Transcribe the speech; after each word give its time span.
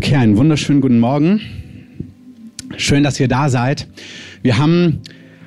Okay, 0.00 0.14
einen 0.14 0.36
wunderschönen 0.36 0.80
guten 0.80 1.00
Morgen. 1.00 1.40
Schön, 2.76 3.02
dass 3.02 3.18
ihr 3.18 3.26
da 3.26 3.48
seid. 3.48 3.88
Wir 4.42 4.56
haben 4.56 5.00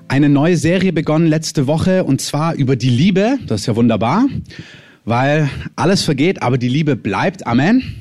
eine 0.09 0.27
neue 0.27 0.58
Serie 0.58 0.92
begonnen 0.92 1.27
letzte 1.27 1.67
Woche 1.67 2.04
und 2.04 2.20
zwar 2.20 2.55
über 2.55 2.75
die 2.75 2.89
Liebe. 2.89 3.39
Das 3.47 3.61
ist 3.61 3.67
ja 3.67 3.77
wunderbar, 3.77 4.25
weil 5.05 5.49
alles 5.77 6.03
vergeht, 6.03 6.41
aber 6.41 6.57
die 6.57 6.67
Liebe 6.67 6.97
bleibt. 6.97 7.47
Amen. 7.47 7.95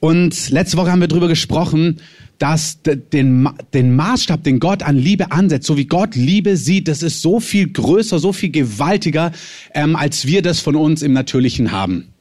Und 0.00 0.50
letzte 0.50 0.76
Woche 0.76 0.92
haben 0.92 1.00
wir 1.00 1.08
darüber 1.08 1.28
gesprochen, 1.28 1.96
dass 2.38 2.82
den, 2.82 3.48
den 3.72 3.96
Maßstab, 3.96 4.44
den 4.44 4.60
Gott 4.60 4.82
an 4.82 4.98
Liebe 4.98 5.32
ansetzt, 5.32 5.66
so 5.66 5.78
wie 5.78 5.86
Gott 5.86 6.14
Liebe 6.14 6.58
sieht, 6.58 6.88
das 6.88 7.02
ist 7.02 7.22
so 7.22 7.40
viel 7.40 7.72
größer, 7.72 8.18
so 8.18 8.34
viel 8.34 8.50
gewaltiger, 8.50 9.32
ähm, 9.72 9.96
als 9.96 10.26
wir 10.26 10.42
das 10.42 10.60
von 10.60 10.76
uns 10.76 11.00
im 11.00 11.14
Natürlichen 11.14 11.72
haben. 11.72 12.12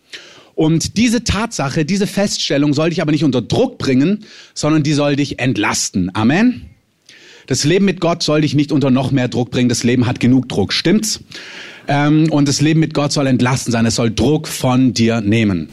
Und 0.61 0.95
diese 0.95 1.23
Tatsache, 1.23 1.85
diese 1.85 2.05
Feststellung 2.05 2.75
soll 2.75 2.91
dich 2.91 3.01
aber 3.01 3.11
nicht 3.11 3.23
unter 3.23 3.41
Druck 3.41 3.79
bringen, 3.79 4.25
sondern 4.53 4.83
die 4.83 4.93
soll 4.93 5.15
dich 5.15 5.39
entlasten. 5.39 6.11
Amen. 6.13 6.69
Das 7.47 7.63
Leben 7.63 7.85
mit 7.85 7.99
Gott 7.99 8.21
soll 8.21 8.41
dich 8.41 8.53
nicht 8.53 8.71
unter 8.71 8.91
noch 8.91 9.09
mehr 9.09 9.27
Druck 9.27 9.49
bringen. 9.49 9.69
Das 9.69 9.83
Leben 9.83 10.05
hat 10.05 10.19
genug 10.19 10.47
Druck, 10.49 10.71
stimmt's? 10.71 11.21
Ähm, 11.87 12.31
und 12.31 12.47
das 12.47 12.61
Leben 12.61 12.79
mit 12.79 12.93
Gott 12.93 13.11
soll 13.11 13.25
entlasten 13.25 13.71
sein. 13.71 13.87
Es 13.87 13.95
soll 13.95 14.11
Druck 14.13 14.47
von 14.47 14.93
dir 14.93 15.21
nehmen. 15.21 15.69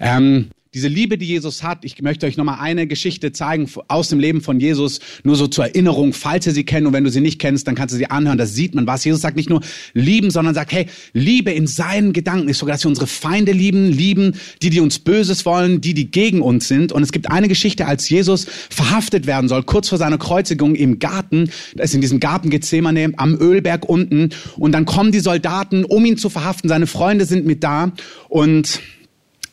Ähm, 0.00 0.46
diese 0.74 0.88
Liebe, 0.88 1.16
die 1.16 1.26
Jesus 1.26 1.62
hat, 1.62 1.84
ich 1.84 2.02
möchte 2.02 2.26
euch 2.26 2.36
nochmal 2.36 2.58
eine 2.60 2.86
Geschichte 2.86 3.32
zeigen 3.32 3.70
aus 3.88 4.08
dem 4.08 4.18
Leben 4.18 4.40
von 4.40 4.58
Jesus, 4.58 5.00
nur 5.22 5.36
so 5.36 5.46
zur 5.46 5.66
Erinnerung, 5.66 6.12
falls 6.12 6.46
ihr 6.46 6.52
sie 6.52 6.64
kennt 6.64 6.86
und 6.86 6.92
wenn 6.92 7.04
du 7.04 7.10
sie 7.10 7.20
nicht 7.20 7.38
kennst, 7.38 7.68
dann 7.68 7.74
kannst 7.74 7.94
du 7.94 7.98
sie 7.98 8.10
anhören, 8.10 8.38
da 8.38 8.46
sieht 8.46 8.74
man 8.74 8.86
was. 8.86 9.04
Jesus 9.04 9.20
sagt 9.20 9.36
nicht 9.36 9.48
nur 9.48 9.60
lieben, 9.92 10.30
sondern 10.30 10.54
sagt, 10.54 10.72
hey, 10.72 10.86
Liebe 11.12 11.52
in 11.52 11.66
seinen 11.66 12.12
Gedanken. 12.12 12.48
Ist 12.48 12.58
sogar, 12.58 12.74
dass 12.74 12.84
wir 12.84 12.88
unsere 12.88 13.06
Feinde 13.06 13.52
lieben, 13.52 13.90
lieben, 13.90 14.34
die, 14.62 14.70
die 14.70 14.80
uns 14.80 14.98
Böses 14.98 15.46
wollen, 15.46 15.80
die, 15.80 15.94
die 15.94 16.10
gegen 16.10 16.42
uns 16.42 16.68
sind. 16.68 16.92
Und 16.92 17.02
es 17.02 17.12
gibt 17.12 17.30
eine 17.30 17.48
Geschichte, 17.48 17.86
als 17.86 18.08
Jesus 18.08 18.46
verhaftet 18.70 19.26
werden 19.26 19.48
soll, 19.48 19.62
kurz 19.62 19.88
vor 19.88 19.98
seiner 19.98 20.18
Kreuzigung 20.18 20.74
im 20.74 20.98
Garten, 20.98 21.50
da 21.74 21.84
ist 21.84 21.94
in 21.94 22.00
diesem 22.00 22.20
Garten 22.20 22.50
Gethsemane 22.50 23.12
am 23.16 23.36
Ölberg 23.40 23.88
unten. 23.88 24.30
Und 24.56 24.72
dann 24.72 24.84
kommen 24.84 25.12
die 25.12 25.20
Soldaten, 25.20 25.84
um 25.84 26.04
ihn 26.04 26.16
zu 26.16 26.28
verhaften, 26.30 26.68
seine 26.68 26.86
Freunde 26.86 27.24
sind 27.26 27.46
mit 27.46 27.62
da. 27.62 27.92
Und 28.28 28.80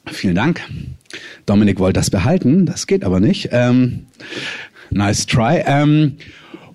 vielen 0.07 0.35
Dank. 0.35 0.61
Dominik 1.45 1.79
wollte 1.79 1.99
das 1.99 2.09
behalten, 2.09 2.65
das 2.65 2.87
geht 2.87 3.03
aber 3.03 3.19
nicht. 3.19 3.49
Ähm, 3.51 4.05
nice 4.89 5.25
try. 5.25 5.63
Ähm, 5.65 6.17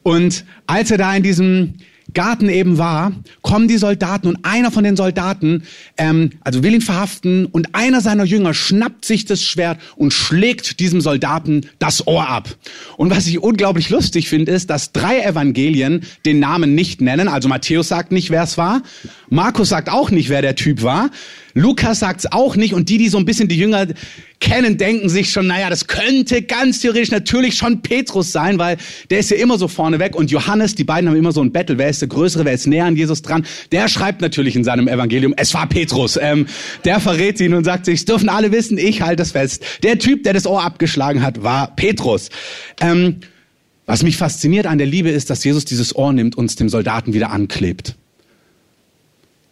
und 0.03 0.45
als 0.67 0.91
er 0.91 0.99
da 0.99 1.15
in 1.15 1.23
diesem 1.23 1.75
Garten 2.15 2.49
eben 2.49 2.79
war, 2.79 3.13
kommen 3.43 3.69
die 3.69 3.77
Soldaten 3.77 4.29
und 4.29 4.39
einer 4.43 4.71
von 4.71 4.85
den 4.85 4.97
Soldaten, 4.97 5.65
ähm, 5.99 6.31
also 6.41 6.63
will 6.63 6.75
ihn 6.75 6.81
verhaften 6.81 7.47
und 7.47 7.75
einer 7.75 8.01
seiner 8.01 8.25
Jünger 8.25 8.55
schnappt 8.55 9.05
sich 9.05 9.25
das 9.25 9.43
Schwert 9.43 9.79
und 9.97 10.13
schlägt 10.13 10.81
diesem 10.81 11.01
Soldaten 11.01 11.67
das 11.79 12.07
Ohr 12.07 12.29
ab. 12.29 12.49
Und 12.97 13.11
was 13.11 13.27
ich 13.27 13.43
unglaublich 13.43 13.91
lustig 13.91 14.29
finde, 14.29 14.53
ist, 14.53 14.71
dass 14.71 14.93
drei 14.93 15.21
Evangelien 15.21 16.05
den 16.25 16.39
Namen 16.39 16.75
nicht 16.75 17.01
nennen. 17.01 17.29
Also 17.29 17.49
Matthäus 17.49 17.89
sagt 17.89 18.13
nicht, 18.13 18.31
wer 18.31 18.45
es 18.45 18.57
war. 18.57 18.83
Markus 19.29 19.69
sagt 19.69 19.89
auch 19.89 20.11
nicht, 20.11 20.29
wer 20.29 20.43
der 20.43 20.55
Typ 20.55 20.83
war. 20.83 21.11
Lukas 21.57 22.01
sagt's 22.01 22.27
auch 22.31 22.55
nicht 22.55 22.75
und 22.75 22.91
die, 22.91 22.99
die 22.99 23.09
so 23.09 23.17
ein 23.17 23.25
bisschen 23.25 23.49
die 23.49 23.57
Jünger 23.57 23.87
kennen, 24.41 24.77
denken 24.77 25.09
sich 25.09 25.31
schon, 25.31 25.47
naja, 25.47 25.71
das 25.71 25.87
könnte 25.87 26.43
ganz 26.43 26.81
theoretisch 26.81 27.11
natürlich 27.11 27.55
schon 27.55 27.81
Petrus 27.81 28.31
sein, 28.31 28.59
weil 28.59 28.77
der 29.09 29.21
ist 29.21 29.31
ja 29.31 29.39
immer 29.39 29.57
so 29.57 29.67
vorne 29.67 29.99
weg 29.99 30.15
und 30.15 30.31
Johannes, 30.31 30.75
die 30.75 30.85
beiden 30.85 31.09
haben 31.09 31.17
immer 31.17 31.33
so 31.33 31.43
ein 31.43 31.53
Battle, 31.53 31.79
wer 31.79 31.89
ist 31.89 32.03
der 32.03 32.09
Größere, 32.09 32.45
wer 32.45 32.53
ist 32.53 32.67
näher 32.67 32.85
an 32.85 32.95
Jesus 32.95 33.23
dran, 33.23 33.47
der 33.73 33.89
schreibt 33.89 34.21
natürlich 34.21 34.55
in 34.55 34.65
seinem 34.65 34.87
Evangelium, 34.87 35.33
es 35.35 35.55
war 35.55 35.67
Petrus, 35.67 36.19
ähm, 36.21 36.47
der 36.85 37.01
verrät 37.01 37.41
ihn 37.41 37.55
und 37.55 37.65
sagt 37.65 37.87
sich, 37.87 38.01
es 38.01 38.05
dürfen 38.05 38.29
alle 38.29 38.53
wissen, 38.53 38.77
ich 38.77 39.01
halte 39.01 39.23
es 39.23 39.33
fest. 39.33 39.65
Der 39.83 39.99
Typ, 39.99 40.25
der 40.25 40.35
das 40.35 40.47
Ohr 40.47 40.63
abgeschlagen 40.63 41.23
hat, 41.23 41.43
war 41.43 41.75
Petrus. 41.75 42.29
Ähm, 42.83 43.21
was 43.87 44.03
mich 44.03 44.19
fasziniert 44.19 44.67
an 44.67 44.77
der 44.77 44.87
Liebe 44.87 45.09
ist, 45.09 45.31
dass 45.31 45.43
Jesus 45.43 45.65
dieses 45.65 45.97
Ohr 45.97 46.13
nimmt 46.13 46.37
und 46.37 46.51
es 46.51 46.57
dem 46.57 46.69
Soldaten 46.69 47.15
wieder 47.15 47.31
anklebt 47.31 47.97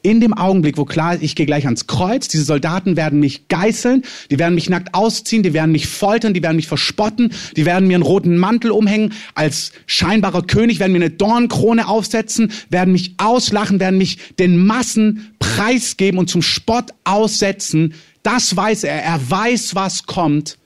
in 0.05 0.21
dem 0.21 0.35
Augenblick, 0.35 0.77
wo 0.77 0.85
klar 0.85 1.15
ist, 1.15 1.23
ich 1.23 1.35
gehe 1.35 1.47
gleich 1.47 1.65
ans 1.65 1.87
Kreuz, 1.87 2.29
diese 2.29 2.45
Soldaten 2.45 2.95
werden 2.95 3.21
mich 3.21 3.49
geißeln, 3.49 4.03
die 4.31 4.39
werden 4.39 4.55
mich 4.55 4.69
nackt 4.69 4.95
ausziehen, 4.95 5.43
die 5.43 5.55
werden 5.55 5.73
mich 5.73 5.89
foltern, 5.89 6.35
die 6.35 6.43
werden 6.43 6.57
mich 6.57 6.69
verspotten, 6.69 7.33
die 7.57 7.65
werden 7.65 7.89
mir 7.89 7.95
einen 7.95 8.03
roten 8.03 8.37
Mantel 8.37 8.71
umhängen, 8.71 9.15
als 9.35 9.73
scheinbarer 9.87 10.43
König 10.43 10.79
werden 10.79 10.93
mir 10.93 10.99
eine 10.99 11.11
Dornkrone 11.11 11.89
aufsetzen, 11.89 12.53
werden 12.69 12.93
mich 12.93 13.15
auslachen, 13.17 13.81
werden 13.81 13.97
mich 13.97 14.19
den 14.39 14.59
Massen 14.59 15.35
preisgeben 15.39 16.19
und 16.19 16.29
zum 16.29 16.43
Spott 16.43 16.91
aussetzen. 17.05 17.95
Das 18.23 18.55
weiß 18.55 18.85
er. 18.85 19.03
Er 19.03 19.19
weiß, 19.31 19.75
was 19.75 20.05
kommt 20.05 20.59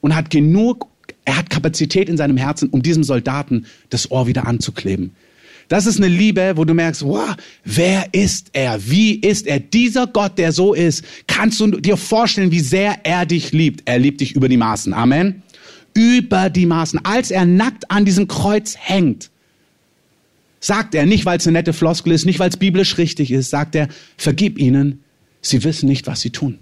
und 0.00 0.16
hat 0.16 0.30
genug, 0.30 0.88
er 1.24 1.36
hat 1.36 1.48
Kapazität 1.48 2.08
in 2.08 2.16
seinem 2.16 2.36
Herzen, 2.36 2.70
um 2.70 2.82
diesem 2.82 3.04
Soldaten 3.04 3.66
das 3.88 4.10
Ohr 4.10 4.26
wieder 4.26 4.48
anzukleben. 4.48 5.14
Das 5.70 5.86
ist 5.86 5.98
eine 5.98 6.08
Liebe, 6.08 6.54
wo 6.56 6.64
du 6.64 6.74
merkst, 6.74 7.04
wow, 7.04 7.36
wer 7.64 8.12
ist 8.12 8.48
er? 8.54 8.90
Wie 8.90 9.14
ist 9.14 9.46
er? 9.46 9.60
Dieser 9.60 10.08
Gott, 10.08 10.36
der 10.36 10.50
so 10.50 10.74
ist, 10.74 11.04
kannst 11.28 11.60
du 11.60 11.68
dir 11.68 11.96
vorstellen, 11.96 12.50
wie 12.50 12.58
sehr 12.58 12.98
er 13.04 13.24
dich 13.24 13.52
liebt. 13.52 13.82
Er 13.84 14.00
liebt 14.00 14.20
dich 14.20 14.34
über 14.34 14.48
die 14.48 14.56
Maßen. 14.56 14.92
Amen. 14.92 15.44
Über 15.94 16.50
die 16.50 16.66
Maßen. 16.66 17.04
Als 17.04 17.30
er 17.30 17.44
nackt 17.44 17.88
an 17.88 18.04
diesem 18.04 18.26
Kreuz 18.26 18.74
hängt, 18.76 19.30
sagt 20.58 20.96
er, 20.96 21.06
nicht 21.06 21.24
weil 21.24 21.38
es 21.38 21.46
eine 21.46 21.58
nette 21.58 21.72
Floskel 21.72 22.14
ist, 22.14 22.26
nicht 22.26 22.40
weil 22.40 22.48
es 22.48 22.56
biblisch 22.56 22.98
richtig 22.98 23.30
ist, 23.30 23.50
sagt 23.50 23.76
er, 23.76 23.86
vergib 24.16 24.58
ihnen, 24.58 25.04
sie 25.40 25.62
wissen 25.62 25.88
nicht, 25.88 26.08
was 26.08 26.20
sie 26.20 26.30
tun. 26.30 26.58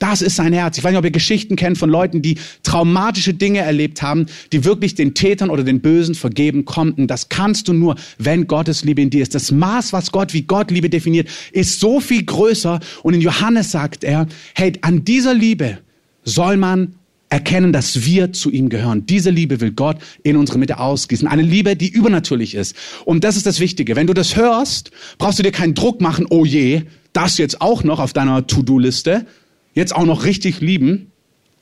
Das 0.00 0.22
ist 0.22 0.34
sein 0.34 0.54
Herz. 0.54 0.78
Ich 0.78 0.82
weiß 0.82 0.92
nicht, 0.92 0.98
ob 0.98 1.04
ihr 1.04 1.10
Geschichten 1.10 1.56
kennt 1.56 1.76
von 1.76 1.90
Leuten, 1.90 2.22
die 2.22 2.38
traumatische 2.62 3.34
Dinge 3.34 3.60
erlebt 3.60 4.00
haben, 4.00 4.26
die 4.50 4.64
wirklich 4.64 4.94
den 4.94 5.12
Tätern 5.12 5.50
oder 5.50 5.62
den 5.62 5.80
Bösen 5.80 6.14
vergeben 6.14 6.64
konnten. 6.64 7.06
Das 7.06 7.28
kannst 7.28 7.68
du 7.68 7.74
nur, 7.74 7.96
wenn 8.18 8.46
Gottes 8.46 8.82
Liebe 8.82 9.02
in 9.02 9.10
dir 9.10 9.22
ist. 9.22 9.34
Das 9.34 9.52
Maß, 9.52 9.92
was 9.92 10.10
Gott 10.10 10.32
wie 10.32 10.42
Gott 10.42 10.70
Liebe 10.70 10.88
definiert, 10.88 11.28
ist 11.52 11.80
so 11.80 12.00
viel 12.00 12.24
größer. 12.24 12.80
Und 13.02 13.12
in 13.12 13.20
Johannes 13.20 13.72
sagt 13.72 14.02
er, 14.02 14.26
hey, 14.54 14.72
an 14.80 15.04
dieser 15.04 15.34
Liebe 15.34 15.78
soll 16.24 16.56
man 16.56 16.94
erkennen, 17.28 17.72
dass 17.72 18.06
wir 18.06 18.32
zu 18.32 18.50
ihm 18.50 18.70
gehören. 18.70 19.04
Diese 19.04 19.28
Liebe 19.28 19.60
will 19.60 19.72
Gott 19.72 19.98
in 20.22 20.36
unsere 20.36 20.58
Mitte 20.58 20.78
ausgießen. 20.78 21.28
Eine 21.28 21.42
Liebe, 21.42 21.76
die 21.76 21.88
übernatürlich 21.88 22.54
ist. 22.54 22.74
Und 23.04 23.22
das 23.22 23.36
ist 23.36 23.44
das 23.44 23.60
Wichtige. 23.60 23.96
Wenn 23.96 24.06
du 24.06 24.14
das 24.14 24.34
hörst, 24.34 24.90
brauchst 25.18 25.38
du 25.38 25.42
dir 25.42 25.52
keinen 25.52 25.74
Druck 25.74 26.00
machen, 26.00 26.26
oh 26.30 26.46
je, 26.46 26.82
das 27.12 27.38
jetzt 27.38 27.60
auch 27.60 27.84
noch 27.84 28.00
auf 28.00 28.12
deiner 28.12 28.46
To-Do-Liste, 28.46 29.26
jetzt 29.74 29.94
auch 29.94 30.04
noch 30.04 30.24
richtig 30.24 30.60
lieben. 30.60 31.12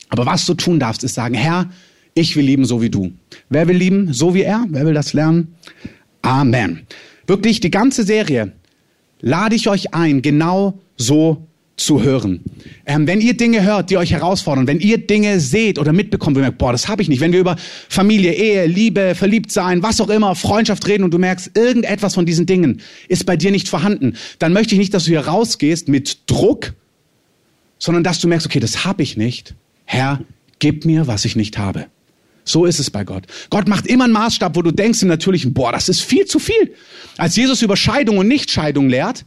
Aber 0.09 0.27
was 0.27 0.47
du 0.47 0.55
tun 0.55 0.81
darfst, 0.81 1.05
ist 1.05 1.15
sagen, 1.15 1.35
Herr, 1.35 1.71
ich 2.15 2.35
will 2.37 2.45
lieben 2.45 2.65
so 2.65 2.83
wie 2.83 2.91
du. 2.91 3.13
Wer 3.49 3.69
will 3.69 3.77
lieben 3.77 4.13
so 4.13 4.35
wie 4.35 4.43
er? 4.43 4.65
Wer 4.69 4.87
will 4.87 4.95
das 4.95 5.13
lernen? 5.13 5.55
Amen. 6.23 6.87
Wirklich 7.27 7.61
die 7.61 7.71
ganze 7.71 8.05
Serie 8.05 8.53
lade 9.21 9.55
ich 9.55 9.69
euch 9.69 9.95
ein, 9.95 10.23
genau 10.23 10.81
so 10.97 11.49
zu 11.79 12.03
hören. 12.03 12.41
Ähm, 12.87 13.07
wenn 13.07 13.21
ihr 13.21 13.37
Dinge 13.37 13.63
hört, 13.63 13.91
die 13.91 13.97
euch 13.97 14.11
herausfordern, 14.11 14.67
wenn 14.67 14.81
ihr 14.81 14.99
Dinge 14.99 15.39
seht 15.41 15.79
oder 15.79 15.93
mitbekommt, 15.93 16.37
wo 16.37 16.41
ihr 16.41 16.45
merkt, 16.45 16.59
boah, 16.59 16.73
das 16.73 16.89
habe 16.89 17.03
ich 17.03 17.09
nicht. 17.09 17.21
Wenn 17.21 17.33
wir 17.33 17.41
über 17.41 17.57
Familie, 17.89 18.35
Ehe, 18.35 18.67
Liebe, 18.67 19.15
Verliebtsein, 19.15 19.83
was 19.83 20.01
auch 20.01 20.11
immer, 20.11 20.35
Freundschaft 20.35 20.87
reden 20.89 21.05
und 21.05 21.13
du 21.13 21.19
merkst, 21.19 21.57
irgendetwas 21.57 22.15
von 22.15 22.27
diesen 22.27 22.47
Dingen 22.47 22.81
ist 23.09 23.27
bei 23.27 23.37
dir 23.37 23.53
nicht 23.53 23.69
vorhanden, 23.69 24.15
dann 24.39 24.53
möchte 24.53 24.75
ich 24.75 24.79
nicht, 24.79 24.93
dass 24.93 25.05
du 25.05 25.11
hier 25.11 25.21
rausgehst 25.21 25.89
mit 25.89 26.19
Druck, 26.27 26.75
sondern 27.79 28.05
dass 28.05 28.21
du 28.21 28.29
merkst, 28.29 28.47
okay, 28.47 28.61
das 28.61 28.85
habe 28.85 29.03
ich 29.03 29.17
nicht. 29.17 29.55
Herr, 29.85 30.21
gib 30.59 30.85
mir, 30.85 31.07
was 31.07 31.25
ich 31.25 31.37
nicht 31.37 31.59
habe. 31.59 31.87
So 32.45 32.65
ist 32.65 32.79
es 32.79 32.91
bei 32.91 33.05
Gott. 33.05 33.25
Gott 33.51 33.69
macht 33.69 33.87
immer 33.87 34.05
einen 34.05 34.13
Maßstab, 34.15 34.57
wo 34.57 34.63
du 34.63 34.71
denkst 34.71 35.03
im 35.03 35.09
Natürlichen, 35.09 35.53
boah, 35.53 35.71
das 35.71 35.89
ist 35.89 36.01
viel 36.01 36.25
zu 36.25 36.39
viel. 36.39 36.75
Als 37.19 37.37
Jesus 37.37 37.63
über 37.63 37.77
Scheidung 37.77 38.19
und 38.19 38.29
Nichtscheidung 38.29 38.89
lehrt, 38.89 39.25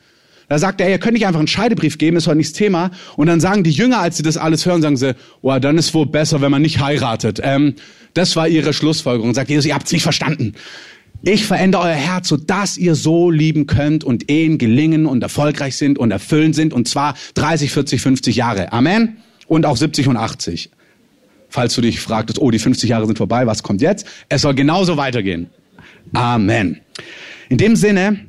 da 0.50 0.60
sagt 0.60 0.82
er, 0.82 0.90
ihr 0.90 0.98
könnt 0.98 1.14
nicht 1.14 1.26
einfach 1.26 1.40
einen 1.40 1.48
Scheidebrief 1.48 1.98
geben, 1.98 2.18
ist 2.18 2.28
heute 2.28 2.38
nicht 2.38 2.50
das 2.50 2.58
Thema. 2.58 2.92
Und 3.16 3.28
dann 3.28 3.40
sagen 3.40 3.64
die 3.64 3.72
Jünger, 3.72 4.00
als 4.00 4.18
sie 4.18 4.24
das 4.24 4.36
alles 4.36 4.66
hören, 4.66 4.82
sagen 4.82 4.98
sie, 4.98 5.16
boah, 5.42 5.60
dann 5.60 5.78
ist 5.78 5.94
wohl 5.94 6.08
besser, 6.08 6.42
wenn 6.42 6.52
man 6.52 6.62
nicht 6.62 6.82
heiratet. 6.82 7.40
Ähm, 7.42 7.76
das 8.14 8.36
war 8.36 8.50
ihre 8.50 8.74
Schlussfolgerung. 8.74 9.34
Sagt 9.34 9.50
Jesus, 9.50 9.66
ihr 9.66 9.76
habt's 9.76 9.94
nicht 9.94 10.04
verstanden. 10.04 10.54
Ich 11.24 11.46
verändere 11.46 11.84
euer 11.84 11.94
Herz, 11.94 12.30
so 12.30 12.38
dass 12.38 12.78
ihr 12.78 12.96
so 12.96 13.30
lieben 13.30 13.68
könnt 13.68 14.04
und 14.04 14.32
Ehen 14.32 14.58
gelingen 14.58 15.06
und 15.06 15.22
erfolgreich 15.22 15.76
sind 15.76 16.00
und 16.00 16.10
erfüllend 16.10 16.56
sind 16.56 16.74
und 16.74 16.88
zwar 16.88 17.16
30, 17.36 17.72
40, 17.72 18.02
50 18.02 18.36
Jahre. 18.36 18.74
Amen. 18.74 19.18
Und 19.48 19.68
auch 19.68 19.78
70 19.78 20.08
und 20.08 20.18
80. 20.18 20.72
Falls 21.50 21.76
du 21.76 21.82
dich 21.82 22.00
fragtest, 22.00 22.40
oh, 22.40 22.50
die 22.50 22.58
50 22.58 22.90
Jahre 22.90 23.06
sind 23.06 23.18
vorbei, 23.18 23.46
was 23.46 23.62
kommt 23.62 23.82
jetzt? 23.82 24.08
Es 24.30 24.42
soll 24.42 24.56
genauso 24.56 24.98
weitergehen. 24.98 25.52
Amen. 26.14 26.80
In 27.50 27.58
dem 27.58 27.76
Sinne 27.76 28.26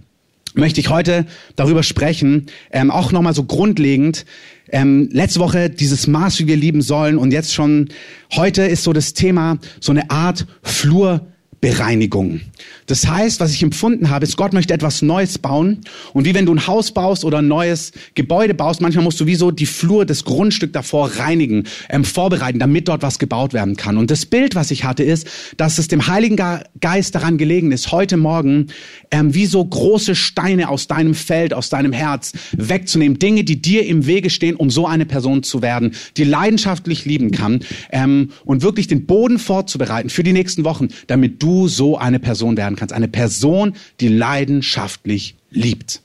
möchte 0.54 0.80
ich 0.80 0.90
heute 0.90 1.24
darüber 1.56 1.82
sprechen, 1.82 2.46
ähm, 2.72 2.90
auch 2.90 3.10
nochmal 3.10 3.32
so 3.32 3.44
grundlegend. 3.44 4.26
Ähm, 4.68 5.08
letzte 5.12 5.40
Woche 5.40 5.70
dieses 5.70 6.08
Maß, 6.08 6.40
wie 6.40 6.46
wir 6.46 6.56
lieben 6.56 6.82
sollen 6.82 7.16
und 7.16 7.32
jetzt 7.32 7.54
schon 7.54 7.88
heute 8.34 8.62
ist 8.62 8.84
so 8.84 8.92
das 8.92 9.14
Thema 9.14 9.58
so 9.80 9.92
eine 9.92 10.10
Art 10.10 10.46
Flur 10.62 11.31
Bereinigung. 11.62 12.40
Das 12.86 13.06
heißt, 13.06 13.38
was 13.38 13.54
ich 13.54 13.62
empfunden 13.62 14.10
habe, 14.10 14.24
ist, 14.24 14.36
Gott 14.36 14.52
möchte 14.52 14.74
etwas 14.74 15.00
Neues 15.00 15.38
bauen. 15.38 15.78
Und 16.12 16.24
wie 16.24 16.34
wenn 16.34 16.44
du 16.44 16.52
ein 16.52 16.66
Haus 16.66 16.90
baust 16.90 17.24
oder 17.24 17.38
ein 17.38 17.46
neues 17.46 17.92
Gebäude 18.16 18.52
baust, 18.52 18.80
manchmal 18.80 19.04
musst 19.04 19.20
du 19.20 19.26
wie 19.26 19.36
so 19.36 19.52
die 19.52 19.66
Flur, 19.66 20.04
das 20.04 20.24
Grundstück 20.24 20.72
davor 20.72 21.12
reinigen, 21.18 21.68
ähm, 21.88 22.04
vorbereiten, 22.04 22.58
damit 22.58 22.88
dort 22.88 23.02
was 23.02 23.20
gebaut 23.20 23.52
werden 23.52 23.76
kann. 23.76 23.96
Und 23.96 24.10
das 24.10 24.26
Bild, 24.26 24.56
was 24.56 24.72
ich 24.72 24.82
hatte, 24.82 25.04
ist, 25.04 25.28
dass 25.56 25.78
es 25.78 25.86
dem 25.86 26.08
Heiligen 26.08 26.36
Geist 26.80 27.14
daran 27.14 27.38
gelegen 27.38 27.70
ist, 27.70 27.92
heute 27.92 28.16
Morgen 28.16 28.66
ähm, 29.12 29.32
wie 29.32 29.46
so 29.46 29.64
große 29.64 30.16
Steine 30.16 30.68
aus 30.68 30.88
deinem 30.88 31.14
Feld, 31.14 31.54
aus 31.54 31.68
deinem 31.68 31.92
Herz 31.92 32.32
wegzunehmen. 32.56 33.20
Dinge, 33.20 33.44
die 33.44 33.62
dir 33.62 33.86
im 33.86 34.06
Wege 34.06 34.30
stehen, 34.30 34.56
um 34.56 34.68
so 34.68 34.88
eine 34.88 35.06
Person 35.06 35.44
zu 35.44 35.62
werden, 35.62 35.94
die 36.16 36.24
leidenschaftlich 36.24 37.04
lieben 37.04 37.30
kann 37.30 37.60
ähm, 37.92 38.30
und 38.44 38.62
wirklich 38.62 38.88
den 38.88 39.06
Boden 39.06 39.38
vorzubereiten 39.38 40.10
für 40.10 40.24
die 40.24 40.32
nächsten 40.32 40.64
Wochen, 40.64 40.88
damit 41.06 41.40
du 41.40 41.51
so 41.68 41.98
eine 41.98 42.18
Person 42.18 42.56
werden 42.56 42.76
kannst. 42.76 42.94
Eine 42.94 43.08
Person, 43.08 43.74
die 44.00 44.08
leidenschaftlich 44.08 45.36
liebt. 45.50 46.00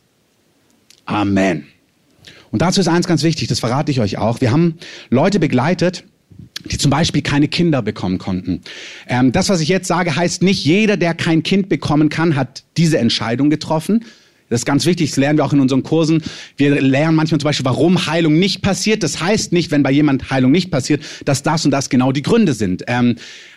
Amen. 1.06 1.66
Und 2.52 2.62
dazu 2.62 2.80
ist 2.80 2.88
eins 2.88 3.08
ganz 3.08 3.24
wichtig, 3.24 3.48
das 3.48 3.60
verrate 3.60 3.92
ich 3.92 4.00
euch 4.00 4.18
auch. 4.18 4.42
Wir 4.42 4.52
haben 4.52 4.78
Leute 5.10 5.40
begleitet, 5.40 6.04
die 6.72 6.78
zum 6.78 6.92
Beispiel 6.92 7.22
keine 7.22 7.48
Kinder 7.48 7.82
bekommen 7.82 8.18
konnten. 8.18 8.62
Ähm, 9.08 9.32
das, 9.32 9.50
was 9.50 9.62
ich 9.62 9.70
jetzt 9.70 9.88
sage, 9.88 10.16
heißt 10.16 10.42
nicht, 10.44 10.66
jeder, 10.66 10.98
der 10.98 11.14
kein 11.14 11.44
Kind 11.44 11.70
bekommen 11.70 12.10
kann, 12.10 12.36
hat 12.36 12.64
diese 12.78 12.98
Entscheidung 12.98 13.50
getroffen. 13.50 14.06
Das 14.50 14.62
ist 14.62 14.66
ganz 14.66 14.86
wichtig, 14.86 15.10
das 15.10 15.18
lernen 15.18 15.38
wir 15.38 15.46
auch 15.46 15.52
in 15.52 15.60
unseren 15.60 15.84
Kursen. 15.84 16.24
Wir 16.56 16.82
lernen 16.82 17.16
manchmal 17.16 17.40
zum 17.40 17.48
Beispiel, 17.48 17.66
warum 17.66 18.08
Heilung 18.08 18.40
nicht 18.40 18.62
passiert. 18.62 19.04
Das 19.04 19.22
heißt 19.22 19.52
nicht, 19.52 19.72
wenn 19.72 19.84
bei 19.84 19.92
jemand 19.92 20.32
Heilung 20.32 20.52
nicht 20.52 20.72
passiert, 20.72 21.04
dass 21.26 21.44
das 21.44 21.66
und 21.66 21.72
das 21.72 21.90
genau 21.90 22.14
die 22.14 22.22
Gründe 22.22 22.54
sind. 22.54 22.84
Ähm, 22.88 23.16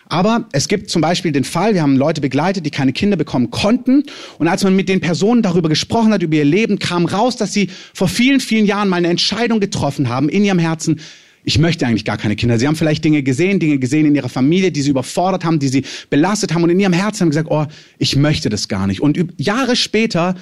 aber 0.09 0.49
es 0.51 0.67
gibt 0.67 0.89
zum 0.89 1.01
Beispiel 1.01 1.31
den 1.31 1.45
Fall, 1.45 1.73
wir 1.73 1.81
haben 1.81 1.95
Leute 1.95 2.19
begleitet, 2.19 2.65
die 2.65 2.71
keine 2.71 2.91
Kinder 2.91 3.15
bekommen 3.15 3.49
konnten. 3.51 4.03
Und 4.37 4.49
als 4.49 4.65
man 4.65 4.75
mit 4.75 4.89
den 4.89 4.99
Personen 4.99 5.41
darüber 5.41 5.69
gesprochen 5.69 6.11
hat, 6.11 6.21
über 6.23 6.35
ihr 6.35 6.45
Leben, 6.45 6.79
kam 6.79 7.05
raus, 7.05 7.37
dass 7.37 7.53
sie 7.53 7.69
vor 7.93 8.09
vielen, 8.09 8.41
vielen 8.41 8.65
Jahren 8.65 8.89
mal 8.89 8.97
eine 8.97 9.07
Entscheidung 9.07 9.61
getroffen 9.61 10.09
haben 10.09 10.27
in 10.27 10.43
ihrem 10.43 10.59
Herzen, 10.59 10.99
ich 11.43 11.57
möchte 11.57 11.87
eigentlich 11.87 12.05
gar 12.05 12.17
keine 12.17 12.35
Kinder. 12.35 12.59
Sie 12.59 12.67
haben 12.67 12.75
vielleicht 12.75 13.03
Dinge 13.03 13.23
gesehen, 13.23 13.59
Dinge 13.59 13.79
gesehen 13.79 14.05
in 14.05 14.13
ihrer 14.13 14.29
Familie, 14.29 14.71
die 14.71 14.81
sie 14.81 14.91
überfordert 14.91 15.43
haben, 15.43 15.57
die 15.57 15.69
sie 15.69 15.83
belastet 16.09 16.53
haben 16.53 16.63
und 16.63 16.69
in 16.69 16.79
ihrem 16.79 16.93
Herzen 16.93 17.21
haben 17.21 17.29
gesagt, 17.29 17.49
oh, 17.49 17.65
ich 17.97 18.15
möchte 18.15 18.49
das 18.49 18.67
gar 18.67 18.85
nicht. 18.85 19.01
Und 19.01 19.17
Jahre 19.37 19.75
später 19.75 20.35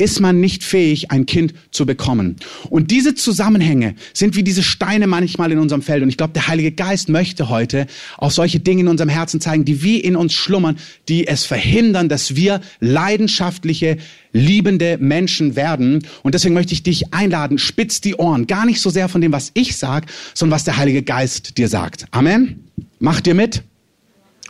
ist 0.00 0.20
man 0.20 0.40
nicht 0.40 0.64
fähig, 0.64 1.10
ein 1.10 1.26
Kind 1.26 1.54
zu 1.70 1.86
bekommen. 1.86 2.36
Und 2.70 2.90
diese 2.90 3.14
Zusammenhänge 3.14 3.94
sind 4.14 4.34
wie 4.34 4.42
diese 4.42 4.62
Steine 4.62 5.06
manchmal 5.06 5.52
in 5.52 5.58
unserem 5.58 5.82
Feld. 5.82 6.02
Und 6.02 6.08
ich 6.08 6.16
glaube, 6.16 6.32
der 6.32 6.48
Heilige 6.48 6.72
Geist 6.72 7.08
möchte 7.08 7.48
heute 7.48 7.86
auch 8.16 8.30
solche 8.30 8.60
Dinge 8.60 8.80
in 8.80 8.88
unserem 8.88 9.10
Herzen 9.10 9.40
zeigen, 9.40 9.64
die 9.64 9.82
wie 9.82 10.00
in 10.00 10.16
uns 10.16 10.32
schlummern, 10.32 10.78
die 11.08 11.26
es 11.26 11.44
verhindern, 11.44 12.08
dass 12.08 12.34
wir 12.34 12.60
leidenschaftliche, 12.80 13.98
liebende 14.32 14.96
Menschen 14.98 15.54
werden. 15.54 16.06
Und 16.22 16.34
deswegen 16.34 16.54
möchte 16.54 16.72
ich 16.72 16.82
dich 16.82 17.12
einladen, 17.12 17.58
spitz 17.58 18.00
die 18.00 18.14
Ohren. 18.14 18.46
Gar 18.46 18.64
nicht 18.66 18.80
so 18.80 18.90
sehr 18.90 19.08
von 19.08 19.20
dem, 19.20 19.32
was 19.32 19.50
ich 19.54 19.76
sag, 19.76 20.06
sondern 20.34 20.56
was 20.56 20.64
der 20.64 20.78
Heilige 20.78 21.02
Geist 21.02 21.58
dir 21.58 21.68
sagt. 21.68 22.06
Amen. 22.10 22.64
Macht 22.98 23.26
dir 23.26 23.34
mit? 23.34 23.62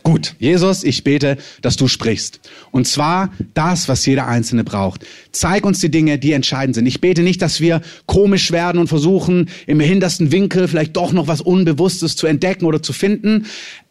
Gut, 0.03 0.35
Jesus, 0.39 0.83
ich 0.85 1.05
bete, 1.05 1.37
dass 1.63 1.77
du 1.77 1.89
sprichst. 1.89 2.41
Und 2.71 2.87
zwar 2.87 3.33
das, 3.55 3.89
was 3.89 4.07
jeder 4.07 4.27
Einzelne 4.27 4.65
braucht. 4.65 5.05
Zeig 5.33 5.65
uns 5.65 5.81
die 5.81 5.91
Dinge, 5.91 6.19
die 6.19 6.33
entscheidend 6.33 6.75
sind. 6.75 6.87
Ich 6.87 7.01
bete 7.01 7.23
nicht, 7.23 7.43
dass 7.43 7.61
wir 7.61 7.83
komisch 8.07 8.51
werden 8.51 8.79
und 8.81 8.89
versuchen, 8.89 9.51
im 9.67 9.81
hintersten 9.81 10.33
Winkel 10.33 10.69
vielleicht 10.69 10.97
doch 10.97 11.13
noch 11.13 11.27
was 11.27 11.41
Unbewusstes 11.41 12.17
zu 12.17 12.27
entdecken 12.27 12.65
oder 12.65 12.83
zu 12.83 12.93
finden. 12.93 13.47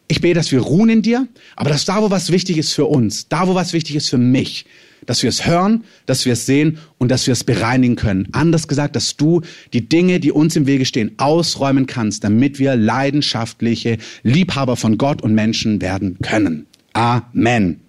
Ich 0.08 0.22
bete, 0.22 0.36
dass 0.36 0.52
wir 0.52 0.62
ruhen 0.62 0.90
in 0.90 1.02
dir, 1.04 1.28
aber 1.56 1.70
dass 1.70 1.86
da, 1.86 2.02
wo 2.02 2.10
was 2.10 2.32
wichtig 2.32 2.58
ist 2.58 2.74
für 2.74 2.86
uns, 2.86 3.28
da, 3.28 3.48
wo 3.48 3.54
was 3.54 3.74
wichtig 3.74 3.96
ist 3.96 4.10
für 4.10 4.18
mich, 4.18 4.66
dass 5.06 5.24
wir 5.24 5.30
es 5.30 5.46
hören, 5.46 5.84
dass 6.06 6.26
wir 6.26 6.34
es 6.34 6.46
sehen 6.46 6.78
und 6.98 7.10
dass 7.10 7.28
wir 7.28 7.34
es 7.34 7.44
bereinigen 7.44 7.96
können. 7.96 8.28
Anders 8.32 8.68
gesagt, 8.68 8.96
dass 8.96 9.16
du 9.18 9.42
die 9.74 9.88
Dinge, 9.88 10.20
die 10.20 10.32
uns 10.32 10.56
im 10.56 10.68
Wege 10.68 10.86
stehen, 10.86 11.14
ausräumen 11.18 11.88
kannst, 11.88 12.24
damit 12.24 12.60
wir 12.60 12.76
leidenschaftliche 12.76 13.98
Liebhaber 14.24 14.76
von 14.76 14.98
Gott 14.98 15.22
und 15.22 15.34
Menschen 15.34 15.82
werden 15.82 16.18
können. 16.22 16.66
Amen. 16.94 17.82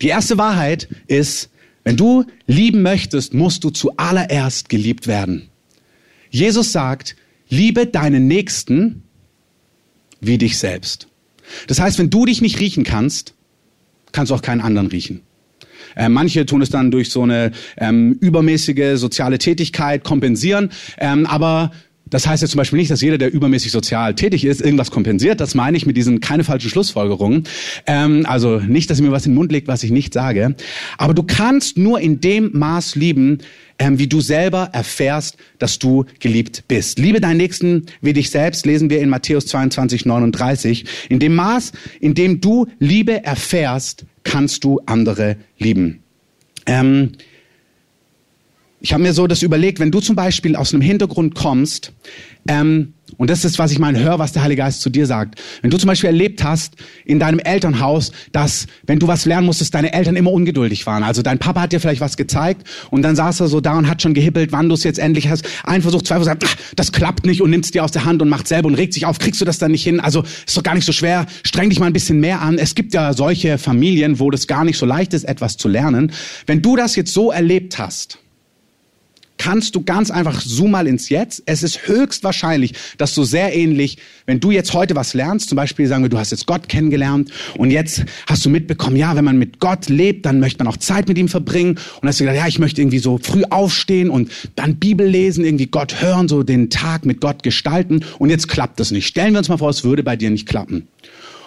Die 0.00 0.08
erste 0.08 0.38
Wahrheit 0.38 0.88
ist, 1.06 1.50
wenn 1.84 1.96
du 1.96 2.24
lieben 2.46 2.82
möchtest, 2.82 3.34
musst 3.34 3.64
du 3.64 3.70
zuallererst 3.70 4.68
geliebt 4.68 5.06
werden. 5.06 5.48
Jesus 6.30 6.72
sagt, 6.72 7.16
liebe 7.48 7.86
deinen 7.86 8.26
Nächsten 8.26 9.02
wie 10.20 10.38
dich 10.38 10.58
selbst. 10.58 11.08
Das 11.66 11.80
heißt, 11.80 11.98
wenn 11.98 12.10
du 12.10 12.24
dich 12.24 12.40
nicht 12.40 12.60
riechen 12.60 12.84
kannst, 12.84 13.34
kannst 14.12 14.30
du 14.30 14.34
auch 14.34 14.42
keinen 14.42 14.60
anderen 14.60 14.86
riechen. 14.86 15.20
Äh, 15.96 16.08
manche 16.08 16.46
tun 16.46 16.62
es 16.62 16.70
dann 16.70 16.90
durch 16.90 17.10
so 17.10 17.22
eine 17.22 17.52
ähm, 17.78 18.16
übermäßige 18.20 18.98
soziale 18.98 19.38
Tätigkeit 19.38 20.04
kompensieren, 20.04 20.70
ähm, 20.98 21.26
aber 21.26 21.70
das 22.12 22.26
heißt 22.26 22.42
jetzt 22.42 22.50
zum 22.50 22.58
Beispiel 22.58 22.78
nicht, 22.78 22.90
dass 22.90 23.00
jeder, 23.00 23.16
der 23.16 23.32
übermäßig 23.32 23.72
sozial 23.72 24.14
tätig 24.14 24.44
ist, 24.44 24.60
irgendwas 24.60 24.90
kompensiert. 24.90 25.40
Das 25.40 25.54
meine 25.54 25.78
ich 25.78 25.86
mit 25.86 25.96
diesen 25.96 26.20
keine 26.20 26.44
falschen 26.44 26.68
Schlussfolgerungen. 26.68 27.44
Ähm, 27.86 28.26
also 28.28 28.58
nicht, 28.58 28.90
dass 28.90 29.00
ihr 29.00 29.06
mir 29.06 29.12
was 29.12 29.24
in 29.24 29.32
den 29.32 29.36
Mund 29.36 29.50
legt, 29.50 29.66
was 29.66 29.82
ich 29.82 29.90
nicht 29.90 30.12
sage. 30.12 30.54
Aber 30.98 31.14
du 31.14 31.22
kannst 31.22 31.78
nur 31.78 32.00
in 32.00 32.20
dem 32.20 32.50
Maß 32.52 32.96
lieben, 32.96 33.38
ähm, 33.78 33.98
wie 33.98 34.08
du 34.08 34.20
selber 34.20 34.68
erfährst, 34.74 35.38
dass 35.58 35.78
du 35.78 36.04
geliebt 36.20 36.64
bist. 36.68 36.98
Liebe 36.98 37.18
deinen 37.18 37.38
Nächsten 37.38 37.86
wie 38.02 38.12
dich 38.12 38.28
selbst, 38.28 38.66
lesen 38.66 38.90
wir 38.90 39.00
in 39.00 39.08
Matthäus 39.08 39.46
22, 39.46 40.04
39. 40.04 40.84
In 41.08 41.18
dem 41.18 41.34
Maß, 41.34 41.72
in 41.98 42.12
dem 42.12 42.42
du 42.42 42.66
Liebe 42.78 43.24
erfährst, 43.24 44.04
kannst 44.24 44.64
du 44.64 44.80
andere 44.86 45.36
lieben. 45.58 46.02
Ähm, 46.66 47.12
ich 48.82 48.92
habe 48.92 49.02
mir 49.02 49.12
so 49.12 49.26
das 49.26 49.42
überlegt, 49.42 49.78
wenn 49.78 49.92
du 49.92 50.00
zum 50.00 50.16
Beispiel 50.16 50.56
aus 50.56 50.74
einem 50.74 50.82
Hintergrund 50.82 51.34
kommst, 51.34 51.92
ähm, 52.48 52.94
und 53.18 53.30
das 53.30 53.44
ist, 53.44 53.58
was 53.58 53.70
ich 53.70 53.78
mal 53.78 53.96
höre, 53.96 54.18
was 54.18 54.32
der 54.32 54.42
Heilige 54.42 54.62
Geist 54.62 54.80
zu 54.80 54.90
dir 54.90 55.06
sagt. 55.06 55.40
Wenn 55.60 55.70
du 55.70 55.76
zum 55.76 55.86
Beispiel 55.86 56.08
erlebt 56.08 56.42
hast 56.42 56.74
in 57.04 57.20
deinem 57.20 57.38
Elternhaus, 57.38 58.10
dass, 58.32 58.66
wenn 58.86 58.98
du 58.98 59.06
was 59.06 59.26
lernen 59.26 59.46
musstest, 59.46 59.74
deine 59.74 59.92
Eltern 59.92 60.16
immer 60.16 60.32
ungeduldig 60.32 60.86
waren. 60.86 61.02
Also 61.02 61.20
dein 61.22 61.38
Papa 61.38 61.60
hat 61.60 61.72
dir 61.72 61.78
vielleicht 61.78 62.00
was 62.00 62.16
gezeigt 62.16 62.66
und 62.90 63.02
dann 63.02 63.14
saß 63.14 63.40
er 63.40 63.48
so 63.48 63.60
da 63.60 63.76
und 63.76 63.88
hat 63.88 64.02
schon 64.02 64.14
gehippelt, 64.14 64.50
wann 64.50 64.68
du 64.68 64.74
es 64.74 64.82
jetzt 64.82 64.98
endlich 64.98 65.28
hast. 65.28 65.46
Ein 65.64 65.82
Versuch, 65.82 66.02
zwei 66.02 66.16
Versuche, 66.16 66.38
das 66.74 66.90
klappt 66.90 67.26
nicht 67.26 67.42
und 67.42 67.50
nimmt 67.50 67.66
es 67.66 67.70
dir 67.70 67.84
aus 67.84 67.92
der 67.92 68.06
Hand 68.06 68.22
und 68.22 68.28
macht 68.28 68.48
selber 68.48 68.68
und 68.68 68.74
regt 68.74 68.94
sich 68.94 69.04
auf. 69.04 69.18
Kriegst 69.18 69.40
du 69.40 69.44
das 69.44 69.58
dann 69.58 69.72
nicht 69.72 69.84
hin? 69.84 70.00
Also 70.00 70.22
ist 70.22 70.56
doch 70.56 70.62
gar 70.62 70.74
nicht 70.74 70.86
so 70.86 70.92
schwer. 70.92 71.26
Streng 71.44 71.68
dich 71.68 71.78
mal 71.78 71.86
ein 71.86 71.92
bisschen 71.92 72.18
mehr 72.18 72.40
an. 72.40 72.58
Es 72.58 72.74
gibt 72.74 72.94
ja 72.94 73.12
solche 73.12 73.58
Familien, 73.58 74.20
wo 74.20 74.30
das 74.30 74.46
gar 74.46 74.64
nicht 74.64 74.78
so 74.78 74.86
leicht 74.86 75.12
ist, 75.12 75.24
etwas 75.24 75.58
zu 75.58 75.68
lernen. 75.68 76.12
Wenn 76.46 76.62
du 76.62 76.76
das 76.76 76.96
jetzt 76.96 77.12
so 77.12 77.30
erlebt 77.30 77.78
hast, 77.78 78.21
kannst 79.42 79.74
du 79.74 79.82
ganz 79.82 80.12
einfach 80.12 80.40
zoom 80.40 80.70
mal 80.70 80.86
ins 80.86 81.08
Jetzt. 81.08 81.42
Es 81.46 81.64
ist 81.64 81.88
höchstwahrscheinlich, 81.88 82.74
dass 82.96 83.12
du 83.16 83.24
sehr 83.24 83.52
ähnlich, 83.52 83.98
wenn 84.24 84.38
du 84.38 84.52
jetzt 84.52 84.72
heute 84.72 84.94
was 84.94 85.14
lernst, 85.14 85.48
zum 85.48 85.56
Beispiel 85.56 85.88
sagen 85.88 86.04
wir, 86.04 86.10
du 86.10 86.18
hast 86.18 86.30
jetzt 86.30 86.46
Gott 86.46 86.68
kennengelernt 86.68 87.32
und 87.58 87.72
jetzt 87.72 88.04
hast 88.28 88.44
du 88.44 88.50
mitbekommen, 88.50 88.94
ja, 88.94 89.16
wenn 89.16 89.24
man 89.24 89.38
mit 89.38 89.58
Gott 89.58 89.88
lebt, 89.88 90.26
dann 90.26 90.38
möchte 90.38 90.62
man 90.62 90.72
auch 90.72 90.76
Zeit 90.76 91.08
mit 91.08 91.18
ihm 91.18 91.26
verbringen 91.26 91.76
und 92.00 92.08
hast 92.08 92.20
du 92.20 92.24
gedacht, 92.24 92.38
ja, 92.38 92.46
ich 92.46 92.60
möchte 92.60 92.80
irgendwie 92.80 93.00
so 93.00 93.18
früh 93.18 93.42
aufstehen 93.50 94.10
und 94.10 94.30
dann 94.54 94.76
Bibel 94.76 95.08
lesen, 95.08 95.44
irgendwie 95.44 95.66
Gott 95.66 96.00
hören, 96.00 96.28
so 96.28 96.44
den 96.44 96.70
Tag 96.70 97.04
mit 97.04 97.20
Gott 97.20 97.42
gestalten 97.42 98.04
und 98.20 98.30
jetzt 98.30 98.46
klappt 98.46 98.78
das 98.78 98.92
nicht. 98.92 99.08
Stellen 99.08 99.32
wir 99.32 99.38
uns 99.38 99.48
mal 99.48 99.58
vor, 99.58 99.70
es 99.70 99.82
würde 99.82 100.04
bei 100.04 100.14
dir 100.14 100.30
nicht 100.30 100.46
klappen. 100.46 100.86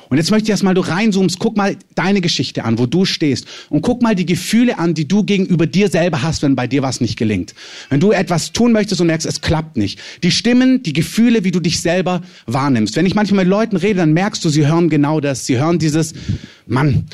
Und 0.09 0.17
jetzt 0.17 0.31
möchte 0.31 0.45
ich 0.45 0.49
erstmal, 0.51 0.73
du 0.73 0.81
reinzoomst, 0.81 1.39
guck 1.39 1.57
mal 1.57 1.75
deine 1.95 2.21
Geschichte 2.21 2.63
an, 2.63 2.77
wo 2.77 2.85
du 2.85 3.05
stehst. 3.05 3.47
Und 3.69 3.81
guck 3.81 4.01
mal 4.01 4.15
die 4.15 4.25
Gefühle 4.25 4.77
an, 4.77 4.93
die 4.93 5.07
du 5.07 5.23
gegenüber 5.23 5.65
dir 5.65 5.89
selber 5.89 6.21
hast, 6.21 6.41
wenn 6.43 6.55
bei 6.55 6.67
dir 6.67 6.83
was 6.83 7.01
nicht 7.01 7.17
gelingt. 7.17 7.55
Wenn 7.89 7.99
du 7.99 8.11
etwas 8.11 8.51
tun 8.51 8.71
möchtest 8.71 9.01
und 9.01 9.07
merkst, 9.07 9.27
es 9.27 9.41
klappt 9.41 9.77
nicht. 9.77 9.99
Die 10.23 10.31
Stimmen, 10.31 10.83
die 10.83 10.93
Gefühle, 10.93 11.43
wie 11.43 11.51
du 11.51 11.59
dich 11.59 11.81
selber 11.81 12.21
wahrnimmst. 12.45 12.95
Wenn 12.95 13.05
ich 13.05 13.15
manchmal 13.15 13.45
mit 13.45 13.49
Leuten 13.49 13.77
rede, 13.77 13.97
dann 13.97 14.13
merkst 14.13 14.43
du, 14.45 14.49
sie 14.49 14.67
hören 14.67 14.89
genau 14.89 15.19
das. 15.19 15.45
Sie 15.45 15.57
hören 15.57 15.79
dieses, 15.79 16.13
Mann, 16.67 17.05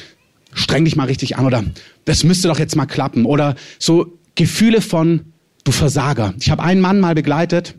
streng 0.54 0.86
dich 0.86 0.96
mal 0.96 1.08
richtig 1.08 1.38
an 1.38 1.46
oder 1.46 1.64
das 2.06 2.24
müsste 2.24 2.48
doch 2.48 2.60
jetzt 2.60 2.76
mal 2.76 2.86
klappen. 2.86 3.26
Oder 3.26 3.56
so 3.80 4.18
Gefühle 4.36 4.82
von, 4.82 5.22
du 5.64 5.72
Versager. 5.72 6.34
Ich 6.40 6.50
habe 6.50 6.64
einen 6.64 6.82
Mann 6.82 7.00
mal 7.00 7.16
begleitet, 7.16 7.76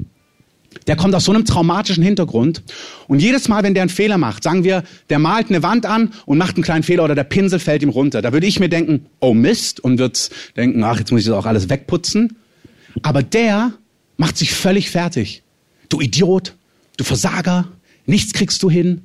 der 0.87 0.97
kommt 0.97 1.15
aus 1.15 1.25
so 1.25 1.33
einem 1.33 1.45
traumatischen 1.45 2.03
Hintergrund. 2.03 2.63
Und 3.09 3.21
jedes 3.21 3.49
Mal, 3.49 3.63
wenn 3.63 3.75
der 3.75 3.83
einen 3.83 3.91
Fehler 3.91 4.19
macht, 4.19 4.43
sagen 4.43 4.65
wir, 4.65 4.83
der 5.11 5.19
malt 5.19 5.49
eine 5.49 5.63
Wand 5.63 5.87
an 5.87 6.13
und 6.27 6.39
macht 6.39 6.57
einen 6.57 6.65
kleinen 6.65 6.83
Fehler 6.83 7.05
oder 7.05 7.15
der 7.15 7.25
Pinsel 7.25 7.59
fällt 7.59 7.83
ihm 7.83 7.89
runter, 7.89 8.23
da 8.23 8.33
würde 8.33 8.47
ich 8.47 8.61
mir 8.61 8.69
denken, 8.69 9.07
oh 9.21 9.35
Mist, 9.35 9.81
und 9.81 9.99
würde 9.99 10.19
denken, 10.57 10.83
ach, 10.85 10.99
jetzt 10.99 11.13
muss 11.13 11.23
ich 11.23 11.27
das 11.27 11.37
auch 11.37 11.47
alles 11.47 11.69
wegputzen. 11.69 12.37
Aber 13.03 13.23
der 13.23 13.73
macht 14.17 14.37
sich 14.37 14.53
völlig 14.53 14.91
fertig. 14.91 15.43
Du 15.89 16.01
Idiot, 16.01 16.55
du 16.97 17.05
Versager, 17.05 17.69
nichts 18.07 18.33
kriegst 18.33 18.63
du 18.63 18.71
hin. 18.71 19.03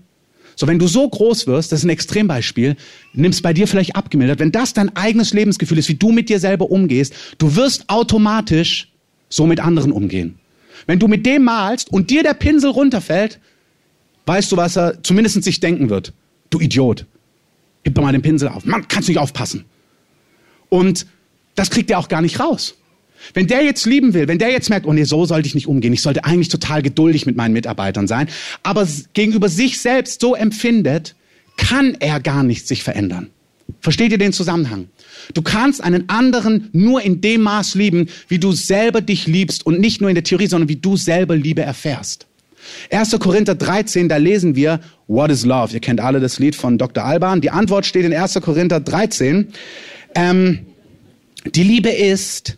So, 0.55 0.65
wenn 0.65 0.79
du 0.79 0.88
so 0.88 1.07
groß 1.07 1.45
wirst, 1.45 1.71
das 1.71 1.79
ist 1.79 1.86
ein 1.86 1.91
Extrembeispiel, 1.91 2.75
nimmst 3.13 3.43
bei 3.43 3.53
dir 3.53 3.67
vielleicht 3.67 3.95
abgemildert, 3.95 4.39
wenn 4.39 4.51
das 4.51 4.74
dein 4.74 4.95
eigenes 4.95 5.31
Lebensgefühl 5.33 5.77
ist, 5.77 5.88
wie 5.88 5.95
du 5.95 6.12
mit 6.12 6.29
dir 6.29 6.39
selber 6.39 6.71
umgehst, 6.71 7.13
du 7.38 7.55
wirst 7.55 7.88
automatisch 7.89 8.91
so 9.29 9.45
mit 9.45 9.59
anderen 9.59 9.91
umgehen. 9.91 10.39
Wenn 10.86 11.00
du 11.00 11.07
mit 11.07 11.25
dem 11.25 11.43
malst 11.43 11.91
und 11.91 12.10
dir 12.10 12.24
der 12.24 12.34
Pinsel 12.34 12.69
runterfällt, 12.69 13.39
weißt 14.25 14.51
du, 14.51 14.57
was 14.57 14.77
er 14.77 15.01
zumindest 15.03 15.43
sich 15.43 15.60
denken 15.60 15.89
wird. 15.89 16.13
Du 16.50 16.60
Idiot. 16.60 17.05
heb 17.84 17.96
doch 17.96 18.03
mal 18.03 18.12
den 18.12 18.22
Pinsel 18.22 18.50
auf. 18.50 18.65
Mann, 18.65 18.88
kannst 18.88 19.07
du 19.07 19.12
nicht 19.12 19.19
aufpassen. 19.19 19.65
Und 20.69 21.07
das 21.55 21.69
kriegt 21.69 21.89
er 21.89 22.00
auch 22.00 22.10
gar 22.10 22.22
nicht 22.22 22.39
raus. 22.39 22.75
Wenn 23.34 23.48
der 23.48 23.63
jetzt 23.63 23.86
lieben 23.86 24.13
will, 24.13 24.27
wenn 24.27 24.38
der 24.38 24.51
jetzt 24.51 24.69
merkt, 24.69 24.86
oh 24.86 24.93
nee, 24.93 25.03
so 25.03 25.25
sollte 25.25 25.48
ich 25.48 25.55
nicht 25.55 25.67
umgehen, 25.67 25.91
ich 25.91 26.01
sollte 26.01 26.24
eigentlich 26.24 26.50
total 26.50 26.81
geduldig 26.81 27.25
mit 27.25 27.36
meinen 27.36 27.53
Mitarbeitern 27.53 28.07
sein, 28.07 28.29
aber 28.63 28.88
gegenüber 29.13 29.50
sich 29.50 29.79
selbst 29.81 30.22
so 30.22 30.36
empfindet, 30.36 31.15
kann 31.57 31.96
er 32.00 32.19
gar 32.19 32.43
nicht 32.43 32.67
sich 32.67 32.84
verändern. 32.84 33.31
Versteht 33.81 34.12
ihr 34.12 34.17
den 34.17 34.34
Zusammenhang? 34.34 34.88
Du 35.33 35.41
kannst 35.41 35.83
einen 35.83 36.09
anderen 36.09 36.69
nur 36.74 37.01
in 37.01 37.21
dem 37.21 37.41
Maß 37.41 37.75
lieben, 37.75 38.09
wie 38.27 38.39
du 38.39 38.51
selber 38.51 39.01
dich 39.01 39.27
liebst 39.27 39.65
und 39.65 39.79
nicht 39.79 40.01
nur 40.01 40.09
in 40.09 40.15
der 40.15 40.24
Theorie, 40.24 40.47
sondern 40.47 40.69
wie 40.69 40.75
du 40.75 40.97
selber 40.97 41.36
Liebe 41.36 41.62
erfährst. 41.62 42.27
1. 42.91 43.17
Korinther 43.19 43.55
13, 43.55 44.09
da 44.09 44.17
lesen 44.17 44.55
wir, 44.55 44.79
What 45.07 45.31
is 45.31 45.45
Love? 45.45 45.74
Ihr 45.74 45.79
kennt 45.79 46.00
alle 46.00 46.19
das 46.19 46.39
Lied 46.39 46.55
von 46.55 46.77
Dr. 46.77 47.03
Alban. 47.03 47.41
Die 47.41 47.50
Antwort 47.50 47.86
steht 47.86 48.05
in 48.05 48.13
1. 48.13 48.39
Korinther 48.41 48.79
13. 48.79 49.47
Ähm, 50.15 50.59
die 51.55 51.63
Liebe 51.63 51.89
ist 51.89 52.57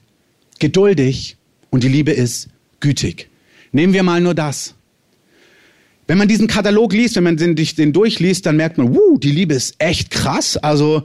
geduldig 0.59 1.37
und 1.69 1.83
die 1.83 1.89
Liebe 1.89 2.11
ist 2.11 2.49
gütig. 2.79 3.29
Nehmen 3.71 3.93
wir 3.93 4.03
mal 4.03 4.21
nur 4.21 4.33
das. 4.33 4.73
Wenn 6.07 6.17
man 6.17 6.27
diesen 6.27 6.47
Katalog 6.47 6.91
liest, 6.93 7.15
wenn 7.17 7.23
man 7.23 7.37
den, 7.37 7.55
den 7.55 7.93
durchliest, 7.93 8.45
dann 8.45 8.57
merkt 8.57 8.79
man, 8.79 8.95
wuh, 8.95 9.19
die 9.19 9.31
Liebe 9.31 9.53
ist 9.53 9.75
echt 9.77 10.09
krass. 10.09 10.57
Also, 10.57 11.03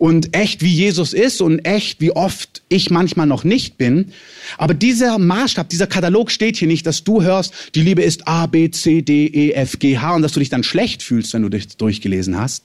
und 0.00 0.34
echt 0.34 0.62
wie 0.62 0.72
Jesus 0.72 1.12
ist 1.12 1.42
und 1.42 1.58
echt 1.66 2.00
wie 2.00 2.10
oft 2.12 2.62
ich 2.70 2.88
manchmal 2.88 3.26
noch 3.26 3.44
nicht 3.44 3.76
bin. 3.76 4.12
Aber 4.56 4.72
dieser 4.72 5.18
Maßstab, 5.18 5.68
dieser 5.68 5.86
Katalog 5.86 6.30
steht 6.30 6.56
hier 6.56 6.68
nicht, 6.68 6.86
dass 6.86 7.04
du 7.04 7.22
hörst, 7.22 7.52
die 7.74 7.82
Liebe 7.82 8.00
ist 8.00 8.26
A, 8.26 8.46
B, 8.46 8.70
C, 8.70 9.02
D, 9.02 9.26
E, 9.26 9.52
F, 9.52 9.78
G, 9.78 9.98
H 9.98 10.14
und 10.14 10.22
dass 10.22 10.32
du 10.32 10.40
dich 10.40 10.48
dann 10.48 10.64
schlecht 10.64 11.02
fühlst, 11.02 11.34
wenn 11.34 11.42
du 11.42 11.50
dich 11.50 11.76
durchgelesen 11.76 12.38
hast. 12.38 12.64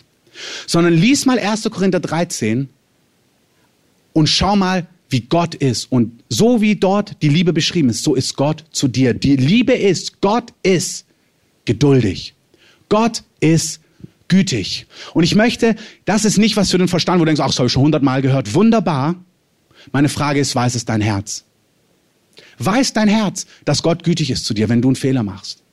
Sondern 0.66 0.94
lies 0.94 1.26
mal 1.26 1.38
1. 1.38 1.64
Korinther 1.64 2.00
13 2.00 2.70
und 4.14 4.30
schau 4.30 4.56
mal, 4.56 4.88
wie 5.10 5.20
Gott 5.20 5.56
ist. 5.56 5.92
Und 5.92 6.24
so 6.30 6.62
wie 6.62 6.78
dort 6.78 7.22
die 7.22 7.28
Liebe 7.28 7.52
beschrieben 7.52 7.90
ist, 7.90 8.04
so 8.04 8.16
ist 8.16 8.38
Gott 8.38 8.64
zu 8.72 8.88
dir. 8.88 9.14
Die 9.14 9.36
Liebe 9.36 9.74
ist, 9.74 10.22
Gott 10.22 10.54
ist 10.64 11.06
geduldig. 11.66 12.34
Gott 12.88 13.24
ist 13.42 13.82
gütig. 14.28 14.88
Und 15.14 15.24
ich 15.24 15.36
möchte, 15.36 15.76
das 16.06 16.26
ist 16.26 16.38
nicht 16.38 16.58
was 16.58 16.72
für 16.72 16.78
den 16.78 16.88
Verstand, 16.88 17.20
wo 17.20 17.26
du 17.26 17.30
denkst, 17.30 17.42
ach, 17.42 17.48
das 17.48 17.60
habe 17.60 17.68
ich 17.68 17.74
schon 17.74 17.84
hundertmal 17.84 18.22
gehört. 18.22 18.54
Wunderbar. 18.54 19.16
Meine 19.92 20.10
Frage 20.10 20.40
ist, 20.40 20.56
weiß 20.56 20.76
es 20.76 20.86
dein 20.86 21.02
Herz? 21.02 21.46
Weiß 22.58 22.94
dein 22.94 23.08
Herz, 23.08 23.46
dass 23.66 23.84
Gott 23.84 24.04
gütig 24.04 24.32
ist 24.32 24.46
zu 24.46 24.54
dir, 24.54 24.70
wenn 24.70 24.82
du 24.82 24.90
einen 24.90 24.96
Fehler 24.96 25.24
machst? 25.24 25.65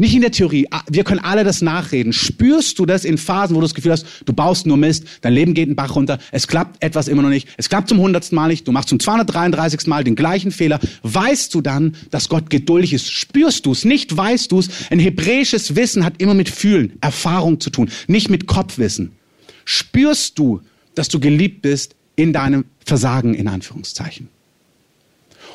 Nicht 0.00 0.14
in 0.14 0.20
der 0.20 0.30
Theorie. 0.30 0.68
Ah, 0.70 0.82
wir 0.88 1.02
können 1.02 1.18
alle 1.18 1.42
das 1.42 1.60
nachreden. 1.60 2.12
Spürst 2.12 2.78
du 2.78 2.86
das 2.86 3.04
in 3.04 3.18
Phasen, 3.18 3.56
wo 3.56 3.60
du 3.60 3.64
das 3.64 3.74
Gefühl 3.74 3.90
hast, 3.90 4.06
du 4.24 4.32
baust 4.32 4.64
nur 4.64 4.76
Mist, 4.76 5.04
dein 5.22 5.32
Leben 5.32 5.54
geht 5.54 5.66
einen 5.66 5.74
Bach 5.74 5.96
runter, 5.96 6.20
es 6.30 6.46
klappt 6.46 6.80
etwas 6.84 7.08
immer 7.08 7.22
noch 7.22 7.30
nicht, 7.30 7.48
es 7.56 7.68
klappt 7.68 7.88
zum 7.88 7.98
hundertsten 7.98 8.36
Mal 8.36 8.46
nicht, 8.46 8.68
du 8.68 8.70
machst 8.70 8.90
zum 8.90 9.00
233. 9.00 9.88
Mal 9.88 10.04
den 10.04 10.14
gleichen 10.14 10.52
Fehler. 10.52 10.78
Weißt 11.02 11.52
du 11.52 11.60
dann, 11.60 11.96
dass 12.12 12.28
Gott 12.28 12.48
geduldig 12.48 12.92
ist? 12.92 13.10
Spürst 13.10 13.66
du 13.66 13.72
es? 13.72 13.84
Nicht 13.84 14.16
weißt 14.16 14.52
du 14.52 14.60
es? 14.60 14.68
Ein 14.90 15.00
hebräisches 15.00 15.74
Wissen 15.74 16.04
hat 16.04 16.22
immer 16.22 16.34
mit 16.34 16.48
Fühlen, 16.48 16.92
Erfahrung 17.00 17.58
zu 17.58 17.70
tun, 17.70 17.90
nicht 18.06 18.30
mit 18.30 18.46
Kopfwissen. 18.46 19.10
Spürst 19.64 20.38
du, 20.38 20.60
dass 20.94 21.08
du 21.08 21.18
geliebt 21.18 21.62
bist 21.62 21.96
in 22.14 22.32
deinem 22.32 22.66
Versagen, 22.84 23.34
in 23.34 23.48
Anführungszeichen? 23.48 24.28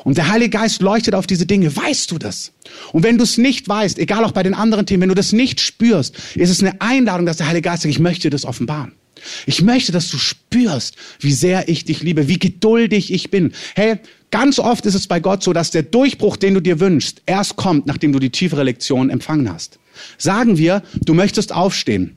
Und 0.04 0.18
der 0.18 0.28
Heilige 0.28 0.50
Geist 0.50 0.82
leuchtet 0.82 1.14
auf 1.14 1.26
diese 1.26 1.46
Dinge. 1.46 1.74
Weißt 1.74 2.10
du 2.10 2.18
das? 2.18 2.52
Und 2.92 3.02
wenn 3.02 3.18
du 3.18 3.24
es 3.24 3.38
nicht 3.38 3.68
weißt, 3.68 3.98
egal 3.98 4.24
auch 4.24 4.32
bei 4.32 4.42
den 4.42 4.54
anderen 4.54 4.86
Themen, 4.86 5.02
wenn 5.02 5.08
du 5.08 5.14
das 5.14 5.32
nicht 5.32 5.60
spürst, 5.60 6.14
ist 6.34 6.50
es 6.50 6.60
eine 6.60 6.80
Einladung, 6.80 7.26
dass 7.26 7.38
der 7.38 7.48
Heilige 7.48 7.68
Geist 7.68 7.82
sagt, 7.82 7.94
ich 7.94 8.00
möchte 8.00 8.30
das 8.30 8.44
offenbaren. 8.44 8.92
Ich 9.46 9.62
möchte, 9.62 9.90
dass 9.90 10.10
du 10.10 10.18
spürst, 10.18 10.96
wie 11.20 11.32
sehr 11.32 11.68
ich 11.68 11.84
dich 11.84 12.02
liebe, 12.02 12.28
wie 12.28 12.38
geduldig 12.38 13.12
ich 13.12 13.30
bin. 13.30 13.52
Hey, 13.74 13.96
ganz 14.30 14.58
oft 14.58 14.84
ist 14.84 14.94
es 14.94 15.06
bei 15.06 15.20
Gott 15.20 15.42
so, 15.42 15.54
dass 15.54 15.70
der 15.70 15.82
Durchbruch, 15.82 16.36
den 16.36 16.54
du 16.54 16.60
dir 16.60 16.80
wünschst, 16.80 17.22
erst 17.24 17.56
kommt, 17.56 17.86
nachdem 17.86 18.12
du 18.12 18.18
die 18.18 18.30
tiefere 18.30 18.64
Lektion 18.64 19.08
empfangen 19.08 19.50
hast. 19.50 19.78
Sagen 20.18 20.58
wir, 20.58 20.82
du 21.04 21.14
möchtest 21.14 21.52
aufstehen 21.52 22.16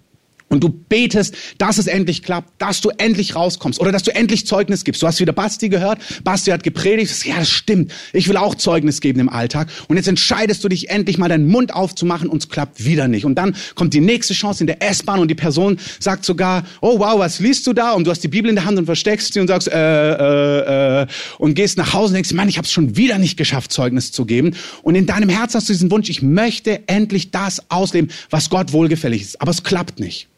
und 0.49 0.63
du 0.63 0.69
betest, 0.69 1.35
dass 1.57 1.77
es 1.77 1.87
endlich 1.87 2.23
klappt, 2.23 2.61
dass 2.61 2.79
du 2.79 2.89
endlich 2.97 3.35
rauskommst 3.35 3.81
oder 3.81 3.91
dass 3.91 4.03
du 4.03 4.15
endlich 4.15 4.47
Zeugnis 4.47 4.85
gibst. 4.85 5.01
Du 5.01 5.07
hast 5.07 5.19
wieder 5.19 5.33
Basti 5.33 5.67
gehört. 5.67 5.99
Basti 6.23 6.51
hat 6.51 6.63
gepredigt. 6.63 7.25
Ja, 7.25 7.37
das 7.39 7.49
stimmt. 7.49 7.91
Ich 8.13 8.29
will 8.29 8.37
auch 8.37 8.55
Zeugnis 8.55 9.01
geben 9.01 9.19
im 9.19 9.29
Alltag. 9.29 9.67
Und 9.89 9.97
jetzt 9.97 10.07
entscheidest 10.07 10.63
du 10.63 10.69
dich 10.69 10.89
endlich 10.89 11.17
mal 11.17 11.27
deinen 11.27 11.47
Mund 11.47 11.73
aufzumachen 11.73 12.29
und 12.29 12.43
es 12.43 12.49
klappt 12.49 12.85
wieder 12.85 13.09
nicht. 13.09 13.25
Und 13.25 13.35
dann 13.35 13.55
kommt 13.75 13.93
die 13.93 13.99
nächste 13.99 14.33
Chance 14.33 14.63
in 14.63 14.67
der 14.67 14.81
S-Bahn 14.81 15.19
und 15.19 15.27
die 15.27 15.35
Person 15.35 15.79
sagt 15.99 16.23
sogar, 16.23 16.63
oh 16.79 16.99
wow, 16.99 17.19
was 17.19 17.39
liest 17.39 17.67
du 17.67 17.73
da? 17.73 17.91
Und 17.91 18.05
du 18.05 18.11
hast 18.11 18.23
die 18.23 18.29
Bibel 18.29 18.49
in 18.49 18.55
der 18.55 18.65
Hand 18.65 18.77
und 18.77 18.85
versteckst 18.85 19.33
sie 19.33 19.41
und 19.41 19.47
sagst, 19.47 19.67
äh, 19.67 19.77
äh, 19.77 21.01
äh, 21.01 21.07
und 21.39 21.55
gehst 21.55 21.77
nach 21.77 21.93
Hause 21.93 22.11
und 22.11 22.13
denkst, 22.15 22.31
Mann, 22.33 22.47
ich 22.47 22.57
habe 22.57 22.65
es 22.65 22.71
schon 22.71 22.95
wieder 22.95 23.17
nicht 23.17 23.35
geschafft, 23.35 23.73
Zeugnis 23.73 24.13
zu 24.13 24.25
geben. 24.25 24.55
Und 24.81 24.95
in 24.95 25.05
deinem 25.05 25.29
Herz 25.29 25.55
hast 25.55 25.67
du 25.67 25.73
diesen 25.73 25.91
Wunsch, 25.91 26.09
ich 26.09 26.21
möchte 26.21 26.87
endlich 26.87 27.31
das 27.31 27.69
ausleben, 27.69 28.11
was 28.29 28.49
Gott 28.49 28.71
wohlgefällig 28.71 29.21
ist. 29.21 29.41
Aber 29.41 29.51
es 29.51 29.63
klappt 29.63 29.99
nicht. 29.99 30.29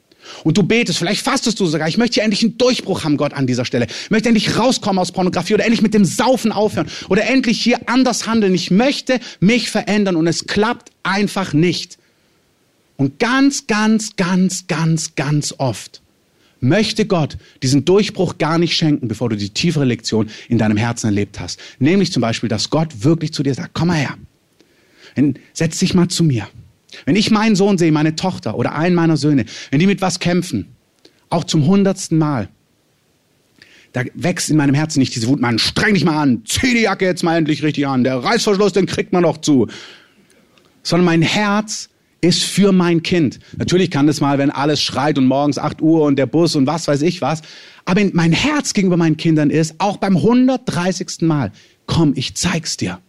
Und 0.43 0.57
du 0.57 0.63
betest, 0.63 1.00
vielleicht 1.00 1.24
fastest 1.24 1.59
du 1.59 1.65
sogar, 1.65 1.88
ich 1.88 1.98
möchte 1.98 2.15
hier 2.15 2.24
endlich 2.24 2.43
einen 2.43 2.57
Durchbruch 2.57 3.03
haben, 3.03 3.17
Gott, 3.17 3.33
an 3.33 3.48
dieser 3.48 3.65
Stelle. 3.65 3.88
Ich 3.88 4.09
möchte 4.09 4.29
endlich 4.29 4.57
rauskommen 4.57 5.00
aus 5.00 5.12
Pornografie 5.12 5.53
oder 5.55 5.63
endlich 5.63 5.81
mit 5.81 5.93
dem 5.93 6.05
Saufen 6.05 6.51
aufhören 6.51 6.88
oder 7.09 7.25
endlich 7.27 7.62
hier 7.62 7.79
anders 7.88 8.27
handeln. 8.27 8.53
Ich 8.53 8.71
möchte 8.71 9.19
mich 9.39 9.69
verändern 9.69 10.15
und 10.15 10.27
es 10.27 10.48
klappt 10.48 10.91
einfach 11.03 11.53
nicht. 11.53 11.98
Und 12.98 13.19
ganz, 13.19 13.67
ganz, 13.67 14.15
ganz, 14.17 14.67
ganz, 14.67 15.15
ganz 15.15 15.55
oft 15.57 16.01
möchte 16.62 17.05
Gott 17.05 17.38
diesen 17.63 17.86
Durchbruch 17.86 18.38
gar 18.38 18.57
nicht 18.57 18.75
schenken, 18.75 19.07
bevor 19.07 19.29
du 19.29 19.38
die 19.38 19.50
tiefere 19.50 19.86
Lektion 19.86 20.29
in 20.50 20.57
deinem 20.57 20.77
Herzen 20.77 21.07
erlebt 21.07 21.39
hast. 21.39 21.59
Nämlich 21.79 22.12
zum 22.12 22.21
Beispiel, 22.21 22.50
dass 22.50 22.69
Gott 22.69 23.03
wirklich 23.03 23.33
zu 23.33 23.43
dir 23.43 23.53
sagt, 23.53 23.71
komm 23.74 23.88
mal 23.88 23.98
her, 23.98 24.17
setz 25.53 25.79
dich 25.79 25.93
mal 25.93 26.07
zu 26.07 26.24
mir. 26.24 26.48
Wenn 27.05 27.15
ich 27.15 27.31
meinen 27.31 27.55
Sohn 27.55 27.77
sehe, 27.77 27.91
meine 27.91 28.15
Tochter 28.15 28.58
oder 28.58 28.75
einen 28.75 28.96
meiner 28.96 29.17
Söhne, 29.17 29.46
wenn 29.72 29.79
die 29.79 29.88
mit 29.88 30.01
was 30.01 30.19
kämpfen, 30.19 30.75
auch 31.29 31.43
zum 31.43 31.65
hundertsten 31.65 32.17
Mal, 32.17 32.50
da 33.93 34.03
wächst 34.13 34.50
in 34.50 34.58
meinem 34.58 34.75
Herzen 34.75 35.00
nicht 35.00 35.15
diese 35.15 35.27
Wut, 35.27 35.39
man 35.39 35.60
streng 35.60 35.93
dich 35.93 36.05
mal 36.05 36.22
an, 36.22 36.43
zieh 36.46 36.74
die 36.74 36.81
Jacke 36.81 37.05
jetzt 37.05 37.24
mal 37.24 37.38
endlich 37.38 37.63
richtig 37.63 37.88
an, 37.88 38.03
der 38.03 38.17
Reißverschluss, 38.17 38.74
den 38.74 38.86
kriegt 38.86 39.13
man 39.13 39.24
doch 39.24 39.38
zu. 39.38 39.67
Sondern 40.84 41.05
mein 41.05 41.22
Herz 41.22 41.89
ist 42.22 42.43
für 42.43 42.72
mein 42.72 43.01
Kind. 43.01 43.39
Natürlich 43.58 43.91
kann 43.91 44.08
das 44.08 44.22
mal, 44.22 44.38
wenn 44.38 44.51
alles 44.51 44.81
schreit 44.81 45.17
und 45.17 45.25
morgens 45.25 45.58
8 45.58 45.81
Uhr 45.81 46.03
und 46.03 46.17
der 46.17 46.25
Bus 46.25 46.55
und 46.55 46.67
was 46.67 46.88
weiß 46.88 47.01
ich 47.01 47.22
was. 47.22 47.41
Aber 47.86 48.01
mein 48.13 48.34
Herz 48.34 48.74
gegenüber 48.74 48.98
meinen 48.98 49.17
Kindern 49.17 49.50
ist, 49.50 49.75
auch 49.79 49.98
beim 49.98 50.17
130. 50.17 51.22
Mal, 51.22 51.51
komm, 51.86 52.13
ich 52.15 52.36
zeig's 52.36 52.77
dir. 52.77 53.00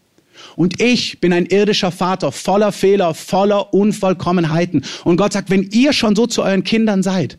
Und 0.56 0.80
ich 0.80 1.20
bin 1.20 1.32
ein 1.32 1.46
irdischer 1.46 1.90
Vater, 1.90 2.32
voller 2.32 2.72
Fehler, 2.72 3.14
voller 3.14 3.72
Unvollkommenheiten. 3.72 4.84
Und 5.04 5.16
Gott 5.16 5.32
sagt, 5.32 5.50
wenn 5.50 5.68
ihr 5.70 5.92
schon 5.92 6.16
so 6.16 6.26
zu 6.26 6.42
euren 6.42 6.64
Kindern 6.64 7.02
seid, 7.02 7.38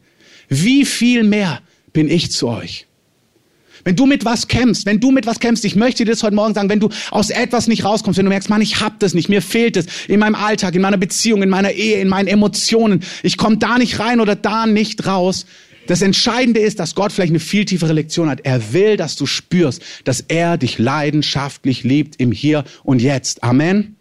wie 0.50 0.86
viel 0.86 1.24
mehr 1.24 1.62
bin 1.94 2.10
ich 2.10 2.32
zu 2.32 2.48
euch? 2.48 2.88
Wenn 3.84 3.96
du 3.96 4.06
mit 4.06 4.26
was 4.26 4.48
kämpfst, 4.48 4.86
wenn 4.86 5.00
du 5.00 5.12
mit 5.12 5.26
was 5.26 5.40
kämpfst, 5.40 5.66
ich 5.66 5.76
möchte 5.76 6.06
dir 6.06 6.12
das 6.12 6.24
heute 6.24 6.36
Morgen 6.36 6.54
sagen, 6.54 6.70
wenn 6.70 6.80
du 6.80 6.90
aus 7.10 7.30
etwas 7.30 7.68
nicht 7.68 7.84
rauskommst, 7.84 8.18
wenn 8.18 8.26
du 8.26 8.30
merkst, 8.30 8.50
Mann, 8.50 8.62
ich 8.62 8.80
hab 8.80 9.00
das 9.00 9.14
nicht, 9.14 9.30
mir 9.30 9.42
fehlt 9.42 9.78
es 9.78 9.86
in 10.08 10.20
meinem 10.20 10.36
Alltag, 10.36 10.76
in 10.76 10.82
meiner 10.82 10.98
Beziehung, 10.98 11.42
in 11.42 11.50
meiner 11.50 11.72
Ehe, 11.72 12.00
in 12.00 12.08
meinen 12.08 12.28
Emotionen, 12.28 13.04
ich 13.24 13.38
komme 13.38 13.58
da 13.58 13.78
nicht 13.78 14.00
rein 14.00 14.20
oder 14.20 14.36
da 14.36 14.68
nicht 14.68 15.08
raus, 15.08 15.46
das 15.92 16.02
Entscheidende 16.02 16.60
ist, 16.62 16.80
dass 16.80 16.96
Gott 16.96 17.12
vielleicht 17.12 17.32
eine 17.32 17.40
viel 17.40 17.66
tiefere 17.66 17.94
Lektion 17.94 18.30
hat. 18.30 18.42
Er 18.46 18.74
will, 18.74 18.96
dass 18.98 19.18
du 19.18 19.26
spürst, 19.26 19.84
dass 20.06 20.22
er 20.22 20.58
dich 20.58 20.80
leidenschaftlich 20.80 21.84
liebt 21.84 22.16
im 22.20 22.32
Hier 22.32 22.64
und 22.84 23.02
Jetzt. 23.02 23.44
Amen. 23.44 23.98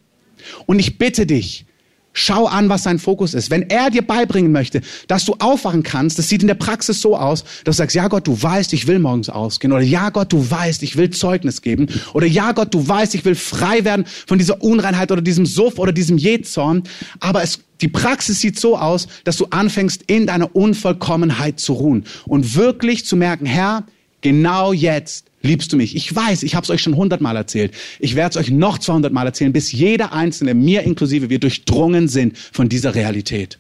Und 0.67 0.79
ich 0.79 0.99
bitte 0.99 1.27
dich, 1.27 1.67
Schau 2.13 2.47
an, 2.47 2.69
was 2.69 2.83
sein 2.83 2.99
Fokus 2.99 3.35
ist. 3.35 3.51
Wenn 3.51 3.71
er 3.71 3.89
dir 3.89 4.03
beibringen 4.03 4.51
möchte, 4.51 4.81
dass 5.07 5.25
du 5.25 5.37
aufwachen 5.39 5.85
kannst, 5.85 6.19
das 6.19 6.29
sieht 6.29 6.43
in 6.43 6.49
der 6.49 6.55
Praxis 6.55 7.01
so 7.01 7.17
aus, 7.17 7.45
dass 7.65 7.77
du 7.77 7.83
sagst, 7.83 7.95
ja 7.95 8.09
Gott, 8.09 8.27
du 8.27 8.41
weißt, 8.41 8.73
ich 8.73 8.89
will 8.89 8.99
morgens 8.99 9.29
ausgehen. 9.29 9.73
Oder 9.73 9.83
ja 9.83 10.11
Gott, 10.11 10.33
du 10.33 10.51
weißt, 10.51 10.83
ich 10.83 10.97
will 10.97 11.11
Zeugnis 11.11 11.63
geben. 11.63 11.87
Oder 12.13 12.27
ja 12.27 12.51
Gott, 12.51 12.75
du 12.75 12.87
weißt, 12.87 13.15
ich 13.15 13.25
will 13.25 13.37
frei 13.37 13.85
werden 13.85 14.07
von 14.27 14.39
dieser 14.39 14.61
Unreinheit 14.61 15.13
oder 15.13 15.23
diesem 15.23 15.47
Suff 15.47 15.79
oder 15.79 15.93
diesem 15.93 16.19
Jezorn. 16.19 16.83
Aber 17.21 17.45
es, 17.45 17.61
die 17.81 17.89
Praxis 17.89 18.41
sieht 18.41 18.59
so 18.59 18.77
aus, 18.77 19.07
dass 19.23 19.37
du 19.37 19.47
anfängst, 19.51 20.03
in 20.09 20.27
deiner 20.27 20.55
Unvollkommenheit 20.57 21.61
zu 21.61 21.75
ruhen. 21.75 22.05
Und 22.27 22.57
wirklich 22.57 23.05
zu 23.05 23.15
merken, 23.15 23.47
Herr, 23.47 23.85
genau 24.21 24.73
jetzt 24.73 25.30
liebst 25.43 25.73
du 25.73 25.77
mich. 25.77 25.97
Ich 25.97 26.15
weiß, 26.15 26.43
ich 26.43 26.55
habe 26.55 26.65
es 26.65 26.71
euch 26.71 26.83
schon 26.83 26.97
hundertmal 26.97 27.37
erzählt. 27.37 27.73
Ich 27.99 28.15
werde 28.15 28.39
es 28.39 28.45
euch 28.45 28.51
noch 28.51 28.79
200 28.79 29.13
Mal 29.13 29.27
erzählen, 29.27 29.53
bis 29.53 29.73
jeder 29.73 30.13
Einzelne, 30.13 30.55
mir 30.55 30.83
inklusive, 30.83 31.31
wir 31.31 31.39
durchdrungen 31.39 32.09
sind 32.09 32.37
von 32.37 32.69
dieser 32.69 32.95
Realität. 32.95 33.59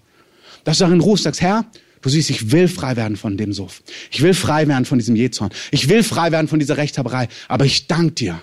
Dass 0.65 0.79
du 0.79 0.85
darin 0.85 1.01
ruhst, 1.01 1.25
sagst, 1.25 1.41
Herr, 1.41 1.65
du 2.03 2.09
siehst, 2.11 2.31
ich 2.31 2.53
will 2.53 2.69
frei 2.69 2.97
werden 2.97 3.17
von 3.17 3.37
dem 3.37 3.53
Suff. 3.53 3.83
Ich 4.11 4.23
will 4.23 4.35
frei 4.35 4.69
werden 4.69 4.85
von 4.85 4.99
diesem 4.99 5.17
Jezorn. 5.17 5.51
Ich 5.71 5.89
will 5.89 6.03
frei 6.03 6.33
werden 6.33 6.49
von 6.49 6.59
dieser 6.59 6.77
Rechthaberei. 6.77 7.29
Aber 7.49 7.65
ich 7.65 7.87
danke 7.87 8.13
dir, 8.13 8.43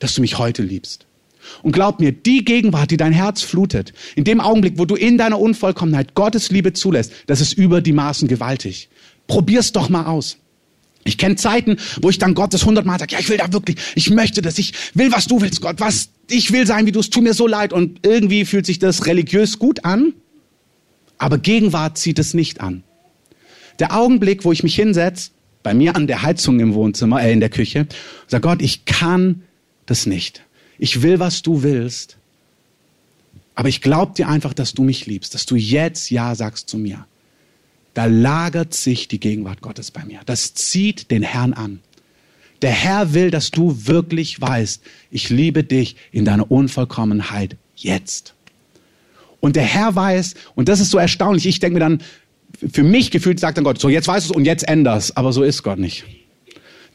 dass 0.00 0.14
du 0.14 0.20
mich 0.20 0.38
heute 0.38 0.62
liebst. 0.62 1.06
Und 1.62 1.72
glaub 1.72 2.00
mir, 2.00 2.12
die 2.12 2.44
Gegenwart, 2.44 2.90
die 2.90 2.96
dein 2.96 3.12
Herz 3.12 3.42
flutet, 3.42 3.94
in 4.16 4.24
dem 4.24 4.40
Augenblick, 4.40 4.74
wo 4.76 4.84
du 4.84 4.96
in 4.96 5.16
deiner 5.16 5.40
Unvollkommenheit 5.40 6.14
Gottes 6.14 6.50
Liebe 6.50 6.72
zulässt, 6.72 7.12
das 7.26 7.40
ist 7.40 7.54
über 7.54 7.80
die 7.80 7.92
Maßen 7.92 8.28
gewaltig. 8.28 8.88
Probier's 9.28 9.72
doch 9.72 9.88
mal 9.88 10.04
aus. 10.04 10.38
Ich 11.08 11.18
kenne 11.18 11.36
Zeiten, 11.36 11.78
wo 12.00 12.10
ich 12.10 12.18
dann 12.18 12.34
Gott 12.34 12.54
das 12.54 12.64
hundertmal 12.64 12.98
sage, 12.98 13.14
ja, 13.14 13.20
ich 13.20 13.28
will 13.28 13.38
da 13.38 13.52
wirklich, 13.52 13.76
ich 13.94 14.10
möchte 14.10 14.42
das, 14.42 14.58
ich 14.58 14.72
will, 14.94 15.10
was 15.12 15.26
du 15.26 15.40
willst, 15.40 15.60
Gott, 15.60 15.76
was, 15.78 16.10
ich 16.28 16.52
will 16.52 16.66
sein, 16.66 16.86
wie 16.86 16.92
du 16.92 17.00
es, 17.00 17.10
tu 17.10 17.20
mir 17.20 17.34
so 17.34 17.46
leid. 17.46 17.72
Und 17.72 18.06
irgendwie 18.06 18.44
fühlt 18.44 18.66
sich 18.66 18.78
das 18.78 19.06
religiös 19.06 19.58
gut 19.58 19.84
an, 19.84 20.12
aber 21.18 21.38
Gegenwart 21.38 21.98
zieht 21.98 22.18
es 22.18 22.34
nicht 22.34 22.60
an. 22.60 22.84
Der 23.78 23.96
Augenblick, 23.96 24.44
wo 24.44 24.52
ich 24.52 24.62
mich 24.62 24.74
hinsetze, 24.74 25.30
bei 25.62 25.74
mir 25.74 25.96
an 25.96 26.06
der 26.06 26.22
Heizung 26.22 26.60
im 26.60 26.74
Wohnzimmer, 26.74 27.22
äh, 27.22 27.32
in 27.32 27.40
der 27.40 27.50
Küche, 27.50 27.86
sage, 28.26 28.42
Gott, 28.42 28.62
ich 28.62 28.84
kann 28.84 29.42
das 29.86 30.06
nicht. 30.06 30.42
Ich 30.78 31.02
will, 31.02 31.18
was 31.18 31.42
du 31.42 31.62
willst. 31.62 32.16
Aber 33.54 33.68
ich 33.68 33.80
glaube 33.80 34.14
dir 34.14 34.28
einfach, 34.28 34.54
dass 34.54 34.72
du 34.72 34.84
mich 34.84 35.06
liebst, 35.06 35.34
dass 35.34 35.46
du 35.46 35.56
jetzt 35.56 36.10
Ja 36.10 36.34
sagst 36.34 36.68
zu 36.68 36.78
mir. 36.78 37.06
Da 37.98 38.04
lagert 38.04 38.74
sich 38.74 39.08
die 39.08 39.18
Gegenwart 39.18 39.60
Gottes 39.60 39.90
bei 39.90 40.04
mir. 40.04 40.20
Das 40.24 40.54
zieht 40.54 41.10
den 41.10 41.24
Herrn 41.24 41.52
an. 41.52 41.80
Der 42.62 42.70
Herr 42.70 43.12
will, 43.12 43.32
dass 43.32 43.50
du 43.50 43.88
wirklich 43.88 44.40
weißt, 44.40 44.82
ich 45.10 45.30
liebe 45.30 45.64
dich 45.64 45.96
in 46.12 46.24
deiner 46.24 46.48
Unvollkommenheit 46.48 47.56
jetzt. 47.74 48.34
Und 49.40 49.56
der 49.56 49.64
Herr 49.64 49.96
weiß, 49.96 50.34
und 50.54 50.68
das 50.68 50.78
ist 50.78 50.90
so 50.90 50.98
erstaunlich, 50.98 51.44
ich 51.46 51.58
denke 51.58 51.74
mir 51.74 51.80
dann, 51.80 52.00
für 52.72 52.84
mich 52.84 53.10
gefühlt 53.10 53.40
sagt 53.40 53.56
dann 53.56 53.64
Gott, 53.64 53.80
so 53.80 53.88
jetzt 53.88 54.06
weißt 54.06 54.28
du 54.28 54.32
es 54.32 54.36
und 54.36 54.44
jetzt 54.44 54.68
änderst, 54.68 55.16
aber 55.16 55.32
so 55.32 55.42
ist 55.42 55.64
Gott 55.64 55.80
nicht. 55.80 56.04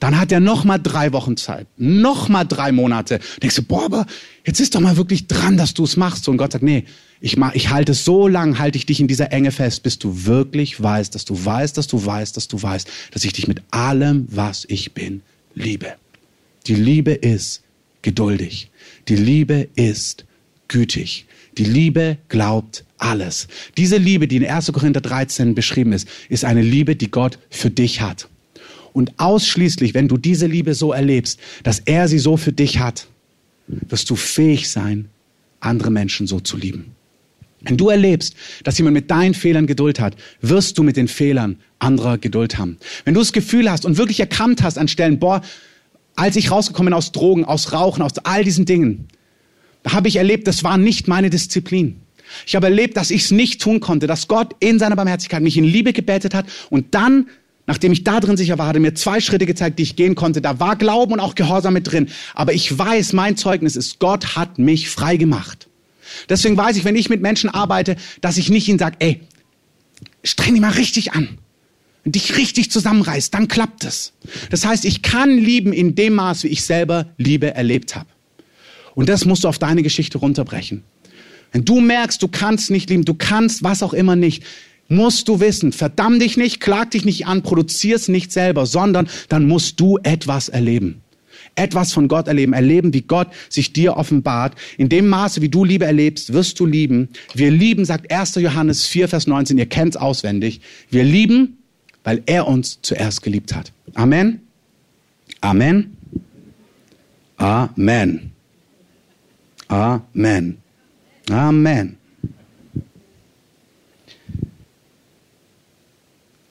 Dann 0.03 0.19
hat 0.19 0.33
er 0.33 0.41
noch 0.41 0.65
mal 0.65 0.79
drei 0.79 1.13
Wochen 1.13 1.37
Zeit, 1.37 1.65
noch 1.77 2.27
mal 2.27 2.43
drei 2.43 2.73
Monate. 2.73 3.21
Denkst 3.41 3.55
du, 3.55 3.63
boah, 3.63 3.85
aber 3.85 4.05
jetzt 4.45 4.59
ist 4.59 4.75
doch 4.75 4.81
mal 4.81 4.97
wirklich 4.97 5.27
dran, 5.27 5.55
dass 5.55 5.73
du 5.73 5.85
es 5.85 5.95
machst. 5.95 6.27
Und 6.27 6.35
Gott 6.35 6.51
sagt, 6.51 6.61
nee, 6.61 6.83
ich, 7.21 7.37
mach, 7.37 7.53
ich 7.53 7.69
halte 7.69 7.93
so 7.93 8.27
lang, 8.27 8.59
halte 8.59 8.77
ich 8.77 8.85
dich 8.85 8.99
in 8.99 9.07
dieser 9.07 9.31
Enge 9.31 9.53
fest, 9.53 9.81
bis 9.81 9.99
du 9.99 10.25
wirklich 10.25 10.83
weißt, 10.83 11.15
dass 11.15 11.23
du 11.23 11.45
weißt, 11.45 11.77
dass 11.77 11.87
du 11.87 12.05
weißt, 12.05 12.35
dass 12.35 12.49
du 12.49 12.61
weißt, 12.61 12.85
dass 13.11 13.23
ich 13.23 13.31
dich 13.31 13.47
mit 13.47 13.61
allem, 13.71 14.27
was 14.29 14.65
ich 14.67 14.93
bin, 14.93 15.21
liebe. 15.55 15.93
Die 16.67 16.75
Liebe 16.75 17.13
ist 17.13 17.63
geduldig. 18.01 18.71
Die 19.07 19.15
Liebe 19.15 19.69
ist 19.75 20.25
gütig. 20.67 21.27
Die 21.57 21.63
Liebe 21.63 22.17
glaubt 22.27 22.83
alles. 22.97 23.47
Diese 23.77 23.95
Liebe, 23.95 24.27
die 24.27 24.35
in 24.35 24.45
1. 24.45 24.69
Korinther 24.73 24.99
13 24.99 25.55
beschrieben 25.55 25.93
ist, 25.93 26.09
ist 26.27 26.43
eine 26.43 26.61
Liebe, 26.61 26.97
die 26.97 27.09
Gott 27.09 27.39
für 27.49 27.69
dich 27.69 28.01
hat. 28.01 28.27
Und 28.93 29.13
ausschließlich, 29.17 29.93
wenn 29.93 30.07
du 30.07 30.17
diese 30.17 30.47
Liebe 30.47 30.75
so 30.75 30.93
erlebst, 30.93 31.39
dass 31.63 31.79
er 31.79 32.07
sie 32.07 32.19
so 32.19 32.37
für 32.37 32.51
dich 32.51 32.79
hat, 32.79 33.07
wirst 33.67 34.09
du 34.09 34.15
fähig 34.15 34.69
sein, 34.69 35.09
andere 35.59 35.91
Menschen 35.91 36.27
so 36.27 36.39
zu 36.39 36.57
lieben. 36.57 36.95
Wenn 37.61 37.77
du 37.77 37.89
erlebst, 37.89 38.35
dass 38.63 38.77
jemand 38.77 38.93
mit 38.93 39.09
deinen 39.09 39.33
Fehlern 39.33 39.67
Geduld 39.67 39.99
hat, 39.99 40.15
wirst 40.41 40.77
du 40.77 40.83
mit 40.83 40.97
den 40.97 41.07
Fehlern 41.07 41.57
anderer 41.79 42.17
Geduld 42.17 42.57
haben. 42.57 42.77
Wenn 43.05 43.13
du 43.13 43.21
das 43.21 43.31
Gefühl 43.31 43.71
hast 43.71 43.85
und 43.85 43.97
wirklich 43.97 44.19
erkannt 44.19 44.61
hast 44.63 44.77
an 44.77 44.89
Stellen, 44.89 45.17
boah, 45.17 45.41
als 46.15 46.35
ich 46.35 46.51
rausgekommen 46.51 46.91
bin 46.91 46.93
aus 46.93 47.13
Drogen, 47.13 47.45
aus 47.45 47.71
Rauchen, 47.71 48.01
aus 48.01 48.17
all 48.19 48.43
diesen 48.43 48.65
Dingen, 48.65 49.07
da 49.81 49.93
habe 49.93 50.07
ich 50.07 50.17
erlebt, 50.17 50.47
das 50.47 50.63
war 50.63 50.77
nicht 50.77 51.07
meine 51.07 51.29
Disziplin. 51.29 51.95
Ich 52.45 52.55
habe 52.55 52.67
erlebt, 52.67 52.97
dass 52.97 53.11
ich 53.11 53.23
es 53.23 53.31
nicht 53.31 53.61
tun 53.61 53.79
konnte, 53.79 54.07
dass 54.07 54.27
Gott 54.27 54.55
in 54.59 54.79
seiner 54.79 54.95
Barmherzigkeit 54.95 55.41
mich 55.41 55.57
in 55.57 55.63
Liebe 55.63 55.93
gebetet 55.93 56.33
hat 56.33 56.45
und 56.69 56.93
dann 56.95 57.27
Nachdem 57.65 57.93
ich 57.93 58.03
da 58.03 58.19
drin 58.19 58.35
sicher 58.35 58.57
war, 58.57 58.67
hat 58.67 58.75
er 58.75 58.81
mir 58.81 58.93
zwei 58.93 59.21
Schritte 59.21 59.45
gezeigt, 59.45 59.79
die 59.79 59.83
ich 59.83 59.95
gehen 59.95 60.15
konnte. 60.15 60.41
Da 60.41 60.59
war 60.59 60.75
Glauben 60.75 61.13
und 61.13 61.19
auch 61.21 61.35
Gehorsam 61.35 61.73
mit 61.73 61.89
drin. 61.89 62.09
Aber 62.33 62.53
ich 62.53 62.77
weiß, 62.77 63.13
mein 63.13 63.37
Zeugnis 63.37 63.75
ist, 63.75 63.99
Gott 63.99 64.35
hat 64.35 64.59
mich 64.59 64.89
frei 64.89 65.15
gemacht. 65.15 65.69
Deswegen 66.27 66.57
weiß 66.57 66.75
ich, 66.75 66.83
wenn 66.83 66.95
ich 66.95 67.09
mit 67.09 67.21
Menschen 67.21 67.49
arbeite, 67.49 67.95
dass 68.21 68.37
ich 68.37 68.49
nicht 68.49 68.67
ihnen 68.67 68.79
sage, 68.79 68.97
ey, 68.99 69.21
streng 70.23 70.53
dich 70.53 70.61
mal 70.61 70.71
richtig 70.71 71.13
an. 71.13 71.37
Wenn 72.03 72.11
dich 72.11 72.35
richtig 72.37 72.69
zusammenreißt, 72.69 73.33
dann 73.33 73.47
klappt 73.47 73.85
es. 73.85 74.11
Das 74.49 74.65
heißt, 74.65 74.83
ich 74.83 75.01
kann 75.01 75.37
lieben 75.37 75.71
in 75.71 75.95
dem 75.95 76.15
Maß, 76.15 76.43
wie 76.43 76.49
ich 76.49 76.65
selber 76.65 77.13
Liebe 77.17 77.53
erlebt 77.55 77.95
habe. 77.95 78.09
Und 78.93 79.07
das 79.07 79.23
musst 79.23 79.45
du 79.45 79.47
auf 79.47 79.57
deine 79.57 79.83
Geschichte 79.83 80.17
runterbrechen. 80.17 80.83
Wenn 81.53 81.63
du 81.63 81.79
merkst, 81.79 82.21
du 82.21 82.27
kannst 82.27 82.71
nicht 82.71 82.89
lieben, 82.89 83.05
du 83.05 83.13
kannst 83.13 83.63
was 83.63 83.83
auch 83.83 83.93
immer 83.93 84.17
nicht, 84.17 84.43
musst 84.87 85.27
du 85.27 85.39
wissen, 85.39 85.71
verdamm 85.71 86.19
dich 86.19 86.37
nicht, 86.37 86.59
klag 86.59 86.91
dich 86.91 87.05
nicht 87.05 87.25
an, 87.25 87.41
produzier's 87.41 88.07
nicht 88.07 88.31
selber, 88.31 88.65
sondern 88.65 89.07
dann 89.29 89.47
musst 89.47 89.79
du 89.79 89.97
etwas 90.03 90.49
erleben. 90.49 91.01
Etwas 91.55 91.93
von 91.93 92.07
Gott 92.07 92.27
erleben, 92.27 92.53
erleben, 92.53 92.93
wie 92.93 93.01
Gott 93.01 93.27
sich 93.47 93.73
dir 93.73 93.97
offenbart. 93.97 94.55
In 94.77 94.89
dem 94.89 95.07
Maße, 95.07 95.41
wie 95.41 95.49
du 95.49 95.63
Liebe 95.63 95.85
erlebst, 95.85 96.33
wirst 96.33 96.59
du 96.59 96.65
lieben. 96.65 97.09
Wir 97.35 97.51
lieben, 97.51 97.85
sagt 97.85 98.11
1. 98.11 98.35
Johannes 98.35 98.87
4, 98.87 99.07
Vers 99.07 99.27
19, 99.27 99.57
ihr 99.59 99.67
kennt's 99.67 99.95
auswendig. 99.95 100.61
Wir 100.89 101.03
lieben, 101.03 101.57
weil 102.03 102.23
er 102.25 102.47
uns 102.47 102.79
zuerst 102.81 103.21
geliebt 103.21 103.55
hat. 103.55 103.71
Amen. 103.93 104.41
Amen. 105.41 105.95
Amen. 107.37 108.31
Amen. 109.67 110.57
Amen. 111.29 111.97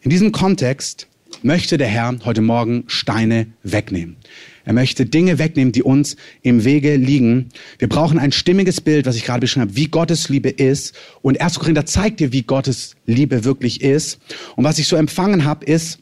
In 0.05 0.11
diesem 0.11 0.33
Kontext 0.33 1.07
möchte 1.45 1.79
der 1.79 1.87
Herr 1.87 2.13
heute 2.25 2.41
Morgen 2.41 2.83
Steine 2.89 3.47
wegnehmen. 3.63 4.17
Er 4.65 4.73
möchte 4.73 5.07
Dinge 5.07 5.39
wegnehmen, 5.39 5.71
die 5.71 5.85
uns 5.85 6.17
im 6.43 6.65
Wege 6.65 6.97
liegen. 6.97 7.51
Wir 7.79 7.89
brauchen 7.89 8.19
ein 8.19 8.33
stimmiges 8.33 8.81
Bild, 8.81 9.07
was 9.07 9.15
ich 9.15 9.25
gerade 9.25 9.43
beschrieben 9.43 9.69
habe, 9.69 9.77
wie 9.77 9.87
Gottes 9.87 10.29
Liebe 10.29 10.49
ist. 10.49 10.97
Und 11.23 11.41
1. 11.41 11.61
Korinther 11.61 11.87
zeigt 11.87 12.19
dir, 12.19 12.33
wie 12.33 12.43
Gottes 12.43 12.97
Liebe 13.07 13.45
wirklich 13.45 13.81
ist. 13.81 14.19
Und 14.57 14.65
was 14.65 14.81
ich 14.81 14.89
so 14.89 14.97
empfangen 14.97 15.45
habe, 15.45 15.65
ist, 15.67 16.01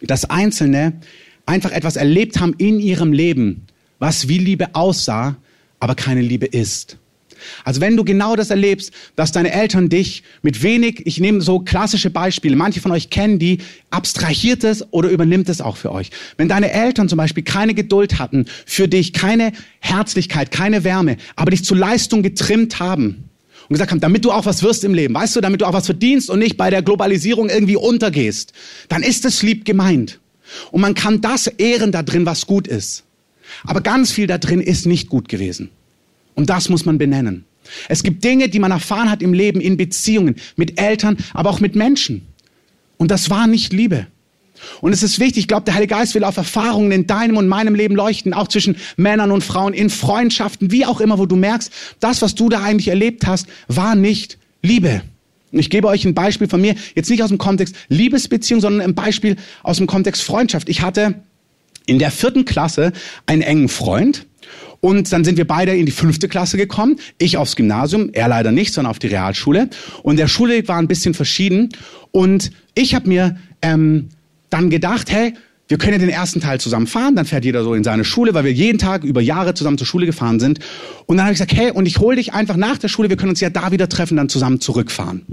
dass 0.00 0.24
Einzelne 0.24 0.94
einfach 1.44 1.72
etwas 1.72 1.96
erlebt 1.96 2.40
haben 2.40 2.54
in 2.56 2.80
ihrem 2.80 3.12
Leben, 3.12 3.66
was 3.98 4.28
wie 4.28 4.38
Liebe 4.38 4.74
aussah, 4.74 5.36
aber 5.80 5.94
keine 5.94 6.22
Liebe 6.22 6.46
ist. 6.46 6.96
Also 7.64 7.80
wenn 7.80 7.96
du 7.96 8.04
genau 8.04 8.36
das 8.36 8.50
erlebst, 8.50 8.92
dass 9.16 9.32
deine 9.32 9.52
Eltern 9.52 9.88
dich 9.88 10.22
mit 10.42 10.62
wenig, 10.62 11.02
ich 11.06 11.20
nehme 11.20 11.40
so 11.40 11.60
klassische 11.60 12.10
Beispiele, 12.10 12.56
manche 12.56 12.80
von 12.80 12.92
euch 12.92 13.10
kennen 13.10 13.38
die, 13.38 13.58
abstrahiert 13.90 14.64
es 14.64 14.84
oder 14.92 15.08
übernimmt 15.08 15.48
es 15.48 15.60
auch 15.60 15.76
für 15.76 15.92
euch. 15.92 16.10
Wenn 16.36 16.48
deine 16.48 16.72
Eltern 16.72 17.08
zum 17.08 17.16
Beispiel 17.16 17.42
keine 17.42 17.74
Geduld 17.74 18.18
hatten 18.18 18.46
für 18.66 18.88
dich, 18.88 19.12
keine 19.12 19.52
Herzlichkeit, 19.80 20.50
keine 20.50 20.84
Wärme, 20.84 21.16
aber 21.36 21.50
dich 21.50 21.64
zur 21.64 21.76
Leistung 21.76 22.22
getrimmt 22.22 22.80
haben 22.80 23.28
und 23.68 23.74
gesagt 23.74 23.90
haben, 23.90 24.00
damit 24.00 24.24
du 24.24 24.32
auch 24.32 24.46
was 24.46 24.62
wirst 24.62 24.84
im 24.84 24.94
Leben, 24.94 25.14
weißt 25.14 25.36
du, 25.36 25.40
damit 25.40 25.60
du 25.60 25.66
auch 25.66 25.72
was 25.72 25.86
verdienst 25.86 26.30
und 26.30 26.38
nicht 26.38 26.56
bei 26.56 26.70
der 26.70 26.82
Globalisierung 26.82 27.48
irgendwie 27.48 27.76
untergehst, 27.76 28.52
dann 28.88 29.02
ist 29.02 29.24
es 29.24 29.42
lieb 29.42 29.64
gemeint. 29.64 30.20
Und 30.70 30.80
man 30.80 30.94
kann 30.94 31.20
das 31.20 31.46
ehren 31.46 31.92
da 31.92 32.02
drin, 32.02 32.26
was 32.26 32.46
gut 32.46 32.66
ist. 32.66 33.04
Aber 33.64 33.80
ganz 33.80 34.12
viel 34.12 34.26
da 34.26 34.38
drin 34.38 34.60
ist 34.60 34.86
nicht 34.86 35.08
gut 35.08 35.28
gewesen. 35.28 35.70
Und 36.38 36.50
das 36.50 36.68
muss 36.68 36.84
man 36.84 36.98
benennen. 36.98 37.44
Es 37.88 38.04
gibt 38.04 38.22
Dinge, 38.22 38.48
die 38.48 38.60
man 38.60 38.70
erfahren 38.70 39.10
hat 39.10 39.22
im 39.22 39.32
Leben, 39.34 39.60
in 39.60 39.76
Beziehungen, 39.76 40.36
mit 40.54 40.80
Eltern, 40.80 41.16
aber 41.34 41.50
auch 41.50 41.58
mit 41.58 41.74
Menschen. 41.74 42.28
Und 42.96 43.10
das 43.10 43.28
war 43.28 43.48
nicht 43.48 43.72
Liebe. 43.72 44.06
Und 44.80 44.92
es 44.92 45.02
ist 45.02 45.18
wichtig, 45.18 45.38
ich 45.38 45.48
glaube, 45.48 45.64
der 45.64 45.74
Heilige 45.74 45.96
Geist 45.96 46.14
will 46.14 46.22
auf 46.22 46.36
Erfahrungen 46.36 46.92
in 46.92 47.08
deinem 47.08 47.38
und 47.38 47.48
meinem 47.48 47.74
Leben 47.74 47.96
leuchten, 47.96 48.34
auch 48.34 48.46
zwischen 48.46 48.76
Männern 48.96 49.32
und 49.32 49.42
Frauen, 49.42 49.74
in 49.74 49.90
Freundschaften, 49.90 50.70
wie 50.70 50.86
auch 50.86 51.00
immer, 51.00 51.18
wo 51.18 51.26
du 51.26 51.34
merkst, 51.34 51.72
das, 51.98 52.22
was 52.22 52.36
du 52.36 52.48
da 52.48 52.62
eigentlich 52.62 52.86
erlebt 52.86 53.26
hast, 53.26 53.48
war 53.66 53.96
nicht 53.96 54.38
Liebe. 54.62 55.02
Und 55.50 55.58
ich 55.58 55.70
gebe 55.70 55.88
euch 55.88 56.04
ein 56.04 56.14
Beispiel 56.14 56.46
von 56.46 56.60
mir, 56.60 56.76
jetzt 56.94 57.10
nicht 57.10 57.24
aus 57.24 57.30
dem 57.30 57.38
Kontext 57.38 57.74
Liebesbeziehung, 57.88 58.60
sondern 58.60 58.80
ein 58.80 58.94
Beispiel 58.94 59.34
aus 59.64 59.78
dem 59.78 59.88
Kontext 59.88 60.22
Freundschaft. 60.22 60.68
Ich 60.68 60.82
hatte 60.82 61.16
in 61.86 61.98
der 61.98 62.12
vierten 62.12 62.44
Klasse 62.44 62.92
einen 63.26 63.42
engen 63.42 63.68
Freund, 63.68 64.27
und 64.80 65.12
dann 65.12 65.24
sind 65.24 65.36
wir 65.38 65.46
beide 65.46 65.74
in 65.74 65.86
die 65.86 65.92
fünfte 65.92 66.28
Klasse 66.28 66.56
gekommen. 66.56 66.98
Ich 67.18 67.36
aufs 67.36 67.56
Gymnasium, 67.56 68.10
er 68.12 68.28
leider 68.28 68.52
nicht, 68.52 68.72
sondern 68.72 68.90
auf 68.90 68.98
die 68.98 69.08
Realschule. 69.08 69.68
Und 70.02 70.18
der 70.18 70.28
Schulweg 70.28 70.68
war 70.68 70.78
ein 70.78 70.88
bisschen 70.88 71.14
verschieden. 71.14 71.70
Und 72.12 72.50
ich 72.74 72.94
habe 72.94 73.08
mir 73.08 73.36
ähm, 73.62 74.08
dann 74.50 74.70
gedacht, 74.70 75.10
hey, 75.10 75.34
wir 75.68 75.76
können 75.76 75.94
ja 75.94 75.98
den 75.98 76.08
ersten 76.08 76.40
Teil 76.40 76.60
zusammen 76.60 76.86
fahren, 76.86 77.14
dann 77.14 77.26
fährt 77.26 77.44
jeder 77.44 77.62
so 77.62 77.74
in 77.74 77.84
seine 77.84 78.04
Schule, 78.04 78.32
weil 78.32 78.44
wir 78.44 78.52
jeden 78.52 78.78
Tag 78.78 79.04
über 79.04 79.20
Jahre 79.20 79.52
zusammen 79.52 79.76
zur 79.76 79.86
Schule 79.86 80.06
gefahren 80.06 80.40
sind. 80.40 80.60
Und 81.04 81.18
dann 81.18 81.26
habe 81.26 81.34
ich 81.34 81.38
gesagt, 81.38 81.54
hey, 81.54 81.70
und 81.70 81.84
ich 81.84 81.98
hole 81.98 82.16
dich 82.16 82.32
einfach 82.32 82.56
nach 82.56 82.78
der 82.78 82.88
Schule, 82.88 83.10
wir 83.10 83.18
können 83.18 83.30
uns 83.30 83.40
ja 83.40 83.50
da 83.50 83.70
wieder 83.70 83.88
treffen, 83.88 84.16
dann 84.16 84.30
zusammen 84.30 84.60
zurückfahren. 84.60 85.26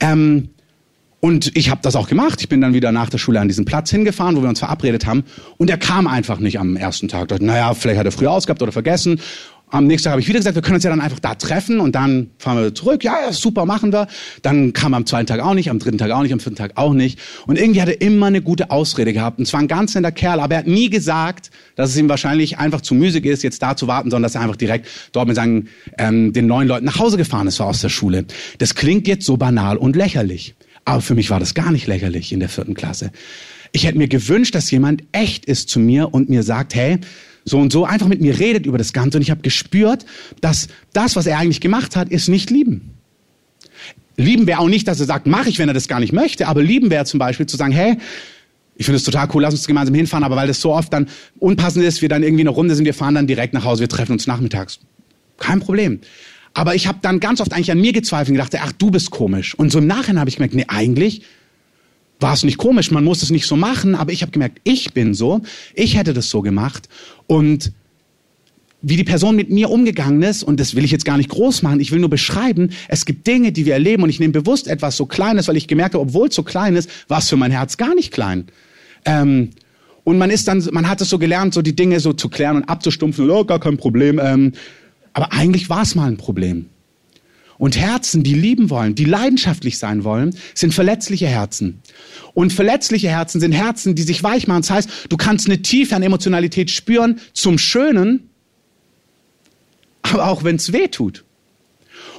Ähm, 0.00 0.48
und 1.20 1.54
ich 1.54 1.70
habe 1.70 1.80
das 1.82 1.96
auch 1.96 2.08
gemacht. 2.08 2.40
Ich 2.40 2.48
bin 2.48 2.62
dann 2.62 2.72
wieder 2.72 2.92
nach 2.92 3.10
der 3.10 3.18
Schule 3.18 3.40
an 3.40 3.48
diesen 3.48 3.66
Platz 3.66 3.90
hingefahren, 3.90 4.36
wo 4.36 4.42
wir 4.42 4.48
uns 4.48 4.58
verabredet 4.58 5.06
haben. 5.06 5.24
Und 5.58 5.68
er 5.68 5.76
kam 5.76 6.06
einfach 6.06 6.40
nicht 6.40 6.58
am 6.58 6.76
ersten 6.76 7.08
Tag. 7.08 7.28
Dachte, 7.28 7.44
naja, 7.44 7.74
vielleicht 7.74 7.98
hat 7.98 8.06
er 8.06 8.12
früher 8.12 8.30
ausgehabt 8.30 8.62
oder 8.62 8.72
vergessen. 8.72 9.20
Am 9.72 9.86
nächsten 9.86 10.04
Tag 10.04 10.12
habe 10.12 10.20
ich 10.20 10.28
wieder 10.28 10.38
gesagt, 10.38 10.56
wir 10.56 10.62
können 10.62 10.76
uns 10.76 10.84
ja 10.84 10.90
dann 10.90 11.00
einfach 11.00 11.20
da 11.20 11.36
treffen 11.36 11.78
und 11.78 11.94
dann 11.94 12.30
fahren 12.38 12.60
wir 12.60 12.74
zurück. 12.74 13.04
Ja, 13.04 13.14
ja, 13.24 13.32
super, 13.32 13.66
machen 13.66 13.92
wir. 13.92 14.08
Dann 14.42 14.72
kam 14.72 14.94
am 14.94 15.06
zweiten 15.06 15.26
Tag 15.26 15.40
auch 15.40 15.54
nicht, 15.54 15.70
am 15.70 15.78
dritten 15.78 15.98
Tag 15.98 16.10
auch 16.10 16.22
nicht, 16.22 16.32
am 16.32 16.40
vierten 16.40 16.56
Tag 16.56 16.72
auch 16.74 16.92
nicht. 16.92 17.20
Und 17.46 17.56
irgendwie 17.56 17.80
hat 17.80 17.88
er 17.88 18.00
immer 18.00 18.26
eine 18.26 18.42
gute 18.42 18.72
Ausrede 18.72 19.12
gehabt. 19.12 19.38
Und 19.38 19.46
zwar 19.46 19.60
ein 19.60 19.68
ganz 19.68 19.94
netter 19.94 20.10
Kerl, 20.10 20.40
aber 20.40 20.54
er 20.54 20.60
hat 20.60 20.66
nie 20.66 20.90
gesagt, 20.90 21.50
dass 21.76 21.90
es 21.90 21.96
ihm 21.98 22.08
wahrscheinlich 22.08 22.58
einfach 22.58 22.80
zu 22.80 22.94
müßig 22.94 23.24
ist, 23.26 23.44
jetzt 23.44 23.62
da 23.62 23.76
zu 23.76 23.86
warten, 23.86 24.10
sondern 24.10 24.24
dass 24.24 24.34
er 24.34 24.40
einfach 24.40 24.56
direkt 24.56 24.88
dort 25.12 25.28
mit 25.28 25.36
seinen, 25.36 25.68
ähm, 25.98 26.32
den 26.32 26.46
neuen 26.48 26.66
Leuten 26.66 26.86
nach 26.86 26.98
Hause 26.98 27.16
gefahren 27.16 27.46
ist, 27.46 27.60
war 27.60 27.66
aus 27.66 27.80
der 27.80 27.90
Schule. 27.90 28.24
Das 28.58 28.74
klingt 28.74 29.06
jetzt 29.06 29.24
so 29.24 29.36
banal 29.36 29.76
und 29.76 29.94
lächerlich. 29.94 30.56
Aber 30.90 31.02
für 31.02 31.14
mich 31.14 31.30
war 31.30 31.38
das 31.38 31.54
gar 31.54 31.70
nicht 31.70 31.86
lächerlich 31.86 32.32
in 32.32 32.40
der 32.40 32.48
vierten 32.48 32.74
Klasse. 32.74 33.12
Ich 33.70 33.86
hätte 33.86 33.96
mir 33.96 34.08
gewünscht, 34.08 34.56
dass 34.56 34.68
jemand 34.72 35.04
echt 35.12 35.44
ist 35.44 35.68
zu 35.68 35.78
mir 35.78 36.12
und 36.12 36.28
mir 36.28 36.42
sagt, 36.42 36.74
hey, 36.74 36.98
so 37.44 37.58
und 37.58 37.72
so 37.72 37.84
einfach 37.84 38.08
mit 38.08 38.20
mir 38.20 38.40
redet 38.40 38.66
über 38.66 38.76
das 38.76 38.92
Ganze. 38.92 39.18
Und 39.18 39.22
ich 39.22 39.30
habe 39.30 39.40
gespürt, 39.40 40.04
dass 40.40 40.66
das, 40.92 41.14
was 41.14 41.26
er 41.26 41.38
eigentlich 41.38 41.60
gemacht 41.60 41.94
hat, 41.94 42.08
ist 42.08 42.26
nicht 42.26 42.50
lieben. 42.50 42.90
Lieben 44.16 44.48
wäre 44.48 44.58
auch 44.58 44.68
nicht, 44.68 44.88
dass 44.88 44.98
er 44.98 45.06
sagt, 45.06 45.28
mache 45.28 45.48
ich, 45.48 45.60
wenn 45.60 45.68
er 45.68 45.74
das 45.74 45.86
gar 45.86 46.00
nicht 46.00 46.12
möchte. 46.12 46.48
Aber 46.48 46.60
lieben 46.60 46.90
wäre 46.90 47.04
zum 47.04 47.20
Beispiel 47.20 47.46
zu 47.46 47.56
sagen, 47.56 47.72
hey, 47.72 47.96
ich 48.74 48.84
finde 48.84 48.96
es 48.96 49.04
total 49.04 49.28
cool, 49.32 49.42
lass 49.42 49.54
uns 49.54 49.68
gemeinsam 49.68 49.94
hinfahren, 49.94 50.24
aber 50.24 50.34
weil 50.34 50.48
das 50.48 50.60
so 50.60 50.74
oft 50.74 50.92
dann 50.92 51.08
unpassend 51.38 51.84
ist, 51.84 52.02
wir 52.02 52.08
dann 52.08 52.24
irgendwie 52.24 52.42
eine 52.42 52.50
Runde 52.50 52.74
sind, 52.74 52.84
wir 52.84 52.94
fahren 52.94 53.14
dann 53.14 53.28
direkt 53.28 53.54
nach 53.54 53.62
Hause, 53.64 53.82
wir 53.82 53.88
treffen 53.88 54.10
uns 54.10 54.26
nachmittags. 54.26 54.80
Kein 55.38 55.60
Problem. 55.60 56.00
Aber 56.54 56.74
ich 56.74 56.86
habe 56.86 56.98
dann 57.02 57.20
ganz 57.20 57.40
oft 57.40 57.52
eigentlich 57.52 57.70
an 57.70 57.80
mir 57.80 57.92
gezweifelt 57.92 58.30
und 58.30 58.44
gedacht, 58.44 58.62
ach, 58.62 58.72
du 58.72 58.90
bist 58.90 59.10
komisch. 59.10 59.54
Und 59.54 59.70
so 59.70 59.78
im 59.78 59.86
Nachhinein 59.86 60.20
habe 60.20 60.30
ich 60.30 60.36
gemerkt, 60.36 60.54
nee, 60.54 60.64
eigentlich 60.66 61.22
war 62.18 62.34
es 62.34 62.44
nicht 62.44 62.58
komisch, 62.58 62.90
man 62.90 63.04
muss 63.04 63.22
es 63.22 63.30
nicht 63.30 63.46
so 63.46 63.56
machen, 63.56 63.94
aber 63.94 64.12
ich 64.12 64.22
habe 64.22 64.30
gemerkt, 64.30 64.60
ich 64.64 64.92
bin 64.92 65.14
so, 65.14 65.40
ich 65.74 65.96
hätte 65.96 66.12
das 66.12 66.28
so 66.28 66.42
gemacht 66.42 66.88
und 67.26 67.72
wie 68.82 68.96
die 68.96 69.04
Person 69.04 69.36
mit 69.36 69.50
mir 69.50 69.70
umgegangen 69.70 70.22
ist, 70.22 70.42
und 70.42 70.58
das 70.58 70.74
will 70.74 70.84
ich 70.84 70.90
jetzt 70.90 71.04
gar 71.04 71.16
nicht 71.16 71.28
groß 71.28 71.62
machen, 71.62 71.80
ich 71.80 71.92
will 71.92 71.98
nur 71.98 72.08
beschreiben, 72.08 72.70
es 72.88 73.04
gibt 73.04 73.26
Dinge, 73.26 73.52
die 73.52 73.66
wir 73.66 73.74
erleben 73.74 74.02
und 74.02 74.10
ich 74.10 74.20
nehme 74.20 74.32
bewusst 74.32 74.68
etwas 74.68 74.96
so 74.96 75.06
Kleines, 75.06 75.48
weil 75.48 75.56
ich 75.56 75.66
gemerkt 75.66 75.94
habe, 75.94 76.02
obwohl 76.02 76.28
es 76.28 76.34
so 76.34 76.42
klein 76.42 76.76
ist, 76.76 76.90
war 77.08 77.18
es 77.18 77.28
für 77.28 77.36
mein 77.36 77.50
Herz 77.50 77.76
gar 77.76 77.94
nicht 77.94 78.10
klein. 78.10 78.46
Ähm, 79.04 79.50
und 80.04 80.18
man 80.18 80.30
ist 80.30 80.48
dann, 80.48 80.66
man 80.72 80.88
hat 80.88 81.00
es 81.00 81.10
so 81.10 81.18
gelernt, 81.18 81.52
so 81.52 81.62
die 81.62 81.76
Dinge 81.76 82.00
so 82.00 82.12
zu 82.12 82.28
klären 82.28 82.56
und 82.56 82.64
abzustumpfen, 82.64 83.30
oh, 83.30 83.44
gar 83.44 83.60
kein 83.60 83.76
Problem. 83.76 84.18
Ähm, 84.22 84.52
aber 85.12 85.32
eigentlich 85.32 85.68
war 85.68 85.82
es 85.82 85.94
mal 85.94 86.08
ein 86.08 86.16
Problem. 86.16 86.66
Und 87.58 87.76
Herzen, 87.76 88.22
die 88.22 88.32
lieben 88.32 88.70
wollen, 88.70 88.94
die 88.94 89.04
leidenschaftlich 89.04 89.78
sein 89.78 90.02
wollen, 90.02 90.34
sind 90.54 90.72
verletzliche 90.72 91.26
Herzen. 91.26 91.82
Und 92.32 92.54
verletzliche 92.54 93.10
Herzen 93.10 93.38
sind 93.38 93.52
Herzen, 93.52 93.94
die 93.94 94.02
sich 94.02 94.22
weich 94.22 94.46
machen. 94.46 94.62
Das 94.62 94.70
heißt, 94.70 94.90
du 95.10 95.16
kannst 95.18 95.46
eine 95.46 95.60
Tiefe 95.60 95.94
an 95.94 96.02
Emotionalität 96.02 96.70
spüren 96.70 97.20
zum 97.34 97.58
Schönen, 97.58 98.30
aber 100.00 100.28
auch 100.28 100.42
wenn 100.42 100.56
es 100.56 100.72
weh 100.72 100.88
tut. 100.88 101.24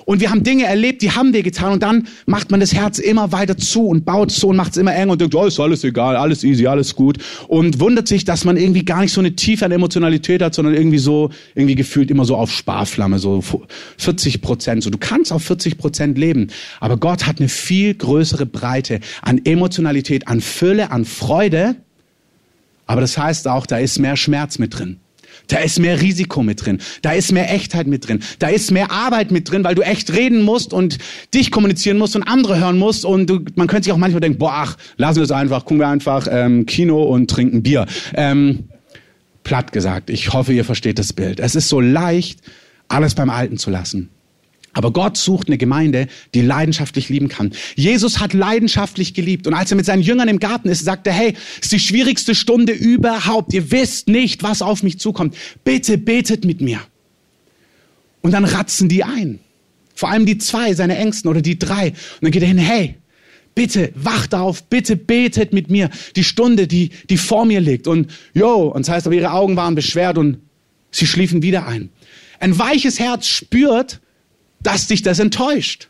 Und 0.05 0.19
wir 0.19 0.31
haben 0.31 0.43
Dinge 0.43 0.65
erlebt, 0.65 1.01
die 1.01 1.11
haben 1.11 1.33
wir 1.33 1.43
getan 1.43 1.73
und 1.73 1.83
dann 1.83 2.07
macht 2.25 2.51
man 2.51 2.59
das 2.59 2.73
Herz 2.73 2.99
immer 2.99 3.31
weiter 3.31 3.57
zu 3.57 3.87
und 3.87 4.05
baut 4.05 4.31
so 4.31 4.49
und 4.49 4.55
macht 4.55 4.71
es 4.71 4.77
immer 4.77 4.93
enger 4.93 5.13
und 5.13 5.21
denkt, 5.21 5.35
oh, 5.35 5.45
ist 5.45 5.59
alles 5.59 5.83
egal, 5.83 6.15
alles 6.15 6.43
easy, 6.43 6.67
alles 6.67 6.95
gut 6.95 7.17
und 7.47 7.79
wundert 7.79 8.07
sich, 8.07 8.25
dass 8.25 8.45
man 8.45 8.57
irgendwie 8.57 8.85
gar 8.85 9.01
nicht 9.01 9.13
so 9.13 9.21
eine 9.21 9.35
Tiefe 9.35 9.65
an 9.65 9.71
Emotionalität 9.71 10.41
hat, 10.41 10.53
sondern 10.53 10.73
irgendwie 10.73 10.97
so, 10.97 11.29
irgendwie 11.55 11.75
gefühlt 11.75 12.11
immer 12.11 12.25
so 12.25 12.35
auf 12.35 12.51
Sparflamme, 12.51 13.19
so 13.19 13.43
40 13.97 14.41
Prozent. 14.41 14.83
So, 14.83 14.89
du 14.89 14.97
kannst 14.97 15.31
auf 15.31 15.43
40 15.43 15.77
Prozent 15.77 16.17
leben, 16.17 16.47
aber 16.79 16.97
Gott 16.97 17.27
hat 17.27 17.39
eine 17.39 17.49
viel 17.49 17.93
größere 17.93 18.45
Breite 18.45 18.99
an 19.21 19.41
Emotionalität, 19.43 20.27
an 20.27 20.41
Fülle, 20.41 20.91
an 20.91 21.05
Freude. 21.05 21.75
Aber 22.85 23.01
das 23.01 23.17
heißt 23.17 23.47
auch, 23.47 23.65
da 23.65 23.77
ist 23.77 23.99
mehr 23.99 24.17
Schmerz 24.17 24.59
mit 24.59 24.77
drin. 24.77 24.99
Da 25.47 25.57
ist 25.59 25.79
mehr 25.79 26.01
Risiko 26.01 26.43
mit 26.43 26.65
drin. 26.65 26.79
Da 27.01 27.11
ist 27.11 27.31
mehr 27.31 27.53
Echtheit 27.53 27.87
mit 27.87 28.07
drin. 28.07 28.21
Da 28.39 28.47
ist 28.47 28.71
mehr 28.71 28.91
Arbeit 28.91 29.31
mit 29.31 29.49
drin, 29.51 29.63
weil 29.63 29.75
du 29.75 29.81
echt 29.81 30.13
reden 30.13 30.41
musst 30.41 30.73
und 30.73 30.97
dich 31.33 31.51
kommunizieren 31.51 31.97
musst 31.97 32.15
und 32.15 32.23
andere 32.23 32.59
hören 32.59 32.77
musst. 32.77 33.05
Und 33.05 33.29
du, 33.29 33.39
man 33.55 33.67
könnte 33.67 33.85
sich 33.85 33.93
auch 33.93 33.97
manchmal 33.97 34.21
denken, 34.21 34.37
boah, 34.39 34.53
ach, 34.53 34.77
lassen 34.97 35.17
wir 35.17 35.23
es 35.23 35.31
einfach, 35.31 35.65
gucken 35.65 35.79
wir 35.79 35.87
einfach 35.87 36.27
ähm, 36.29 36.65
Kino 36.65 37.03
und 37.03 37.29
trinken 37.29 37.63
Bier. 37.63 37.85
Ähm, 38.13 38.65
platt 39.43 39.71
gesagt, 39.71 40.09
ich 40.09 40.33
hoffe, 40.33 40.53
ihr 40.53 40.65
versteht 40.65 40.99
das 40.99 41.13
Bild. 41.13 41.39
Es 41.39 41.55
ist 41.55 41.69
so 41.69 41.79
leicht, 41.81 42.39
alles 42.87 43.15
beim 43.15 43.29
Alten 43.29 43.57
zu 43.57 43.69
lassen. 43.69 44.09
Aber 44.73 44.91
Gott 44.91 45.17
sucht 45.17 45.47
eine 45.47 45.57
Gemeinde, 45.57 46.07
die 46.33 46.41
leidenschaftlich 46.41 47.09
lieben 47.09 47.27
kann. 47.27 47.51
Jesus 47.75 48.19
hat 48.19 48.33
leidenschaftlich 48.33 49.13
geliebt. 49.13 49.47
Und 49.47 49.53
als 49.53 49.71
er 49.71 49.77
mit 49.77 49.85
seinen 49.85 50.01
Jüngern 50.01 50.29
im 50.29 50.39
Garten 50.39 50.69
ist, 50.69 50.85
sagte 50.85 51.09
er, 51.09 51.15
hey, 51.15 51.33
es 51.57 51.63
ist 51.63 51.71
die 51.73 51.79
schwierigste 51.79 52.35
Stunde 52.35 52.71
überhaupt. 52.71 53.53
Ihr 53.53 53.71
wisst 53.71 54.07
nicht, 54.07 54.43
was 54.43 54.61
auf 54.61 54.83
mich 54.83 54.99
zukommt. 54.99 55.35
Bitte 55.63 55.97
betet 55.97 56.45
mit 56.45 56.61
mir. 56.61 56.79
Und 58.21 58.31
dann 58.31 58.45
ratzen 58.45 58.87
die 58.87 59.03
ein. 59.03 59.39
Vor 59.93 60.09
allem 60.09 60.25
die 60.25 60.37
zwei, 60.37 60.73
seine 60.73 60.97
Ängsten 60.97 61.29
oder 61.29 61.41
die 61.41 61.59
drei. 61.59 61.89
Und 61.89 62.21
dann 62.21 62.31
geht 62.31 62.41
er 62.41 62.47
hin, 62.47 62.57
hey, 62.57 62.95
bitte 63.55 63.91
wacht 63.95 64.33
auf, 64.33 64.63
bitte 64.63 64.95
betet 64.95 65.53
mit 65.53 65.69
mir. 65.69 65.89
Die 66.15 66.23
Stunde, 66.23 66.67
die, 66.67 66.91
die 67.09 67.17
vor 67.17 67.45
mir 67.45 67.59
liegt. 67.59 67.87
Und 67.87 68.09
jo, 68.33 68.67
und 68.67 68.87
das 68.87 68.95
heißt 68.95 69.07
aber, 69.07 69.15
ihre 69.15 69.31
Augen 69.31 69.57
waren 69.57 69.75
beschwert 69.75 70.17
und 70.17 70.37
sie 70.91 71.07
schliefen 71.07 71.41
wieder 71.41 71.67
ein. 71.67 71.89
Ein 72.39 72.57
weiches 72.57 72.99
Herz 72.99 73.27
spürt, 73.27 73.99
dass 74.63 74.87
dich 74.87 75.01
das 75.01 75.19
enttäuscht. 75.19 75.89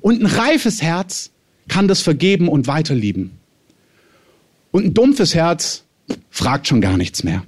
Und 0.00 0.20
ein 0.20 0.26
reifes 0.26 0.82
Herz 0.82 1.30
kann 1.68 1.88
das 1.88 2.00
vergeben 2.00 2.48
und 2.48 2.66
weiterlieben. 2.66 3.32
Und 4.70 4.86
ein 4.86 4.94
dumpfes 4.94 5.34
Herz 5.34 5.84
fragt 6.30 6.66
schon 6.66 6.80
gar 6.80 6.96
nichts 6.96 7.24
mehr. 7.24 7.44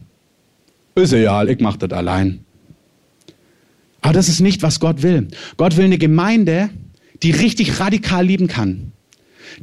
Ist 0.95 1.13
egal, 1.13 1.49
ich 1.51 1.61
mach 1.61 1.77
das 1.77 1.91
allein. 1.91 2.45
Aber 4.01 4.13
das 4.13 4.29
ist 4.29 4.41
nicht, 4.41 4.63
was 4.63 4.81
Gott 4.81 5.03
will. 5.03 5.29
Gott 5.57 5.77
will 5.77 5.87
eine 5.87 5.99
Gemeinde, 5.99 6.71
die 7.23 7.31
richtig 7.31 7.81
radikal 7.81 8.25
lieben 8.25 8.49
kann. 8.49 8.93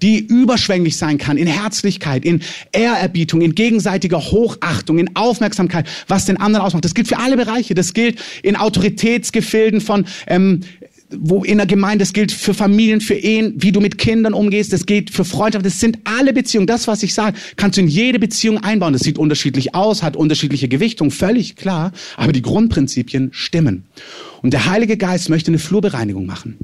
Die 0.02 0.20
überschwänglich 0.20 0.98
sein 0.98 1.18
kann 1.18 1.38
in 1.38 1.48
Herzlichkeit, 1.48 2.26
in 2.26 2.42
Ehrerbietung, 2.72 3.42
in 3.42 3.56
gegenseitiger 3.56 4.20
Hochachtung, 4.20 5.00
in 5.00 5.16
Aufmerksamkeit, 5.16 5.88
was 6.08 6.26
den 6.26 6.38
anderen 6.38 6.66
ausmacht. 6.66 6.86
Das 6.86 6.94
gilt 6.94 7.08
für 7.08 7.18
alle 7.18 7.38
Bereiche. 7.38 7.74
Das 7.74 7.94
gilt 7.94 8.22
in 8.44 8.56
Autoritätsgefilden 8.56 9.82
von 9.82 10.06
ähm, 10.28 10.62
wo 11.18 11.44
in 11.44 11.58
der 11.58 11.68
Gemeinde, 11.68 12.04
das 12.04 12.14
gilt 12.14 12.32
für 12.32 12.54
Familien, 12.54 13.02
für 13.02 13.16
Ehen, 13.16 13.54
wie 13.58 13.72
du 13.72 13.82
mit 13.82 13.98
Kindern 13.98 14.34
umgehst, 14.34 14.74
das 14.74 14.86
gilt 14.86 15.10
für 15.10 15.26
Freundschaft, 15.26 15.66
das 15.66 15.80
sind 15.80 16.00
alle 16.04 16.34
Beziehungen. 16.34 16.68
Das, 16.68 16.88
was 16.88 17.04
ich 17.04 17.14
sage, 17.14 17.38
kannst 17.56 17.78
du 17.78 17.82
in 17.82 17.88
jede 17.88 18.20
Beziehung 18.20 18.58
einbauen. 18.58 18.94
Das 18.94 19.04
sieht 19.04 19.18
unterschiedlich 19.18 19.76
aus, 19.76 20.04
hat 20.04 20.16
unterschiedliche 20.16 20.68
Gewichtung, 20.68 21.12
völlig 21.12 21.56
klar, 21.56 21.92
aber 22.18 22.32
die 22.32 22.42
Grundprinzipien 22.42 23.30
stimmen. 23.34 23.86
Und 24.42 24.54
der 24.54 24.66
Heilige 24.66 24.98
Geist 24.98 25.30
möchte 25.30 25.52
eine 25.52 25.60
Flurbereinigung 25.60 26.26
machen. 26.26 26.58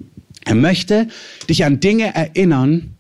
Er 0.46 0.56
möchte 0.56 1.08
dich 1.50 1.66
an 1.66 1.80
Dinge 1.80 2.16
erinnern, 2.16 2.96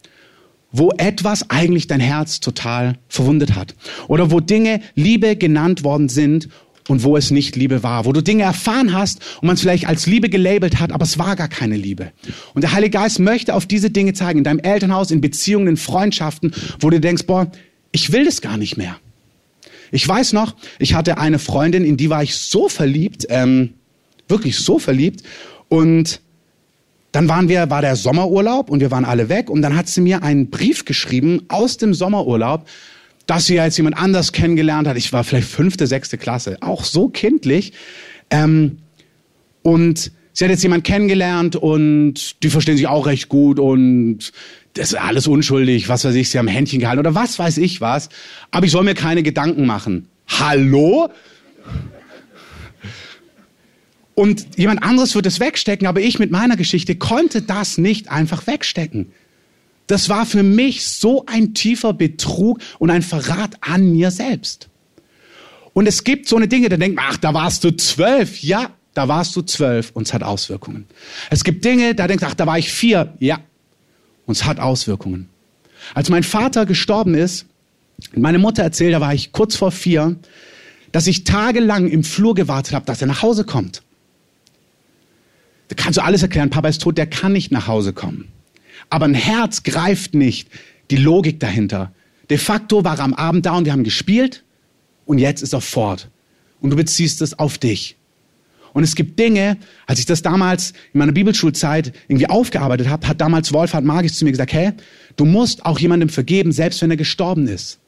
wo 0.71 0.91
etwas 0.97 1.49
eigentlich 1.49 1.88
dein 1.88 1.99
Herz 1.99 2.39
total 2.39 2.97
verwundet 3.08 3.56
hat. 3.56 3.75
Oder 4.08 4.32
wo 4.32 4.39
Dinge 4.39 4.82
Liebe 4.95 5.36
genannt 5.36 5.84
worden 5.84 6.10
sind 6.10 6.49
und 6.88 7.03
wo 7.03 7.17
es 7.17 7.32
nicht 7.32 7.56
Liebe 7.56 7.84
war, 7.84 8.06
wo 8.06 8.13
du 8.13 8.21
Dinge 8.21 8.43
erfahren 8.43 8.93
hast 8.93 9.21
und 9.41 9.47
man 9.47 9.56
es 9.56 9.62
vielleicht 9.62 9.88
als 9.88 10.06
Liebe 10.08 10.30
gelabelt 10.30 10.80
hat, 10.80 10.91
aber 10.91 11.03
es 11.03 11.17
war 11.17 11.36
gar 11.36 11.47
keine 11.47 11.75
Liebe. 11.75 12.12
Und 12.53 12.62
der 12.62 12.73
Heilige 12.73 12.97
Geist 12.97 13.19
möchte 13.19 13.53
auf 13.53 13.65
diese 13.65 13.89
Dinge 13.89 14.13
zeigen, 14.13 14.39
in 14.39 14.43
deinem 14.43 14.60
Elternhaus, 14.60 15.12
in 15.12 15.21
Beziehungen, 15.21 15.67
in 15.67 15.77
Freundschaften, 15.77 16.53
wo 16.80 16.89
du 16.89 16.99
denkst, 16.99 17.23
boah, 17.25 17.51
ich 17.91 18.12
will 18.12 18.25
das 18.25 18.41
gar 18.41 18.58
nicht 18.58 18.77
mehr. 18.77 18.97
Ich 19.91 20.08
weiß 20.08 20.34
noch, 20.34 20.56
ich 20.80 20.93
hatte 20.93 21.17
eine 21.17 21.39
Freundin, 21.39 21.86
in 21.86 21.97
die 21.97 22.10
war 22.10 22.23
ich 22.23 22.36
so 22.36 22.67
verliebt, 22.67 23.25
ähm, 23.30 23.73
wirklich 24.27 24.58
so 24.58 24.80
verliebt 24.80 25.23
und 25.69 26.19
dann 27.12 27.30
waren 27.30 27.50
wir, 27.50 27.70
war 27.70 27.82
der 27.82 27.96
Sommerurlaub 27.96 28.70
und 28.70 28.80
wir 28.80 28.91
waren 28.91 29.06
alle 29.06 29.30
weg 29.30 29.50
und 29.50 29.62
dann 29.62 29.76
hat 29.76 29.88
sie 29.88 30.02
mir 30.02 30.24
einen 30.24 30.50
Brief 30.50 30.86
geschrieben 30.86 31.43
aus 31.48 31.78
dem 31.78 31.93
Sommerurlaub, 31.93 32.67
dass 33.26 33.46
sie 33.46 33.56
jetzt 33.56 33.78
jemand 33.78 33.98
anders 33.98 34.32
kennengelernt 34.32 34.88
hat. 34.88 34.98
Ich 34.98 35.12
war 35.13 35.24
vielleicht 35.24 35.48
fünfte, 35.48 35.88
sechste 35.88 36.17
Klasse, 36.17 36.58
auch 36.62 36.84
so 36.84 37.10
kindlich. 37.10 37.74
Ähm, 38.30 38.80
und 39.63 40.12
sie 40.34 40.43
hat 40.43 40.52
jetzt 40.52 40.63
jemand 40.63 40.84
kennengelernt 40.84 41.56
und 41.56 42.43
die 42.43 42.50
verstehen 42.50 42.78
sich 42.78 42.88
auch 42.88 43.06
recht 43.06 43.30
gut 43.30 43.60
und 43.60 44.32
das 44.74 44.89
ist 44.89 44.96
alles 44.96 45.28
unschuldig, 45.28 45.89
was 45.89 46.06
weiß 46.06 46.13
ich, 46.15 46.30
sie 46.30 46.38
haben 46.38 46.48
Händchen 46.48 46.80
gehalten 46.80 47.00
oder 47.00 47.15
was 47.15 47.39
weiß 47.39 47.58
ich 47.58 47.82
was. 47.82 48.10
Aber 48.52 48.65
ich 48.65 48.72
soll 48.72 48.84
mir 48.84 48.93
keine 48.93 49.24
Gedanken 49.24 49.65
machen. 49.65 50.08
Hallo? 50.28 51.10
Und 54.17 54.58
jemand 54.58 54.82
anderes 54.82 55.13
wird 55.13 55.27
es 55.27 55.39
wegstecken, 55.39 55.86
aber 55.86 56.01
ich 56.01 56.17
mit 56.17 56.32
meiner 56.32 56.58
Geschichte 56.58 56.95
konnte 56.95 57.43
das 57.43 57.77
nicht 57.77 58.10
einfach 58.10 58.47
wegstecken. 58.47 59.12
Das 59.86 60.10
war 60.10 60.25
für 60.25 60.41
mich 60.41 60.89
so 60.89 61.27
ein 61.27 61.53
tiefer 61.53 61.93
Betrug 61.93 62.60
und 62.80 62.89
ein 62.89 63.03
Verrat 63.03 63.58
an 63.62 63.91
mir 63.91 64.10
selbst. 64.10 64.69
Und 65.73 65.88
es 65.88 66.03
gibt 66.03 66.27
so 66.27 66.36
eine 66.36 66.47
Dinge, 66.47 66.67
da 66.67 66.77
denkt 66.77 66.95
man, 66.95 67.06
ach, 67.08 67.17
da 67.17 67.36
warst 67.36 67.63
du 67.63 67.69
zwölf. 67.77 68.41
Ja, 68.41 68.71
da 68.95 69.08
warst 69.08 69.36
du 69.36 69.43
zwölf 69.43 69.91
und 69.93 70.08
es 70.08 70.13
hat 70.15 70.23
Auswirkungen. 70.23 70.88
Es 71.30 71.43
gibt 71.43 71.63
Dinge, 71.63 71.93
da 71.93 72.08
denkst 72.08 72.23
du, 72.23 72.27
ach, 72.27 72.34
da 72.34 72.47
war 72.47 72.58
ich 72.58 72.71
vier. 72.71 73.13
Ja, 73.19 73.39
und 74.25 74.36
es 74.36 74.45
hat 74.45 74.60
Auswirkungen. 74.60 75.30
Als 75.93 76.10
mein 76.10 76.23
Vater 76.23 76.65
gestorben 76.65 77.13
ist, 77.13 77.45
meine 78.15 78.39
Mutter 78.39 78.63
erzählt, 78.63 78.95
da 78.95 78.99
war 78.99 79.13
ich 79.13 79.32
kurz 79.32 79.56
vor 79.56 79.71
vier, 79.71 80.15
dass 80.91 81.06
ich 81.06 81.23
tagelang 81.23 81.88
im 81.88 82.03
Flur 82.03 82.34
gewartet 82.34 82.73
habe, 82.73 82.88
dass 82.88 82.99
er 82.99 83.08
nach 83.08 83.21
Hause 83.21 83.43
kommt. 83.43 83.84
Da 85.67 85.75
kannst 85.75 85.97
du 85.97 86.03
alles 86.03 86.21
erklären, 86.21 86.49
Papa 86.49 86.69
ist 86.69 86.82
tot, 86.82 86.97
der 86.97 87.08
kann 87.08 87.34
nicht 87.34 87.51
nach 87.51 87.67
Hause 87.67 87.93
kommen. 87.93 88.30
Aber 88.89 89.06
ein 89.06 89.13
Herz 89.13 89.63
greift 89.63 90.13
nicht 90.13 90.49
die 90.91 90.97
Logik 90.97 91.39
dahinter. 91.39 91.91
De 92.30 92.38
facto 92.38 92.84
war 92.84 92.97
er 92.99 93.03
am 93.03 93.13
Abend 93.13 93.45
da 93.45 93.58
und 93.58 93.65
wir 93.65 93.71
haben 93.71 93.84
gespielt 93.84 94.43
und 95.06 95.17
jetzt 95.17 95.41
ist 95.41 95.53
er 95.53 95.62
fort. 95.62 96.10
Und 96.62 96.71
du 96.71 96.75
beziehst 96.75 97.21
es 97.21 97.38
auf 97.38 97.58
dich. 97.58 97.95
Und 98.73 98.84
es 98.84 98.95
gibt 98.95 99.17
Dinge, 99.17 99.58
als 99.88 99.99
ich 99.99 100.06
das 100.06 100.21
damals 100.21 100.71
in 100.93 100.99
meiner 100.99 101.12
Bibelschulzeit 101.12 101.93
irgendwie 102.08 102.30
aufgearbeitet 102.30 102.89
habe, 102.89 103.08
hat 103.08 103.19
damals 103.19 103.51
Wolfhard 103.51 103.84
Magis 103.84 104.17
zu 104.17 104.25
mir 104.25 104.32
gesagt, 104.32 104.53
hey, 104.53 104.73
du 105.15 105.25
musst 105.25 105.65
auch 105.65 105.80
jemandem 105.80 106.10
vergeben, 106.10 106.51
selbst 106.51 106.82
wenn 106.82 106.91
er 106.91 106.97
gestorben 106.97 107.47
ist. 107.47 107.80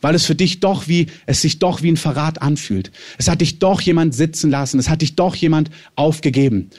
Weil 0.00 0.14
es 0.14 0.26
für 0.26 0.34
dich 0.34 0.60
doch 0.60 0.88
wie, 0.88 1.06
es 1.26 1.40
sich 1.42 1.58
doch 1.58 1.82
wie 1.82 1.92
ein 1.92 1.96
Verrat 1.96 2.42
anfühlt. 2.42 2.90
Es 3.16 3.28
hat 3.28 3.40
dich 3.40 3.58
doch 3.58 3.80
jemand 3.80 4.14
sitzen 4.14 4.50
lassen. 4.50 4.78
Es 4.78 4.88
hat 4.88 5.02
dich 5.02 5.16
doch 5.16 5.34
jemand 5.34 5.70
aufgegeben. 5.94 6.70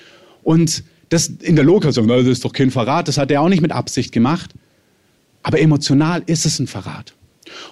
Und 0.43 0.83
das 1.09 1.27
in 1.27 1.55
der 1.55 1.65
Logik, 1.65 1.91
so, 1.91 2.05
das 2.05 2.27
ist 2.27 2.45
doch 2.45 2.53
kein 2.53 2.71
Verrat. 2.71 3.07
Das 3.07 3.17
hat 3.17 3.31
er 3.31 3.41
auch 3.41 3.49
nicht 3.49 3.61
mit 3.61 3.71
Absicht 3.71 4.11
gemacht. 4.11 4.51
Aber 5.43 5.59
emotional 5.59 6.23
ist 6.25 6.45
es 6.45 6.59
ein 6.59 6.67
Verrat. 6.67 7.13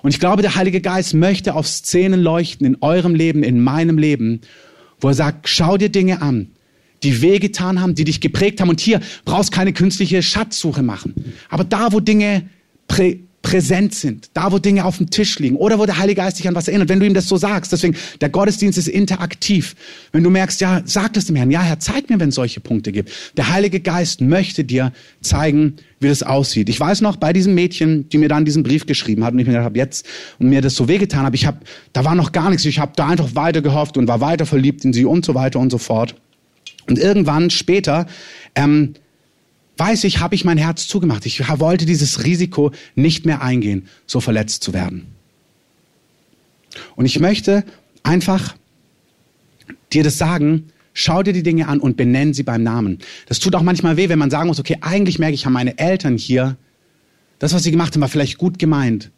Und 0.01 0.09
ich 0.09 0.19
glaube, 0.19 0.41
der 0.41 0.55
Heilige 0.55 0.81
Geist 0.81 1.13
möchte 1.13 1.53
auf 1.53 1.67
Szenen 1.67 2.21
leuchten 2.21 2.65
in 2.65 2.77
eurem 2.81 3.13
Leben, 3.13 3.43
in 3.43 3.61
meinem 3.61 3.97
Leben, 3.97 4.41
wo 4.99 5.09
er 5.09 5.13
sagt, 5.13 5.47
schau 5.47 5.77
dir 5.77 5.89
Dinge 5.89 6.21
an, 6.21 6.49
die 7.03 7.21
wehgetan 7.21 7.79
haben, 7.79 7.93
die 7.93 8.03
dich 8.03 8.21
geprägt 8.21 8.59
haben. 8.59 8.69
Und 8.69 8.79
hier 8.79 9.01
brauchst 9.25 9.51
keine 9.51 9.73
künstliche 9.73 10.23
Schatzsuche 10.23 10.81
machen. 10.81 11.13
Aber 11.49 11.63
da, 11.63 11.91
wo 11.91 11.99
Dinge 11.99 12.49
prä 12.87 13.19
präsent 13.41 13.95
sind, 13.95 14.29
da 14.33 14.51
wo 14.51 14.59
Dinge 14.59 14.83
auf 14.83 14.97
dem 14.97 15.09
Tisch 15.09 15.39
liegen 15.39 15.55
oder 15.55 15.79
wo 15.79 15.85
der 15.85 15.97
Heilige 15.97 16.21
Geist 16.21 16.39
dich 16.39 16.47
an 16.47 16.55
was 16.55 16.67
erinnert, 16.67 16.89
wenn 16.89 16.99
du 16.99 17.05
ihm 17.05 17.13
das 17.13 17.27
so 17.27 17.37
sagst. 17.37 17.71
Deswegen, 17.71 17.95
der 18.19 18.29
Gottesdienst 18.29 18.77
ist 18.77 18.87
interaktiv. 18.87 19.75
Wenn 20.11 20.23
du 20.23 20.29
merkst, 20.29 20.59
ja, 20.59 20.81
sag 20.83 21.13
das 21.13 21.25
dem 21.25 21.35
Herrn, 21.35 21.51
ja, 21.51 21.61
Herr, 21.61 21.79
zeig 21.79 22.09
mir, 22.09 22.19
wenn 22.19 22.29
es 22.29 22.35
solche 22.35 22.59
Punkte 22.59 22.91
gibt. 22.91 23.11
Der 23.37 23.49
Heilige 23.49 23.79
Geist 23.79 24.21
möchte 24.21 24.63
dir 24.63 24.91
zeigen, 25.21 25.77
wie 25.99 26.07
das 26.09 26.23
aussieht. 26.23 26.67
Ich 26.67 26.79
weiß 26.79 27.01
noch, 27.01 27.15
bei 27.15 27.31
diesem 27.31 27.53
Mädchen, 27.53 28.09
die 28.09 28.17
mir 28.17 28.27
dann 28.27 28.43
diesen 28.43 28.63
Brief 28.63 28.85
geschrieben 28.85 29.23
hat 29.23 29.33
und 29.33 29.39
ich 29.39 29.45
mir 29.45 29.53
gedacht 29.53 29.65
habe, 29.65 29.77
jetzt 29.77 30.05
und 30.39 30.49
mir 30.49 30.61
das 30.61 30.75
so 30.75 30.87
wehgetan 30.87 31.25
habe, 31.25 31.35
ich 31.35 31.45
habe, 31.45 31.59
da 31.93 32.03
war 32.03 32.15
noch 32.15 32.31
gar 32.31 32.49
nichts, 32.49 32.65
ich 32.65 32.79
habe 32.79 32.93
da 32.95 33.07
einfach 33.07 33.35
weiter 33.35 33.61
gehofft 33.61 33.97
und 33.97 34.07
war 34.07 34.19
weiter 34.19 34.45
verliebt 34.45 34.83
in 34.83 34.93
sie 34.93 35.05
und 35.05 35.25
so 35.25 35.35
weiter 35.35 35.59
und 35.59 35.71
so 35.71 35.77
fort. 35.77 36.15
Und 36.87 36.99
irgendwann 36.99 37.49
später 37.49 38.07
ähm, 38.55 38.93
weiß 39.77 40.03
ich, 40.05 40.19
habe 40.19 40.35
ich 40.35 40.43
mein 40.43 40.57
Herz 40.57 40.87
zugemacht. 40.87 41.25
Ich 41.25 41.47
wollte 41.59 41.85
dieses 41.85 42.23
Risiko 42.23 42.71
nicht 42.95 43.25
mehr 43.25 43.41
eingehen, 43.41 43.87
so 44.05 44.19
verletzt 44.19 44.63
zu 44.63 44.73
werden. 44.73 45.07
Und 46.95 47.05
ich 47.05 47.19
möchte 47.19 47.63
einfach 48.03 48.55
dir 49.93 50.03
das 50.03 50.17
sagen, 50.17 50.69
schau 50.93 51.23
dir 51.23 51.33
die 51.33 51.43
Dinge 51.43 51.67
an 51.67 51.79
und 51.79 51.97
benenn 51.97 52.33
sie 52.33 52.43
beim 52.43 52.63
Namen. 52.63 52.99
Das 53.27 53.39
tut 53.39 53.55
auch 53.55 53.61
manchmal 53.61 53.97
weh, 53.97 54.09
wenn 54.09 54.19
man 54.19 54.31
sagen 54.31 54.47
muss, 54.47 54.59
okay, 54.59 54.77
eigentlich 54.81 55.19
merke 55.19 55.35
ich, 55.35 55.45
haben 55.45 55.53
meine 55.53 55.77
Eltern 55.77 56.17
hier, 56.17 56.57
das, 57.39 57.53
was 57.53 57.63
sie 57.63 57.71
gemacht 57.71 57.93
haben, 57.93 58.01
war 58.01 58.09
vielleicht 58.09 58.39
gut 58.39 58.57
gemeint, 58.57 59.11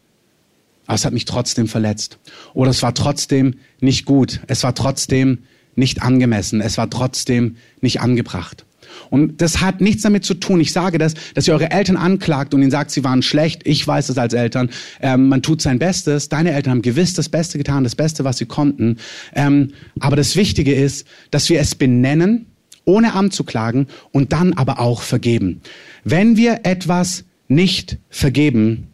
aber 0.86 0.94
es 0.94 1.04
hat 1.04 1.14
mich 1.14 1.24
trotzdem 1.24 1.68
verletzt. 1.68 2.18
Oder 2.52 2.70
es 2.70 2.82
war 2.82 2.92
trotzdem 2.94 3.54
nicht 3.80 4.04
gut, 4.04 4.40
es 4.46 4.62
war 4.62 4.74
trotzdem 4.74 5.38
nicht 5.74 6.02
angemessen, 6.02 6.60
es 6.60 6.76
war 6.76 6.90
trotzdem 6.90 7.56
nicht 7.80 8.00
angebracht. 8.00 8.66
Und 9.10 9.40
das 9.40 9.60
hat 9.60 9.80
nichts 9.80 10.02
damit 10.02 10.24
zu 10.24 10.34
tun, 10.34 10.60
ich 10.60 10.72
sage 10.72 10.98
das, 10.98 11.14
dass 11.34 11.48
ihr 11.48 11.54
eure 11.54 11.70
Eltern 11.70 11.96
anklagt 11.96 12.54
und 12.54 12.62
ihnen 12.62 12.70
sagt, 12.70 12.90
sie 12.90 13.04
waren 13.04 13.22
schlecht. 13.22 13.62
Ich 13.64 13.86
weiß 13.86 14.08
es 14.08 14.18
als 14.18 14.34
Eltern. 14.34 14.70
Ähm, 15.00 15.28
man 15.28 15.42
tut 15.42 15.62
sein 15.62 15.78
Bestes. 15.78 16.28
Deine 16.28 16.52
Eltern 16.52 16.72
haben 16.72 16.82
gewiss 16.82 17.14
das 17.14 17.28
Beste 17.28 17.58
getan, 17.58 17.84
das 17.84 17.96
Beste, 17.96 18.24
was 18.24 18.38
sie 18.38 18.46
konnten. 18.46 18.98
Ähm, 19.34 19.72
aber 19.98 20.16
das 20.16 20.36
Wichtige 20.36 20.74
ist, 20.74 21.06
dass 21.30 21.48
wir 21.48 21.60
es 21.60 21.74
benennen, 21.74 22.46
ohne 22.84 23.14
anzuklagen 23.14 23.86
und 24.12 24.32
dann 24.32 24.52
aber 24.54 24.80
auch 24.80 25.02
vergeben. 25.02 25.60
Wenn 26.04 26.36
wir 26.36 26.60
etwas 26.64 27.24
nicht 27.48 27.98
vergeben, 28.08 28.88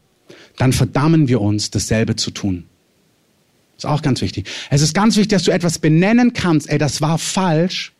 dann 0.57 0.73
verdammen 0.73 1.29
wir 1.29 1.41
uns, 1.41 1.71
dasselbe 1.71 2.17
zu 2.17 2.31
tun. 2.31 2.65
ist 3.77 3.87
auch 3.87 4.03
ganz 4.03 4.21
wichtig. 4.23 4.49
Es 4.71 4.83
ist 4.83 4.95
ganz 4.95 5.17
wichtig, 5.17 5.31
dass 5.31 5.45
du 5.45 5.51
etwas 5.51 5.79
benennen 5.79 6.33
kannst. 6.33 6.69
Ey, 6.69 6.79
das 6.79 7.01
war 7.01 7.19
falsch 7.19 7.93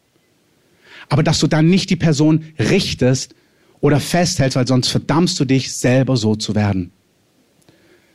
aber 1.09 1.23
dass 1.23 1.41
du 1.41 1.47
dann 1.47 1.69
nicht 1.69 1.91
die 1.91 1.97
Person 1.97 2.45
richtest 2.59 3.35
oder 3.81 4.01
festhältst, 4.01 4.57
weil 4.57 4.67
sonst 4.67 4.89
verdammst 4.89 5.39
du 5.39 5.45
dich 5.45 5.73
selber 5.73 6.17
so 6.17 6.35
zu 6.35 6.55
werden. 6.55 6.91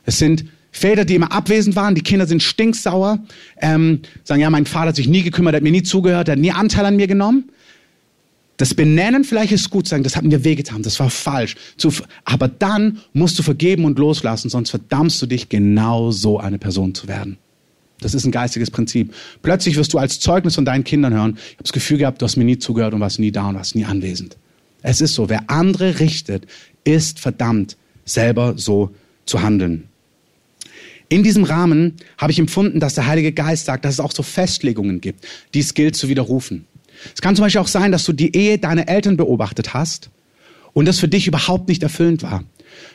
Es 0.04 0.18
sind 0.18 0.44
Väter, 0.72 1.04
die 1.04 1.14
immer 1.14 1.30
abwesend 1.30 1.76
waren, 1.76 1.94
die 1.94 2.00
Kinder 2.00 2.26
sind 2.26 2.42
stinksauer, 2.42 3.18
ähm, 3.60 4.00
sagen, 4.24 4.40
ja, 4.40 4.48
mein 4.48 4.64
Vater 4.64 4.88
hat 4.88 4.96
sich 4.96 5.06
nie 5.06 5.22
gekümmert, 5.22 5.54
hat 5.54 5.62
mir 5.62 5.70
nie 5.70 5.82
zugehört, 5.82 6.30
hat 6.30 6.38
nie 6.38 6.50
Anteil 6.50 6.86
an 6.86 6.96
mir 6.96 7.06
genommen. 7.06 7.50
Das 8.56 8.74
Benennen 8.74 9.24
vielleicht 9.24 9.52
ist 9.52 9.70
gut, 9.70 9.86
sagen, 9.86 10.02
das 10.02 10.16
hat 10.16 10.24
mir 10.24 10.44
wehgetan, 10.44 10.82
das 10.82 10.98
war 10.98 11.10
falsch. 11.10 11.56
Aber 12.24 12.48
dann 12.48 12.98
musst 13.12 13.38
du 13.38 13.42
vergeben 13.42 13.84
und 13.84 13.98
loslassen, 13.98 14.48
sonst 14.48 14.70
verdammst 14.70 15.20
du 15.20 15.26
dich 15.26 15.48
genau 15.48 16.10
so 16.10 16.38
eine 16.38 16.58
Person 16.58 16.94
zu 16.94 17.06
werden. 17.06 17.38
Das 18.04 18.14
ist 18.14 18.24
ein 18.24 18.32
geistiges 18.32 18.70
Prinzip. 18.70 19.14
Plötzlich 19.42 19.76
wirst 19.76 19.92
du 19.92 19.98
als 19.98 20.20
Zeugnis 20.20 20.54
von 20.54 20.64
deinen 20.64 20.84
Kindern 20.84 21.14
hören, 21.14 21.36
ich 21.36 21.54
habe 21.54 21.62
das 21.62 21.72
Gefühl 21.72 21.98
gehabt, 21.98 22.20
du 22.20 22.24
hast 22.24 22.36
mir 22.36 22.44
nie 22.44 22.58
zugehört 22.58 22.94
und 22.94 23.00
warst 23.00 23.18
nie 23.18 23.32
da 23.32 23.48
und 23.48 23.56
warst 23.56 23.74
nie 23.74 23.84
anwesend. 23.84 24.36
Es 24.82 25.00
ist 25.00 25.14
so, 25.14 25.28
wer 25.28 25.48
andere 25.48 26.00
richtet, 26.00 26.46
ist 26.84 27.20
verdammt, 27.20 27.76
selber 28.04 28.54
so 28.56 28.90
zu 29.26 29.42
handeln. 29.42 29.84
In 31.08 31.22
diesem 31.22 31.44
Rahmen 31.44 31.96
habe 32.18 32.32
ich 32.32 32.38
empfunden, 32.38 32.80
dass 32.80 32.94
der 32.94 33.06
Heilige 33.06 33.32
Geist 33.32 33.66
sagt, 33.66 33.84
dass 33.84 33.94
es 33.94 34.00
auch 34.00 34.12
so 34.12 34.22
Festlegungen 34.22 35.00
gibt, 35.00 35.26
die 35.52 35.60
es 35.60 35.74
gilt 35.74 35.94
zu 35.94 36.08
widerrufen. 36.08 36.66
Es 37.14 37.20
kann 37.20 37.36
zum 37.36 37.44
Beispiel 37.44 37.60
auch 37.60 37.68
sein, 37.68 37.92
dass 37.92 38.04
du 38.04 38.12
die 38.12 38.34
Ehe 38.34 38.58
deiner 38.58 38.88
Eltern 38.88 39.16
beobachtet 39.16 39.74
hast 39.74 40.10
und 40.72 40.86
das 40.86 40.98
für 40.98 41.08
dich 41.08 41.26
überhaupt 41.26 41.68
nicht 41.68 41.82
erfüllend 41.82 42.22
war. 42.22 42.44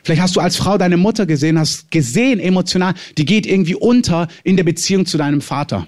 Vielleicht 0.03 0.21
hast 0.21 0.35
du 0.35 0.39
als 0.39 0.55
Frau 0.55 0.77
deine 0.77 0.97
Mutter 0.97 1.25
gesehen, 1.25 1.59
hast 1.59 1.91
gesehen 1.91 2.39
emotional, 2.39 2.93
die 3.17 3.25
geht 3.25 3.45
irgendwie 3.45 3.75
unter 3.75 4.27
in 4.43 4.57
der 4.57 4.63
Beziehung 4.63 5.05
zu 5.05 5.17
deinem 5.17 5.41
Vater. 5.41 5.87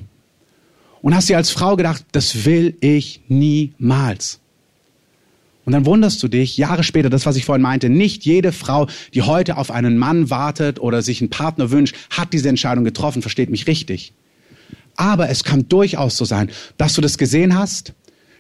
Und 1.01 1.15
hast 1.15 1.29
dir 1.29 1.37
als 1.37 1.49
Frau 1.49 1.75
gedacht, 1.75 2.03
das 2.11 2.45
will 2.45 2.75
ich 2.81 3.21
niemals. 3.27 4.39
Und 5.65 5.73
dann 5.73 5.85
wunderst 5.85 6.21
du 6.23 6.27
dich, 6.27 6.57
Jahre 6.57 6.83
später, 6.83 7.09
das, 7.09 7.25
was 7.25 7.35
ich 7.35 7.45
vorhin 7.45 7.61
meinte, 7.61 7.89
nicht 7.89 8.25
jede 8.25 8.51
Frau, 8.51 8.87
die 9.13 9.21
heute 9.21 9.57
auf 9.57 9.71
einen 9.71 9.97
Mann 9.97 10.29
wartet 10.29 10.79
oder 10.79 11.01
sich 11.01 11.21
einen 11.21 11.29
Partner 11.29 11.69
wünscht, 11.69 11.95
hat 12.09 12.33
diese 12.33 12.49
Entscheidung 12.49 12.83
getroffen, 12.83 13.21
versteht 13.21 13.51
mich 13.51 13.67
richtig. 13.67 14.13
Aber 14.95 15.29
es 15.29 15.43
kann 15.43 15.69
durchaus 15.69 16.17
so 16.17 16.25
sein, 16.25 16.49
dass 16.77 16.95
du 16.95 17.01
das 17.01 17.17
gesehen 17.17 17.55
hast, 17.55 17.93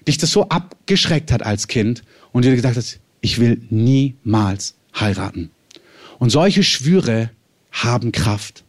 dich 0.07 0.17
das 0.17 0.31
so 0.31 0.49
abgeschreckt 0.49 1.31
hat 1.31 1.43
als 1.43 1.67
Kind 1.67 2.01
und 2.31 2.45
dir 2.45 2.55
gedacht 2.55 2.77
hast, 2.77 2.99
ich 3.21 3.39
will 3.39 3.61
niemals 3.69 4.73
heiraten. 4.97 5.51
Und 6.17 6.29
solche 6.29 6.63
Schwüre 6.63 7.31
haben 7.71 8.11
Kraft. 8.11 8.63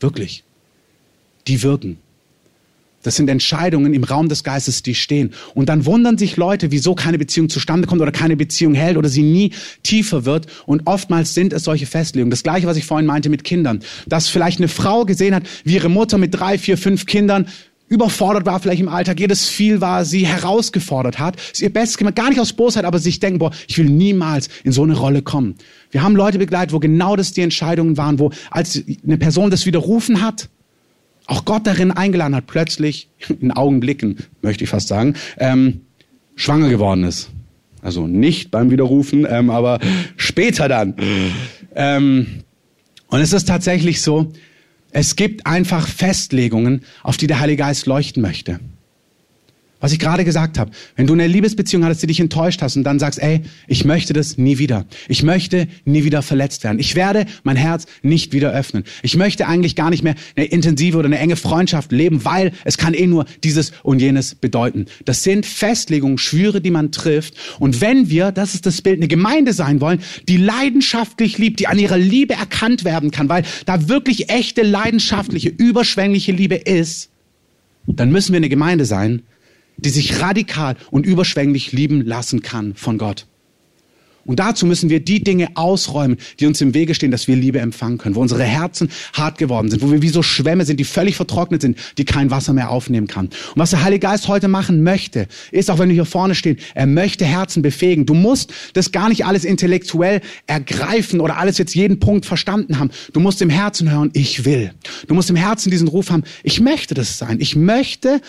Wirklich. 0.00 0.44
Die 1.46 1.62
wirken. 1.62 1.98
Das 3.06 3.14
sind 3.14 3.30
Entscheidungen 3.30 3.94
im 3.94 4.02
Raum 4.02 4.28
des 4.28 4.42
Geistes, 4.42 4.82
die 4.82 4.96
stehen. 4.96 5.32
Und 5.54 5.68
dann 5.68 5.86
wundern 5.86 6.18
sich 6.18 6.36
Leute, 6.36 6.72
wieso 6.72 6.96
keine 6.96 7.18
Beziehung 7.18 7.48
zustande 7.48 7.86
kommt 7.86 8.02
oder 8.02 8.10
keine 8.10 8.36
Beziehung 8.36 8.74
hält 8.74 8.96
oder 8.96 9.08
sie 9.08 9.22
nie 9.22 9.52
tiefer 9.84 10.24
wird. 10.24 10.48
Und 10.66 10.88
oftmals 10.88 11.32
sind 11.32 11.52
es 11.52 11.62
solche 11.62 11.86
Festlegungen. 11.86 12.32
Das 12.32 12.42
gleiche, 12.42 12.66
was 12.66 12.76
ich 12.76 12.84
vorhin 12.84 13.06
meinte 13.06 13.28
mit 13.28 13.44
Kindern. 13.44 13.80
Dass 14.08 14.28
vielleicht 14.28 14.58
eine 14.58 14.66
Frau 14.66 15.04
gesehen 15.04 15.36
hat, 15.36 15.44
wie 15.62 15.74
ihre 15.74 15.88
Mutter 15.88 16.18
mit 16.18 16.34
drei, 16.34 16.58
vier, 16.58 16.76
fünf 16.76 17.06
Kindern 17.06 17.46
überfordert 17.88 18.46
war 18.46 18.58
vielleicht 18.60 18.80
im 18.80 18.88
Alltag, 18.88 19.20
jedes 19.20 19.48
viel 19.48 19.80
war, 19.80 20.04
sie 20.04 20.26
herausgefordert 20.26 21.18
hat, 21.18 21.36
sie 21.52 21.64
ihr 21.64 21.72
Bestes 21.72 21.98
gemacht, 21.98 22.16
gar 22.16 22.28
nicht 22.28 22.40
aus 22.40 22.52
Bosheit, 22.52 22.84
aber 22.84 22.98
sich 22.98 23.20
denken, 23.20 23.38
boah, 23.38 23.52
ich 23.68 23.78
will 23.78 23.86
niemals 23.86 24.48
in 24.64 24.72
so 24.72 24.82
eine 24.82 24.96
Rolle 24.96 25.22
kommen. 25.22 25.54
Wir 25.90 26.02
haben 26.02 26.16
Leute 26.16 26.38
begleitet, 26.38 26.72
wo 26.72 26.80
genau 26.80 27.16
das 27.16 27.32
die 27.32 27.42
Entscheidungen 27.42 27.96
waren, 27.96 28.18
wo 28.18 28.30
als 28.50 28.82
eine 29.04 29.18
Person 29.18 29.50
das 29.50 29.66
widerrufen 29.66 30.20
hat, 30.20 30.48
auch 31.26 31.44
Gott 31.44 31.66
darin 31.66 31.90
eingeladen 31.90 32.34
hat, 32.34 32.46
plötzlich 32.46 33.08
in 33.40 33.52
Augenblicken, 33.52 34.18
möchte 34.42 34.64
ich 34.64 34.70
fast 34.70 34.88
sagen, 34.88 35.14
ähm, 35.38 35.82
schwanger 36.34 36.68
geworden 36.68 37.04
ist. 37.04 37.30
Also 37.82 38.08
nicht 38.08 38.50
beim 38.50 38.70
Widerrufen, 38.70 39.26
ähm, 39.30 39.48
aber 39.48 39.78
später 40.16 40.68
dann. 40.68 40.94
Ähm, 41.74 42.42
und 43.08 43.20
es 43.20 43.32
ist 43.32 43.46
tatsächlich 43.46 44.02
so, 44.02 44.32
es 44.98 45.14
gibt 45.14 45.44
einfach 45.44 45.86
Festlegungen, 45.86 46.82
auf 47.02 47.18
die 47.18 47.26
der 47.26 47.38
Heilige 47.38 47.58
Geist 47.58 47.84
leuchten 47.84 48.22
möchte. 48.22 48.60
Was 49.78 49.92
ich 49.92 49.98
gerade 49.98 50.24
gesagt 50.24 50.58
habe. 50.58 50.70
Wenn 50.96 51.06
du 51.06 51.12
eine 51.12 51.26
Liebesbeziehung 51.26 51.84
hattest, 51.84 52.02
die 52.02 52.06
dich 52.06 52.20
enttäuscht 52.20 52.62
hast 52.62 52.76
und 52.76 52.84
dann 52.84 52.98
sagst, 52.98 53.22
ey, 53.22 53.42
ich 53.68 53.84
möchte 53.84 54.14
das 54.14 54.38
nie 54.38 54.56
wieder. 54.56 54.86
Ich 55.06 55.22
möchte 55.22 55.68
nie 55.84 56.02
wieder 56.02 56.22
verletzt 56.22 56.64
werden. 56.64 56.78
Ich 56.78 56.94
werde 56.94 57.26
mein 57.42 57.56
Herz 57.56 57.84
nicht 58.02 58.32
wieder 58.32 58.52
öffnen. 58.52 58.84
Ich 59.02 59.16
möchte 59.16 59.46
eigentlich 59.46 59.76
gar 59.76 59.90
nicht 59.90 60.02
mehr 60.02 60.14
eine 60.34 60.46
intensive 60.46 60.96
oder 60.96 61.06
eine 61.06 61.18
enge 61.18 61.36
Freundschaft 61.36 61.92
leben, 61.92 62.24
weil 62.24 62.52
es 62.64 62.78
kann 62.78 62.94
eh 62.94 63.06
nur 63.06 63.26
dieses 63.44 63.72
und 63.82 64.00
jenes 64.00 64.34
bedeuten. 64.34 64.86
Das 65.04 65.22
sind 65.22 65.44
Festlegungen, 65.44 66.16
Schwüre, 66.16 66.62
die 66.62 66.70
man 66.70 66.90
trifft. 66.90 67.34
Und 67.58 67.82
wenn 67.82 68.08
wir, 68.08 68.32
das 68.32 68.54
ist 68.54 68.64
das 68.64 68.80
Bild, 68.80 68.96
eine 68.96 69.08
Gemeinde 69.08 69.52
sein 69.52 69.82
wollen, 69.82 70.00
die 70.26 70.38
leidenschaftlich 70.38 71.36
liebt, 71.36 71.60
die 71.60 71.66
an 71.66 71.78
ihrer 71.78 71.98
Liebe 71.98 72.32
erkannt 72.32 72.84
werden 72.84 73.10
kann, 73.10 73.28
weil 73.28 73.44
da 73.66 73.88
wirklich 73.90 74.30
echte, 74.30 74.62
leidenschaftliche, 74.62 75.50
überschwängliche 75.50 76.32
Liebe 76.32 76.54
ist, 76.54 77.10
dann 77.86 78.10
müssen 78.10 78.32
wir 78.32 78.38
eine 78.38 78.48
Gemeinde 78.48 78.84
sein, 78.84 79.22
die 79.76 79.90
sich 79.90 80.20
radikal 80.20 80.76
und 80.90 81.06
überschwänglich 81.06 81.72
lieben 81.72 82.04
lassen 82.04 82.42
kann 82.42 82.74
von 82.74 82.98
Gott. 82.98 83.26
Und 84.26 84.40
dazu 84.40 84.66
müssen 84.66 84.90
wir 84.90 85.00
die 85.00 85.22
Dinge 85.22 85.48
ausräumen, 85.54 86.18
die 86.40 86.46
uns 86.46 86.60
im 86.60 86.74
Wege 86.74 86.94
stehen, 86.94 87.12
dass 87.12 87.28
wir 87.28 87.36
Liebe 87.36 87.60
empfangen 87.60 87.96
können, 87.96 88.16
wo 88.16 88.20
unsere 88.20 88.42
Herzen 88.42 88.90
hart 89.12 89.38
geworden 89.38 89.70
sind, 89.70 89.82
wo 89.82 89.92
wir 89.92 90.02
wie 90.02 90.08
so 90.08 90.22
Schwämme 90.22 90.64
sind, 90.64 90.80
die 90.80 90.84
völlig 90.84 91.14
vertrocknet 91.16 91.62
sind, 91.62 91.78
die 91.96 92.04
kein 92.04 92.30
Wasser 92.30 92.52
mehr 92.52 92.70
aufnehmen 92.70 93.06
kann. 93.06 93.26
Und 93.26 93.56
was 93.56 93.70
der 93.70 93.84
Heilige 93.84 94.00
Geist 94.00 94.26
heute 94.26 94.48
machen 94.48 94.82
möchte, 94.82 95.28
ist, 95.52 95.70
auch 95.70 95.78
wenn 95.78 95.88
wir 95.88 95.94
hier 95.94 96.04
vorne 96.04 96.34
stehen, 96.34 96.58
er 96.74 96.86
möchte 96.86 97.24
Herzen 97.24 97.62
befähigen. 97.62 98.04
Du 98.04 98.14
musst 98.14 98.52
das 98.72 98.90
gar 98.90 99.08
nicht 99.08 99.24
alles 99.24 99.44
intellektuell 99.44 100.20
ergreifen 100.46 101.20
oder 101.20 101.38
alles 101.38 101.56
jetzt 101.58 101.74
jeden 101.74 102.00
Punkt 102.00 102.26
verstanden 102.26 102.80
haben. 102.80 102.90
Du 103.12 103.20
musst 103.20 103.40
im 103.42 103.50
Herzen 103.50 103.90
hören, 103.90 104.10
ich 104.12 104.44
will. 104.44 104.72
Du 105.06 105.14
musst 105.14 105.30
im 105.30 105.36
Herzen 105.36 105.70
diesen 105.70 105.86
Ruf 105.86 106.10
haben, 106.10 106.24
ich 106.42 106.60
möchte 106.60 106.94
das 106.94 107.16
sein. 107.18 107.38
Ich 107.40 107.54
möchte 107.54 108.20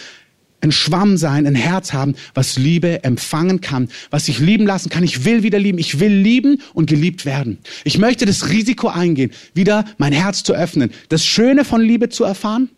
ein 0.62 0.72
Schwamm 0.72 1.18
sein, 1.18 1.46
ein 1.46 1.56
Herz 1.56 1.94
haben, 1.94 2.16
was 2.34 2.58
Liebe 2.58 3.04
empfangen 3.04 3.62
kann, 3.62 3.90
was 4.10 4.26
sich 4.26 4.40
lieben 4.40 4.66
lassen 4.66 4.90
kann. 4.90 5.04
Ich 5.04 5.24
will 5.24 5.44
wieder 5.44 5.60
lieben. 5.60 5.78
Ich 5.78 6.00
will 6.00 6.14
lieben 6.14 6.62
und 6.74 6.88
geliebt 6.90 7.26
werden. 7.26 7.60
Ich 7.84 7.98
möchte 7.98 8.26
das 8.26 8.50
Risiko 8.50 8.88
eingehen, 8.88 9.32
wieder 9.54 9.86
mein 9.98 10.14
Herz 10.14 10.44
zu 10.44 10.54
öffnen, 10.54 10.92
das 11.10 11.26
Schöne 11.26 11.64
von 11.64 11.82
Liebe 11.82 12.10
zu 12.10 12.24
erfahren, 12.24 12.70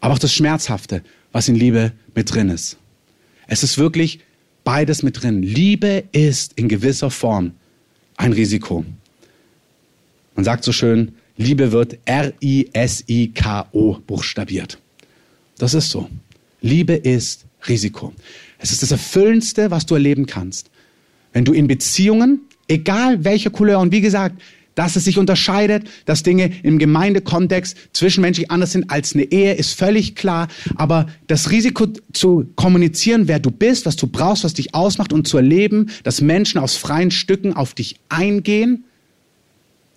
aber 0.00 0.14
auch 0.14 0.18
das 0.18 0.34
Schmerzhafte, 0.34 1.02
was 1.32 1.48
in 1.48 1.54
Liebe 1.54 1.92
mit 2.14 2.32
drin 2.32 2.50
ist. 2.50 2.76
Es 3.46 3.62
ist 3.62 3.78
wirklich 3.78 4.20
beides 4.64 5.02
mit 5.02 5.22
drin. 5.22 5.42
Liebe 5.42 6.04
ist 6.12 6.52
in 6.54 6.68
gewisser 6.68 7.10
Form 7.10 7.52
ein 8.16 8.32
Risiko. 8.32 8.84
Man 10.34 10.44
sagt 10.44 10.64
so 10.64 10.72
schön, 10.72 11.14
Liebe 11.38 11.72
wird 11.72 11.98
R-I-S-I-K-O 12.04 13.98
buchstabiert. 14.06 14.78
Das 15.58 15.74
ist 15.74 15.90
so. 15.90 16.08
Liebe 16.60 16.94
ist 16.94 17.44
Risiko. 17.68 18.12
Es 18.58 18.72
ist 18.72 18.82
das 18.82 18.90
Erfüllendste, 18.90 19.70
was 19.70 19.86
du 19.86 19.94
erleben 19.94 20.26
kannst. 20.26 20.70
Wenn 21.32 21.44
du 21.44 21.52
in 21.52 21.66
Beziehungen, 21.66 22.40
egal 22.68 23.24
welche 23.24 23.50
Couleur, 23.50 23.80
und 23.80 23.92
wie 23.92 24.00
gesagt, 24.00 24.40
dass 24.74 24.94
es 24.94 25.04
sich 25.04 25.18
unterscheidet, 25.18 25.88
dass 26.04 26.22
Dinge 26.22 26.52
im 26.62 26.78
Gemeindekontext 26.78 27.76
zwischenmenschlich 27.94 28.50
anders 28.50 28.72
sind 28.72 28.90
als 28.90 29.14
eine 29.14 29.24
Ehe, 29.24 29.54
ist 29.54 29.72
völlig 29.72 30.14
klar. 30.14 30.48
Aber 30.74 31.06
das 31.26 31.50
Risiko 31.50 31.86
zu 32.12 32.46
kommunizieren, 32.56 33.26
wer 33.26 33.38
du 33.38 33.50
bist, 33.50 33.86
was 33.86 33.96
du 33.96 34.06
brauchst, 34.06 34.44
was 34.44 34.54
dich 34.54 34.74
ausmacht 34.74 35.12
und 35.14 35.26
zu 35.26 35.38
erleben, 35.38 35.90
dass 36.02 36.20
Menschen 36.20 36.58
aus 36.58 36.76
freien 36.76 37.10
Stücken 37.10 37.54
auf 37.54 37.72
dich 37.72 37.96
eingehen, 38.10 38.84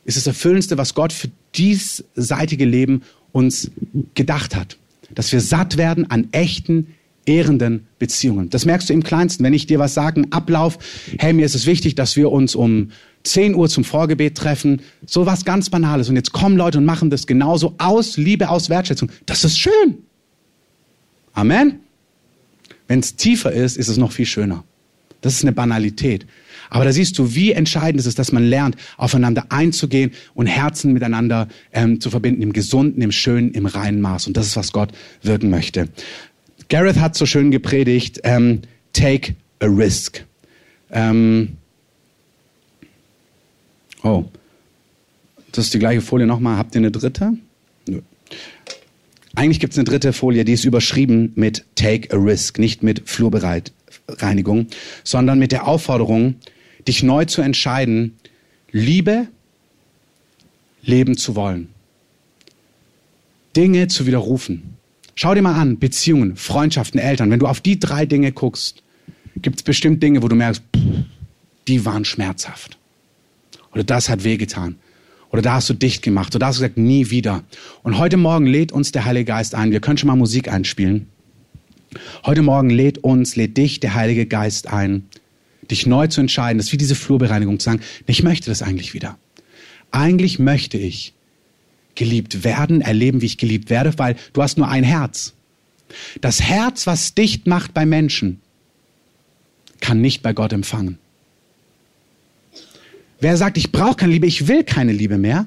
ist 0.06 0.15
das 0.15 0.28
Erfüllendste, 0.28 0.78
was 0.78 0.93
Gott 0.93 1.12
für 1.12 1.30
diesseitige 1.56 2.65
Leben 2.65 3.02
uns 3.34 3.69
gedacht 4.15 4.56
hat 4.56 4.78
dass 5.15 5.32
wir 5.32 5.41
satt 5.41 5.78
werden 5.78 6.10
an 6.10 6.28
echten, 6.32 6.95
ehrenden 7.26 7.88
Beziehungen. 8.00 8.50
Das 8.50 8.65
merkst 8.65 8.89
du 8.89 8.93
im 8.93 9.04
Kleinsten. 9.04 9.43
Wenn 9.43 9.54
ich 9.54 9.67
dir 9.67 9.80
was 9.80 9.93
sage, 9.93 10.24
Ablauf, 10.32 10.80
hey, 11.19 11.34
mir 11.34 11.45
ist 11.45 11.56
es 11.56 11.65
wichtig, 11.65 11.95
dass 11.95 12.15
wir 12.15 12.32
uns 12.32 12.56
um 12.56 12.91
10 13.24 13.56
Uhr 13.56 13.69
zum 13.69 13.84
Vorgebet 13.84 14.36
treffen. 14.36 14.82
So 15.06 15.26
was 15.26 15.45
ganz 15.45 15.69
Banales. 15.69 16.10
Und 16.10 16.15
jetzt 16.15 16.32
kommen 16.32 16.58
Leute 16.58 16.78
und 16.78 16.86
machen 16.86 17.10
das 17.10 17.28
genauso 17.28 17.76
aus 17.78 18.17
Liebe, 18.17 18.50
aus 18.50 18.69
Wertschätzung. 18.69 19.12
Das 19.26 19.43
ist 19.43 19.60
schön. 19.60 19.98
Amen. 21.34 21.80
Wenn 22.88 23.00
es 23.00 23.15
tiefer 23.15 23.52
ist, 23.52 23.78
ist 23.78 23.88
es 23.88 23.98
noch 23.98 24.12
viel 24.12 24.26
schöner. 24.26 24.63
Das 25.22 25.34
ist 25.34 25.43
eine 25.43 25.52
Banalität. 25.52 26.26
Aber 26.70 26.86
da 26.86 26.92
siehst 26.92 27.18
du, 27.18 27.34
wie 27.36 27.52
entscheidend 27.52 28.00
es 28.00 28.06
ist, 28.06 28.20
dass 28.20 28.32
man 28.32 28.44
lernt, 28.44 28.76
aufeinander 28.98 29.46
einzugehen 29.50 30.12
und 30.34 30.48
Herzen 30.48 30.94
miteinander 30.94 31.48
ähm, 31.74 32.00
zu 32.00 32.10
verbinden, 32.10 32.42
im 32.42 32.54
Gesunden, 32.54 33.02
im 33.02 33.12
Schönen, 33.12 33.52
im 33.52 33.66
reinen 33.66 34.02
Maß. 34.02 34.28
Und 34.28 34.38
das 34.38 34.48
ist, 34.48 34.56
was 34.56 34.72
Gott 34.72 34.92
wirken 35.22 35.50
möchte. 35.50 35.90
Gareth 36.70 37.00
hat 37.00 37.16
so 37.16 37.26
schön 37.26 37.52
gepredigt, 37.52 38.22
ähm, 38.24 38.62
take 38.94 39.36
a 39.60 39.66
risk. 39.66 40.24
Ähm, 40.92 41.58
oh, 44.04 44.26
das 45.52 45.66
ist 45.66 45.74
die 45.74 45.80
gleiche 45.80 46.02
Folie 46.02 46.28
nochmal. 46.28 46.58
Habt 46.58 46.76
ihr 46.76 46.80
eine 46.80 46.92
dritte? 46.92 47.34
Nö. 47.88 48.02
Eigentlich 49.36 49.60
gibt 49.60 49.74
es 49.74 49.80
eine 49.80 49.86
dritte 49.86 50.14
Folie, 50.14 50.44
die 50.44 50.54
ist 50.54 50.66
überschrieben 50.66 51.32
mit 51.36 51.66
Take 51.76 52.14
a 52.16 52.20
Risk, 52.20 52.60
nicht 52.60 52.84
mit 52.84 53.08
Flurbereinigung, 53.10 54.68
sondern 55.04 55.40
mit 55.40 55.52
der 55.52 55.68
Aufforderung, 55.68 56.36
dich 56.88 57.04
neu 57.04 57.26
zu 57.26 57.42
entscheiden, 57.42 58.18
Liebe 58.72 59.28
leben 60.82 61.18
zu 61.18 61.36
wollen. 61.36 61.70
Dinge 63.56 63.88
zu 63.88 64.06
widerrufen. 64.06 64.76
Schau 65.15 65.34
dir 65.34 65.42
mal 65.42 65.56
an, 65.56 65.80
Beziehungen, 65.80 66.38
Freundschaften, 66.38 67.00
Eltern. 67.00 67.30
Wenn 67.30 67.39
du 67.39 67.48
auf 67.48 67.60
die 67.60 67.80
drei 67.80 68.06
Dinge 68.06 68.32
guckst, 68.32 68.84
gibt 69.36 69.58
es 69.58 69.63
bestimmt 69.63 70.02
Dinge, 70.02 70.24
wo 70.24 70.28
du 70.28 70.36
merkst, 70.36 70.63
die 71.68 71.86
waren 71.86 72.06
schmerzhaft. 72.06 72.78
Oder 73.74 73.84
das 73.84 74.10
hat 74.10 74.24
wehgetan. 74.24 74.78
Oder 75.32 75.42
da 75.42 75.54
hast 75.54 75.70
du 75.70 75.74
dicht 75.74 76.02
gemacht. 76.02 76.34
Oder 76.34 76.39
da 76.39 76.48
hast 76.48 76.58
du 76.58 76.62
gesagt, 76.62 76.78
nie 76.78 77.10
wieder. 77.10 77.44
Und 77.84 77.98
heute 77.98 78.18
Morgen 78.18 78.48
lädt 78.48 78.72
uns 78.72 78.92
der 78.92 79.06
Heilige 79.06 79.26
Geist 79.26 79.56
ein. 79.56 79.72
Wir 79.72 79.80
können 79.80 79.98
schon 79.98 80.08
mal 80.08 80.15
Musik 80.15 80.52
einspielen. 80.52 81.08
Heute 82.26 82.42
Morgen 82.42 82.70
lädt 82.70 83.00
uns, 83.00 83.36
lädt 83.36 83.58
dich 83.58 83.80
der 83.80 83.96
Heilige 83.96 84.26
Geist 84.26 84.68
ein, 84.68 85.08
dich 85.72 85.86
neu 85.86 86.08
zu 86.08 86.22
entscheiden, 86.22 86.58
das 86.58 86.68
ist 86.68 86.74
wie 86.74 86.78
diese 86.78 86.96
Flurbereinigung 86.96 87.60
zu 87.60 87.66
sagen, 87.66 87.82
ich 88.06 88.24
möchte 88.24 88.50
das 88.50 88.62
eigentlich 88.62 88.94
wieder. 88.94 89.18
Eigentlich 89.92 90.40
möchte 90.40 90.78
ich 90.78 91.14
geliebt 91.96 92.44
werden, 92.44 92.82
erleben, 92.82 93.22
wie 93.22 93.26
ich 93.26 93.38
geliebt 93.38 93.70
werde, 93.70 93.98
weil 93.98 94.16
du 94.34 94.42
hast 94.42 94.58
nur 94.58 94.68
ein 94.68 94.84
Herz. 94.84 95.34
Das 96.22 96.42
Herz, 96.42 96.88
was 96.88 97.14
dicht 97.14 97.48
macht 97.48 97.74
bei 97.74 97.86
Menschen, 97.86 98.40
kann 99.82 100.02
nicht 100.02 100.22
bei 100.22 100.34
Gott 100.34 100.54
empfangen. 100.54 100.98
Wer 103.20 103.38
sagt, 103.38 103.58
ich 103.58 103.72
brauche 103.72 103.96
keine 103.96 104.14
Liebe, 104.14 104.28
ich 104.28 104.48
will 104.48 104.64
keine 104.64 104.94
Liebe 104.94 105.18
mehr, 105.18 105.46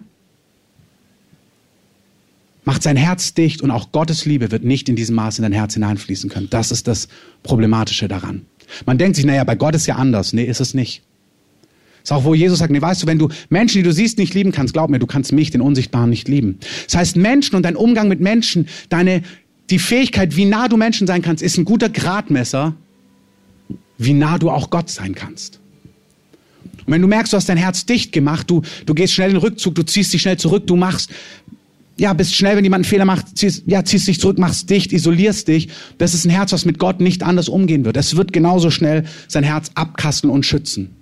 macht 2.64 2.82
sein 2.82 2.96
Herz 2.96 3.34
dicht 3.34 3.62
und 3.62 3.70
auch 3.70 3.92
Gottes 3.92 4.24
Liebe 4.24 4.50
wird 4.50 4.64
nicht 4.64 4.88
in 4.88 4.96
diesem 4.96 5.16
Maß 5.16 5.38
in 5.38 5.42
dein 5.42 5.52
Herz 5.52 5.74
hineinfließen 5.74 6.30
können. 6.30 6.48
Das 6.50 6.70
ist 6.70 6.86
das 6.86 7.08
Problematische 7.42 8.08
daran. 8.08 8.46
Man 8.86 8.98
denkt 8.98 9.16
sich, 9.16 9.24
naja, 9.24 9.44
bei 9.44 9.54
Gott 9.54 9.74
ist 9.74 9.86
ja 9.86 9.96
anders. 9.96 10.32
Nee, 10.32 10.44
ist 10.44 10.60
es 10.60 10.74
nicht. 10.74 11.02
Das 12.02 12.10
ist 12.10 12.12
auch, 12.12 12.24
wo 12.24 12.34
Jesus 12.34 12.58
sagt, 12.58 12.72
nee, 12.72 12.82
weißt 12.82 13.04
du, 13.04 13.06
wenn 13.06 13.18
du 13.18 13.28
Menschen, 13.48 13.78
die 13.78 13.82
du 13.84 13.92
siehst, 13.92 14.18
nicht 14.18 14.34
lieben 14.34 14.50
kannst, 14.50 14.72
glaub 14.72 14.90
mir, 14.90 14.98
du 14.98 15.06
kannst 15.06 15.32
mich, 15.32 15.50
den 15.50 15.60
Unsichtbaren, 15.60 16.10
nicht 16.10 16.28
lieben. 16.28 16.58
Das 16.86 16.96
heißt, 16.96 17.16
Menschen 17.16 17.54
und 17.54 17.62
dein 17.62 17.76
Umgang 17.76 18.08
mit 18.08 18.20
Menschen, 18.20 18.66
deine, 18.88 19.22
die 19.70 19.78
Fähigkeit, 19.78 20.36
wie 20.36 20.44
nah 20.44 20.68
du 20.68 20.76
Menschen 20.76 21.06
sein 21.06 21.22
kannst, 21.22 21.42
ist 21.42 21.58
ein 21.58 21.64
guter 21.64 21.88
Gradmesser, 21.88 22.74
wie 23.98 24.14
nah 24.14 24.38
du 24.38 24.50
auch 24.50 24.70
Gott 24.70 24.90
sein 24.90 25.14
kannst. 25.14 25.60
Und 26.86 26.92
wenn 26.92 27.02
du 27.02 27.08
merkst, 27.08 27.32
du 27.32 27.36
hast 27.36 27.48
dein 27.48 27.56
Herz 27.56 27.86
dicht 27.86 28.10
gemacht, 28.10 28.50
du, 28.50 28.62
du 28.86 28.94
gehst 28.94 29.14
schnell 29.14 29.30
in 29.30 29.36
den 29.36 29.42
Rückzug, 29.42 29.76
du 29.76 29.84
ziehst 29.84 30.12
dich 30.12 30.22
schnell 30.22 30.38
zurück, 30.38 30.66
du 30.66 30.74
machst 30.74 31.10
ja, 31.98 32.12
bist 32.12 32.34
schnell, 32.34 32.56
wenn 32.56 32.64
jemand 32.64 32.84
einen 32.84 32.90
Fehler 32.90 33.04
macht, 33.04 33.36
ziehst, 33.36 33.64
ja, 33.66 33.84
ziehst 33.84 34.08
dich 34.08 34.20
zurück, 34.20 34.38
machst 34.38 34.70
dicht, 34.70 34.92
isolierst 34.92 35.48
dich. 35.48 35.68
Das 35.98 36.14
ist 36.14 36.24
ein 36.24 36.30
Herz, 36.30 36.52
was 36.52 36.64
mit 36.64 36.78
Gott 36.78 37.00
nicht 37.00 37.22
anders 37.22 37.48
umgehen 37.48 37.84
wird. 37.84 37.96
Es 37.96 38.16
wird 38.16 38.32
genauso 38.32 38.70
schnell 38.70 39.04
sein 39.28 39.44
Herz 39.44 39.70
abkasteln 39.74 40.32
und 40.32 40.46
schützen. 40.46 40.96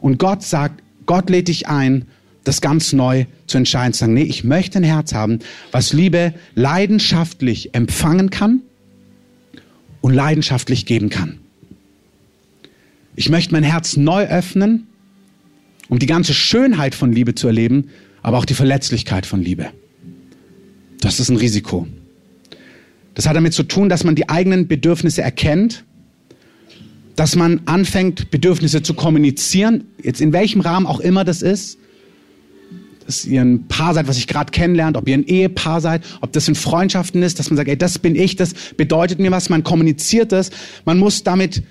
Und 0.00 0.18
Gott 0.18 0.42
sagt, 0.42 0.82
Gott 1.06 1.30
lädt 1.30 1.48
dich 1.48 1.68
ein, 1.68 2.06
das 2.44 2.60
ganz 2.60 2.92
neu 2.92 3.26
zu 3.46 3.58
entscheiden, 3.58 3.92
zu 3.92 4.00
sagen, 4.00 4.14
nee, 4.14 4.22
ich 4.22 4.42
möchte 4.42 4.78
ein 4.78 4.84
Herz 4.84 5.14
haben, 5.14 5.38
was 5.70 5.92
Liebe 5.92 6.34
leidenschaftlich 6.54 7.74
empfangen 7.74 8.30
kann 8.30 8.62
und 10.00 10.14
leidenschaftlich 10.14 10.86
geben 10.86 11.08
kann. 11.08 11.38
Ich 13.14 13.28
möchte 13.28 13.52
mein 13.52 13.62
Herz 13.62 13.96
neu 13.96 14.24
öffnen, 14.24 14.86
um 15.88 15.98
die 15.98 16.06
ganze 16.06 16.34
Schönheit 16.34 16.94
von 16.94 17.12
Liebe 17.12 17.34
zu 17.34 17.46
erleben, 17.46 17.90
aber 18.22 18.38
auch 18.38 18.44
die 18.44 18.54
Verletzlichkeit 18.54 19.26
von 19.26 19.42
Liebe. 19.42 19.70
Das 21.02 21.18
ist 21.18 21.28
ein 21.28 21.36
Risiko. 21.36 21.86
Das 23.14 23.26
hat 23.26 23.34
damit 23.34 23.52
zu 23.52 23.64
tun, 23.64 23.88
dass 23.88 24.04
man 24.04 24.14
die 24.14 24.28
eigenen 24.28 24.68
Bedürfnisse 24.68 25.20
erkennt, 25.20 25.84
dass 27.16 27.34
man 27.34 27.60
anfängt, 27.66 28.30
Bedürfnisse 28.30 28.82
zu 28.82 28.94
kommunizieren, 28.94 29.84
jetzt 30.02 30.20
in 30.20 30.32
welchem 30.32 30.60
Rahmen 30.60 30.86
auch 30.86 31.00
immer 31.00 31.24
das 31.24 31.42
ist. 31.42 31.76
Dass 33.04 33.24
ihr 33.24 33.42
ein 33.42 33.66
Paar 33.66 33.94
seid, 33.94 34.06
was 34.06 34.16
ich 34.16 34.28
gerade 34.28 34.52
kennenlernt, 34.52 34.96
ob 34.96 35.08
ihr 35.08 35.14
ein 35.14 35.26
Ehepaar 35.26 35.80
seid, 35.80 36.02
ob 36.20 36.32
das 36.32 36.46
in 36.46 36.54
Freundschaften 36.54 37.20
ist, 37.22 37.40
dass 37.40 37.50
man 37.50 37.56
sagt, 37.56 37.68
ey, 37.68 37.76
das 37.76 37.98
bin 37.98 38.14
ich, 38.14 38.36
das 38.36 38.54
bedeutet 38.76 39.18
mir 39.18 39.32
was, 39.32 39.50
man 39.50 39.64
kommuniziert 39.64 40.30
das. 40.30 40.50
Man 40.84 40.98
muss 40.98 41.24
damit 41.24 41.64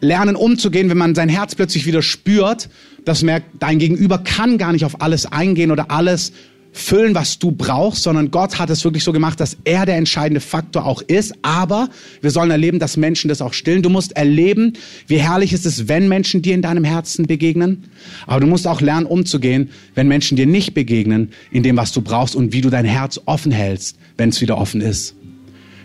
lernen 0.00 0.34
umzugehen, 0.34 0.88
wenn 0.88 0.96
man 0.96 1.14
sein 1.14 1.28
Herz 1.28 1.54
plötzlich 1.54 1.84
wieder 1.84 2.00
spürt, 2.00 2.70
dass 3.04 3.22
merkt, 3.22 3.48
dein 3.60 3.78
Gegenüber 3.78 4.16
kann 4.16 4.56
gar 4.56 4.72
nicht 4.72 4.86
auf 4.86 5.02
alles 5.02 5.26
eingehen 5.26 5.70
oder 5.70 5.90
alles 5.90 6.32
füllen, 6.72 7.14
was 7.14 7.38
du 7.38 7.50
brauchst, 7.50 8.02
sondern 8.02 8.30
Gott 8.30 8.58
hat 8.58 8.70
es 8.70 8.84
wirklich 8.84 9.04
so 9.04 9.12
gemacht, 9.12 9.40
dass 9.40 9.56
er 9.64 9.86
der 9.86 9.96
entscheidende 9.96 10.40
Faktor 10.40 10.86
auch 10.86 11.02
ist. 11.02 11.34
Aber 11.42 11.88
wir 12.20 12.30
sollen 12.30 12.50
erleben, 12.50 12.78
dass 12.78 12.96
Menschen 12.96 13.28
das 13.28 13.42
auch 13.42 13.52
stillen. 13.52 13.82
Du 13.82 13.90
musst 13.90 14.16
erleben, 14.16 14.74
wie 15.06 15.18
herrlich 15.18 15.52
ist 15.52 15.66
es, 15.66 15.88
wenn 15.88 16.08
Menschen 16.08 16.42
dir 16.42 16.54
in 16.54 16.62
deinem 16.62 16.84
Herzen 16.84 17.26
begegnen. 17.26 17.84
Aber 18.26 18.40
du 18.40 18.46
musst 18.46 18.66
auch 18.66 18.80
lernen, 18.80 19.06
umzugehen, 19.06 19.70
wenn 19.94 20.08
Menschen 20.08 20.36
dir 20.36 20.46
nicht 20.46 20.74
begegnen, 20.74 21.30
in 21.50 21.62
dem, 21.62 21.76
was 21.76 21.92
du 21.92 22.00
brauchst 22.00 22.36
und 22.36 22.52
wie 22.52 22.60
du 22.60 22.70
dein 22.70 22.84
Herz 22.84 23.20
offen 23.24 23.52
hältst, 23.52 23.98
wenn 24.16 24.28
es 24.28 24.40
wieder 24.40 24.58
offen 24.58 24.80
ist. 24.80 25.14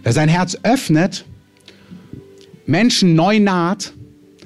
Wer 0.04 0.14
sein 0.14 0.30
Herz 0.30 0.58
öffnet 0.64 1.26
Menschen 2.66 3.16
neu 3.16 3.40
naht, 3.40 3.94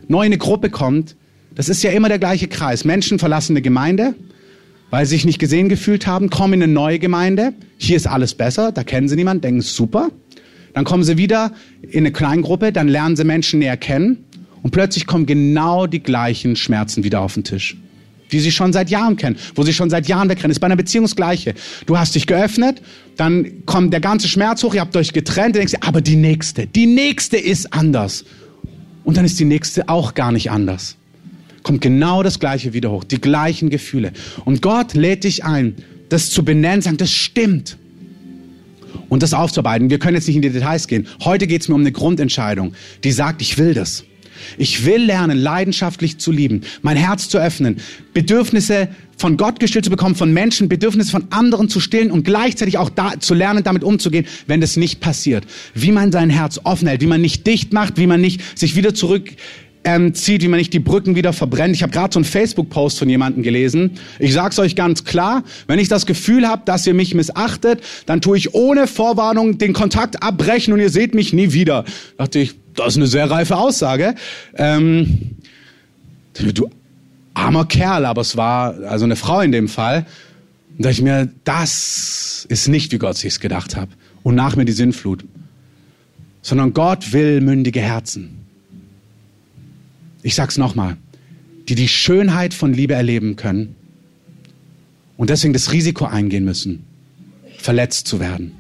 neu 0.08 0.22
in 0.22 0.28
eine 0.28 0.38
Gruppe 0.38 0.70
kommt, 0.70 1.16
das 1.56 1.70
ist 1.70 1.84
ja 1.84 1.92
immer 1.92 2.08
der 2.08 2.20
gleiche 2.20 2.48
Kreis. 2.48 2.86
Menschen 2.86 3.20
verlassen 3.20 3.54
eine 3.54 3.62
Gemeinde, 3.62 4.16
weil 4.90 5.06
sie 5.06 5.16
sich 5.16 5.26
nicht 5.26 5.40
gesehen 5.40 5.70
gefühlt 5.70 6.08
haben, 6.08 6.30
kommen 6.30 6.54
in 6.54 6.64
eine 6.64 6.72
neue 6.72 7.00
Gemeinde. 7.00 7.54
Hier 7.78 7.98
ist 7.98 8.08
alles 8.08 8.36
besser, 8.36 8.72
da 8.72 8.84
kennen 8.84 9.10
sie 9.10 9.16
niemanden, 9.16 9.42
denken 9.42 9.62
super. 9.62 10.10
Dann 10.74 10.86
kommen 10.86 11.04
sie 11.04 11.18
wieder 11.18 11.54
in 11.82 12.00
eine 12.00 12.12
Kleingruppe, 12.12 12.72
dann 12.72 12.88
lernen 12.88 13.16
sie 13.16 13.24
Menschen 13.24 13.60
näher 13.60 13.78
kennen 13.78 14.26
und 14.64 14.72
plötzlich 14.72 15.08
kommen 15.08 15.26
genau 15.26 15.88
die 15.88 16.02
gleichen 16.02 16.56
Schmerzen 16.56 17.04
wieder 17.04 17.22
auf 17.22 17.34
den 17.34 17.44
Tisch. 17.44 17.78
Die 18.32 18.40
sie 18.40 18.52
schon 18.52 18.74
seit 18.74 18.90
Jahren 18.90 19.16
kennen, 19.16 19.38
wo 19.56 19.64
sie 19.64 19.74
schon 19.74 19.90
seit 19.90 20.08
Jahren 20.08 20.30
wegrennen. 20.30 20.52
Ist 20.52 20.60
bei 20.60 20.66
einer 20.66 20.76
Beziehung 20.76 21.06
das 21.06 21.16
Gleiche. 21.16 21.54
Du 21.86 21.98
hast 21.98 22.14
dich 22.14 22.28
geöffnet, 22.28 22.82
dann 23.16 23.66
kommt 23.66 23.94
der 23.94 24.02
ganze 24.02 24.28
Schmerz 24.28 24.64
hoch, 24.64 24.76
ihr 24.76 24.82
habt 24.82 24.98
euch 24.98 25.14
getrennt, 25.14 25.56
du 25.56 25.60
denkst, 25.60 25.76
aber 25.80 26.02
die 26.02 26.18
nächste, 26.18 26.68
die 26.68 26.86
nächste 26.86 27.38
ist 27.38 27.74
anders. 27.74 28.26
Und 29.06 29.16
dann 29.16 29.24
ist 29.24 29.40
die 29.40 29.46
nächste 29.46 29.88
auch 29.88 30.14
gar 30.14 30.34
nicht 30.34 30.52
anders. 30.52 30.98
Kommt 31.68 31.82
genau 31.82 32.24
das 32.24 32.40
Gleiche 32.40 32.72
wieder 32.72 32.92
hoch, 32.92 33.04
die 33.04 33.20
gleichen 33.20 33.70
Gefühle. 33.70 34.14
Und 34.46 34.62
Gott 34.62 34.94
lädt 34.94 35.26
dich 35.26 35.44
ein, 35.44 35.76
das 36.08 36.30
zu 36.30 36.46
benennen, 36.46 36.82
sagen, 36.82 36.96
das 36.96 37.12
stimmt 37.12 37.76
und 39.10 39.22
das 39.22 39.34
aufzuarbeiten. 39.34 39.90
Wir 39.90 40.00
können 40.00 40.16
jetzt 40.16 40.28
nicht 40.28 40.38
in 40.38 40.42
die 40.42 40.50
Details 40.50 40.88
gehen. 40.88 41.08
Heute 41.26 41.46
geht 41.46 41.64
es 41.64 41.68
mir 41.68 41.76
um 41.76 41.82
eine 41.82 41.92
Grundentscheidung, 41.92 42.74
die 43.04 43.12
sagt, 43.12 43.42
ich 43.42 43.58
will 43.58 43.74
das. 43.74 44.06
Ich 44.58 44.86
will 44.86 45.04
lernen, 45.04 45.38
leidenschaftlich 45.38 46.20
zu 46.20 46.32
lieben, 46.32 46.62
mein 46.84 46.96
Herz 46.96 47.28
zu 47.28 47.38
öffnen, 47.38 47.82
Bedürfnisse 48.14 48.88
von 49.18 49.36
Gott 49.36 49.60
gestillt 49.60 49.84
zu 49.84 49.92
bekommen, 49.92 50.16
von 50.16 50.32
Menschen, 50.32 50.70
Bedürfnisse 50.70 51.12
von 51.12 51.26
anderen 51.32 51.68
zu 51.68 51.82
stillen 51.82 52.12
und 52.12 52.24
gleichzeitig 52.24 52.78
auch 52.78 52.90
da, 52.90 53.20
zu 53.20 53.34
lernen, 53.34 53.64
damit 53.64 53.84
umzugehen, 53.84 54.26
wenn 54.46 54.62
das 54.62 54.78
nicht 54.78 55.02
passiert. 55.02 55.44
Wie 55.74 55.92
man 55.92 56.14
sein 56.14 56.30
Herz 56.30 56.62
offen 56.64 56.88
hält, 56.88 57.02
wie 57.02 57.08
man 57.08 57.20
nicht 57.20 57.46
dicht 57.46 57.74
macht, 57.74 57.98
wie 57.98 58.08
man 58.08 58.22
nicht 58.22 58.42
sich 58.58 58.78
wieder 58.78 58.94
zurück 58.94 59.34
ähm, 59.88 60.14
zieht, 60.14 60.42
wie 60.42 60.50
man 60.50 60.58
nicht 60.58 60.74
die 60.74 60.80
Brücken 60.80 61.16
wieder 61.16 61.32
verbrennt. 61.32 61.74
Ich 61.74 61.82
habe 61.82 61.94
gerade 61.94 62.14
so 62.14 62.20
einen 62.20 62.26
Facebook-Post 62.26 63.00
von 63.00 63.08
jemandem 63.08 63.42
gelesen. 63.42 63.92
Ich 64.20 64.34
sag's 64.34 64.60
euch 64.60 64.76
ganz 64.76 65.06
klar, 65.06 65.46
wenn 65.68 65.80
ich 65.80 65.88
das 65.88 66.06
Gefühl 66.06 66.46
habe, 66.46 66.64
dass 66.66 66.86
ihr 66.86 66.94
mich 66.94 67.16
missachtet, 67.16 67.82
dann 68.06 68.20
tue 68.20 68.38
ich 68.38 68.54
ohne 68.54 68.86
Vorwarnung 68.86 69.60
den 69.60 69.72
Kontakt 69.72 70.22
abbrechen 70.22 70.74
und 70.74 70.82
ihr 70.82 70.90
seht 70.90 71.16
mich 71.16 71.32
nie 71.32 71.54
wieder. 71.54 71.86
Da 72.18 72.26
dachte 72.26 72.40
ich, 72.40 72.56
das 72.76 72.88
ist 72.88 72.98
eine 72.98 73.08
sehr 73.08 73.32
reife 73.32 73.56
Aussage. 73.56 74.16
Ähm, 74.56 75.38
du 76.34 76.70
armer 77.34 77.64
Kerl, 77.64 78.04
aber 78.04 78.20
es 78.20 78.36
war 78.36 78.74
also 78.90 79.06
eine 79.06 79.16
Frau 79.16 79.40
in 79.40 79.54
dem 79.54 79.70
Fall. 79.70 80.06
Und 80.78 80.86
da 80.86 80.90
ich 80.90 81.02
mir, 81.02 81.30
das 81.46 82.46
ist 82.50 82.68
nicht, 82.68 82.92
wie 82.92 82.98
Gott 82.98 83.16
sich's 83.16 83.40
gedacht 83.40 83.78
hat. 83.78 83.88
Und 84.22 84.36
nach 84.36 84.58
mir 84.58 84.66
die 84.66 84.74
Sinnflut. 84.74 85.24
Sondern 86.42 86.74
Gott 86.74 87.14
will 87.14 87.40
mündige 87.40 87.80
Herzen 87.80 88.37
ich 90.28 90.36
sag's 90.36 90.58
nochmal, 90.58 90.98
die 91.70 91.76
die 91.76 91.88
Schönheit 91.88 92.54
von 92.54 92.74
Liebe 92.74 92.94
erleben 92.94 93.38
können 93.38 93.76
und 95.16 95.30
deswegen 95.30 95.54
das 95.54 95.72
Risiko 95.72 96.04
eingehen 96.04 96.44
müssen, 96.44 96.84
verletzt 97.58 98.08
zu 98.08 98.20
werden. 98.20 98.52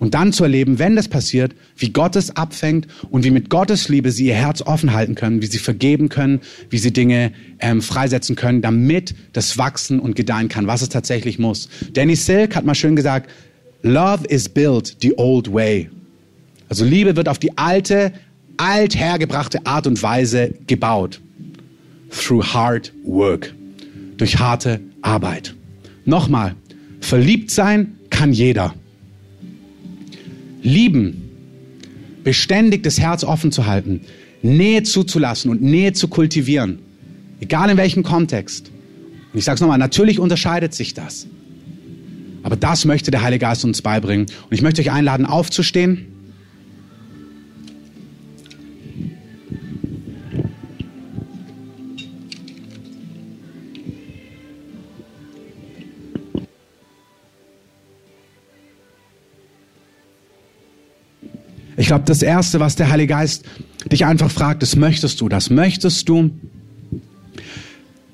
Und 0.00 0.14
dann 0.14 0.32
zu 0.32 0.42
erleben, 0.42 0.80
wenn 0.80 0.96
das 0.96 1.06
passiert, 1.06 1.54
wie 1.76 1.90
Gott 1.90 2.16
es 2.16 2.34
abfängt 2.34 2.88
und 3.08 3.22
wie 3.22 3.30
mit 3.30 3.50
Gottes 3.50 3.88
Liebe 3.88 4.10
sie 4.10 4.26
ihr 4.26 4.34
Herz 4.34 4.62
offen 4.62 4.92
halten 4.92 5.14
können, 5.14 5.42
wie 5.42 5.46
sie 5.46 5.58
vergeben 5.58 6.08
können, 6.08 6.40
wie 6.70 6.78
sie 6.78 6.92
Dinge 6.92 7.30
ähm, 7.60 7.80
freisetzen 7.80 8.34
können, 8.34 8.62
damit 8.62 9.14
das 9.32 9.58
wachsen 9.58 10.00
und 10.00 10.16
gedeihen 10.16 10.48
kann, 10.48 10.66
was 10.66 10.82
es 10.82 10.88
tatsächlich 10.88 11.38
muss. 11.38 11.68
Danny 11.92 12.16
Silk 12.16 12.56
hat 12.56 12.64
mal 12.64 12.74
schön 12.74 12.96
gesagt, 12.96 13.30
Love 13.82 14.26
is 14.26 14.48
built 14.48 14.96
the 15.02 15.16
old 15.18 15.52
way. 15.52 15.88
Also 16.68 16.84
Liebe 16.84 17.14
wird 17.14 17.28
auf 17.28 17.38
die 17.38 17.56
alte, 17.56 18.12
althergebrachte 18.62 19.66
Art 19.66 19.88
und 19.88 20.02
Weise 20.02 20.54
gebaut. 20.68 21.20
Through 22.10 22.54
hard 22.54 22.92
work. 23.04 23.52
Durch 24.16 24.38
harte 24.38 24.80
Arbeit. 25.00 25.54
Nochmal, 26.04 26.54
verliebt 27.00 27.50
sein 27.50 27.98
kann 28.08 28.32
jeder. 28.32 28.74
Lieben, 30.62 31.28
beständig 32.22 32.84
das 32.84 33.00
Herz 33.00 33.24
offen 33.24 33.50
zu 33.50 33.66
halten, 33.66 34.02
Nähe 34.42 34.84
zuzulassen 34.84 35.50
und 35.50 35.60
Nähe 35.60 35.92
zu 35.92 36.06
kultivieren, 36.06 36.78
egal 37.40 37.68
in 37.70 37.76
welchem 37.76 38.04
Kontext. 38.04 38.70
Und 39.32 39.38
ich 39.38 39.44
sage 39.44 39.56
es 39.56 39.60
nochmal, 39.60 39.78
natürlich 39.78 40.20
unterscheidet 40.20 40.72
sich 40.72 40.94
das. 40.94 41.26
Aber 42.44 42.54
das 42.54 42.84
möchte 42.84 43.10
der 43.10 43.22
Heilige 43.22 43.40
Geist 43.40 43.64
uns 43.64 43.82
beibringen. 43.82 44.26
Und 44.26 44.52
ich 44.52 44.62
möchte 44.62 44.82
euch 44.82 44.90
einladen, 44.90 45.26
aufzustehen. 45.26 46.11
Glaube, 61.92 62.06
das 62.06 62.22
Erste, 62.22 62.58
was 62.58 62.74
der 62.74 62.88
Heilige 62.88 63.08
Geist 63.08 63.44
dich 63.84 64.06
einfach 64.06 64.30
fragt, 64.30 64.62
ist, 64.62 64.76
möchtest 64.76 65.20
du 65.20 65.28
das? 65.28 65.50
Möchtest 65.50 66.08
du 66.08 66.30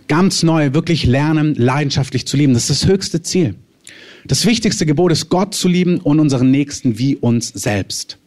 ganz 0.09 0.43
neu 0.43 0.75
wirklich 0.75 1.05
lernen, 1.05 1.55
leidenschaftlich 1.55 2.27
zu 2.27 2.37
lieben? 2.37 2.55
Das 2.55 2.69
ist 2.69 2.83
das 2.83 2.91
höchste 2.91 3.23
Ziel. 3.23 3.55
Das 4.27 4.47
wichtigste 4.47 4.85
Gebot 4.85 5.13
ist, 5.13 5.29
Gott 5.29 5.55
zu 5.55 5.69
lieben 5.69 5.99
und 5.99 6.19
unseren 6.19 6.51
Nächsten 6.51 6.99
wie 6.99 7.15
uns 7.15 7.51
selbst. 7.51 8.19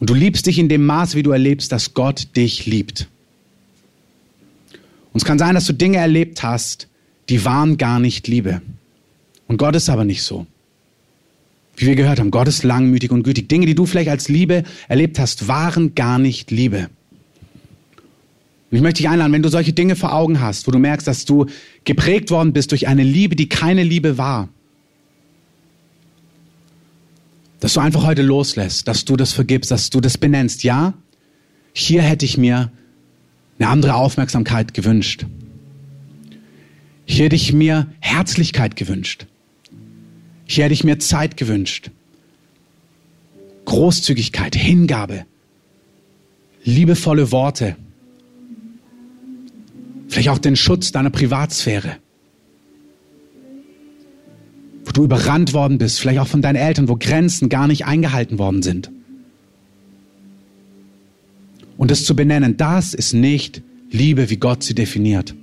Und 0.00 0.08
du 0.08 0.14
liebst 0.14 0.46
dich 0.46 0.58
in 0.58 0.70
dem 0.70 0.86
Maß, 0.86 1.14
wie 1.14 1.22
du 1.22 1.32
erlebst, 1.32 1.70
dass 1.72 1.92
Gott 1.92 2.28
dich 2.36 2.64
liebt. 2.64 3.06
Und 5.12 5.20
es 5.20 5.26
kann 5.26 5.38
sein, 5.38 5.54
dass 5.54 5.66
du 5.66 5.74
Dinge 5.74 5.98
erlebt 5.98 6.42
hast, 6.42 6.88
die 7.28 7.44
waren 7.44 7.76
gar 7.76 8.00
nicht 8.00 8.28
Liebe. 8.28 8.62
Und 9.46 9.58
Gott 9.58 9.76
ist 9.76 9.90
aber 9.90 10.06
nicht 10.06 10.22
so. 10.22 10.46
Wie 11.78 11.86
wir 11.86 11.94
gehört 11.94 12.18
haben, 12.18 12.32
Gott 12.32 12.48
ist 12.48 12.64
langmütig 12.64 13.12
und 13.12 13.22
gütig. 13.22 13.48
Dinge, 13.48 13.64
die 13.64 13.76
du 13.76 13.86
vielleicht 13.86 14.10
als 14.10 14.28
Liebe 14.28 14.64
erlebt 14.88 15.20
hast, 15.20 15.46
waren 15.46 15.94
gar 15.94 16.18
nicht 16.18 16.50
Liebe. 16.50 16.90
Und 18.70 18.76
ich 18.76 18.82
möchte 18.82 18.98
dich 18.98 19.08
einladen, 19.08 19.32
wenn 19.32 19.44
du 19.44 19.48
solche 19.48 19.72
Dinge 19.72 19.94
vor 19.94 20.12
Augen 20.12 20.40
hast, 20.40 20.66
wo 20.66 20.72
du 20.72 20.78
merkst, 20.80 21.06
dass 21.06 21.24
du 21.24 21.46
geprägt 21.84 22.32
worden 22.32 22.52
bist 22.52 22.72
durch 22.72 22.88
eine 22.88 23.04
Liebe, 23.04 23.36
die 23.36 23.48
keine 23.48 23.84
Liebe 23.84 24.18
war, 24.18 24.48
dass 27.60 27.74
du 27.74 27.80
einfach 27.80 28.04
heute 28.04 28.22
loslässt, 28.22 28.88
dass 28.88 29.04
du 29.04 29.16
das 29.16 29.32
vergibst, 29.32 29.70
dass 29.70 29.88
du 29.88 30.00
das 30.00 30.18
benennst. 30.18 30.64
Ja, 30.64 30.94
hier 31.72 32.02
hätte 32.02 32.24
ich 32.24 32.36
mir 32.36 32.72
eine 33.60 33.68
andere 33.68 33.94
Aufmerksamkeit 33.94 34.74
gewünscht. 34.74 35.26
Hier 37.06 37.26
hätte 37.26 37.36
ich 37.36 37.52
mir 37.52 37.86
Herzlichkeit 38.00 38.74
gewünscht. 38.74 39.26
Hier 40.50 40.64
hätte 40.64 40.72
ich 40.72 40.82
mir 40.82 40.98
Zeit 40.98 41.36
gewünscht. 41.36 41.90
Großzügigkeit, 43.66 44.56
Hingabe, 44.56 45.26
liebevolle 46.64 47.30
Worte. 47.30 47.76
Vielleicht 50.08 50.30
auch 50.30 50.38
den 50.38 50.56
Schutz 50.56 50.90
deiner 50.90 51.10
Privatsphäre. 51.10 51.98
Wo 54.86 54.92
du 54.92 55.04
überrannt 55.04 55.52
worden 55.52 55.76
bist, 55.76 56.00
vielleicht 56.00 56.18
auch 56.18 56.26
von 56.26 56.40
deinen 56.40 56.56
Eltern, 56.56 56.88
wo 56.88 56.96
Grenzen 56.96 57.50
gar 57.50 57.66
nicht 57.66 57.84
eingehalten 57.84 58.38
worden 58.38 58.62
sind. 58.62 58.90
Und 61.76 61.90
das 61.90 62.06
zu 62.06 62.16
benennen, 62.16 62.56
das 62.56 62.94
ist 62.94 63.12
nicht 63.12 63.60
Liebe, 63.90 64.30
wie 64.30 64.38
Gott 64.38 64.62
sie 64.62 64.74
definiert. 64.74 65.34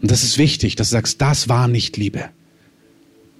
Und 0.00 0.12
das 0.12 0.22
ist 0.22 0.38
wichtig, 0.38 0.76
dass 0.76 0.90
du 0.90 0.92
sagst, 0.92 1.20
das 1.20 1.48
war 1.48 1.66
nicht 1.66 1.96
Liebe 1.96 2.30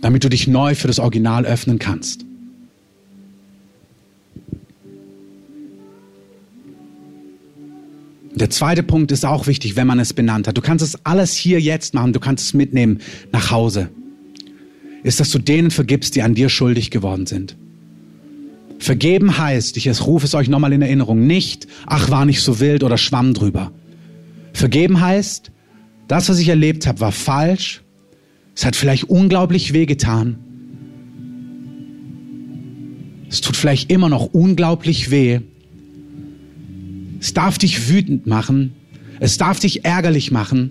damit 0.02 0.24
du 0.24 0.28
dich 0.28 0.46
neu 0.46 0.74
für 0.74 0.88
das 0.88 0.98
Original 0.98 1.46
öffnen 1.46 1.78
kannst. 1.78 2.26
Der 8.34 8.50
zweite 8.50 8.82
Punkt 8.82 9.12
ist 9.12 9.24
auch 9.24 9.46
wichtig, 9.46 9.76
wenn 9.76 9.86
man 9.86 10.00
es 10.00 10.12
benannt 10.12 10.48
hat. 10.48 10.56
Du 10.56 10.62
kannst 10.62 10.84
es 10.84 11.06
alles 11.06 11.34
hier 11.34 11.60
jetzt 11.60 11.94
machen, 11.94 12.12
du 12.12 12.20
kannst 12.20 12.44
es 12.44 12.54
mitnehmen 12.54 12.98
nach 13.30 13.50
Hause. 13.50 13.88
Ist, 15.04 15.20
dass 15.20 15.30
du 15.30 15.38
denen 15.38 15.70
vergibst, 15.70 16.16
die 16.16 16.22
an 16.22 16.34
dir 16.34 16.48
schuldig 16.48 16.90
geworden 16.90 17.26
sind. 17.26 17.56
Vergeben 18.78 19.38
heißt, 19.38 19.76
ich 19.76 20.06
rufe 20.06 20.26
es 20.26 20.34
euch 20.34 20.48
nochmal 20.48 20.72
in 20.72 20.82
Erinnerung, 20.82 21.26
nicht, 21.26 21.68
ach 21.86 22.10
war 22.10 22.24
nicht 22.24 22.40
so 22.40 22.58
wild 22.58 22.82
oder 22.82 22.98
schwamm 22.98 23.32
drüber. 23.32 23.70
Vergeben 24.52 25.00
heißt, 25.00 25.52
das, 26.08 26.28
was 26.28 26.38
ich 26.40 26.48
erlebt 26.48 26.86
habe, 26.86 26.98
war 27.00 27.12
falsch 27.12 27.81
es 28.54 28.64
hat 28.64 28.76
vielleicht 28.76 29.04
unglaublich 29.04 29.72
wehgetan. 29.72 30.36
Es 33.28 33.40
tut 33.40 33.56
vielleicht 33.56 33.90
immer 33.90 34.08
noch 34.08 34.26
unglaublich 34.26 35.10
weh. 35.10 35.40
Es 37.18 37.32
darf 37.32 37.58
dich 37.58 37.88
wütend 37.88 38.26
machen. 38.26 38.72
Es 39.20 39.38
darf 39.38 39.60
dich 39.60 39.84
ärgerlich 39.84 40.30
machen. 40.30 40.70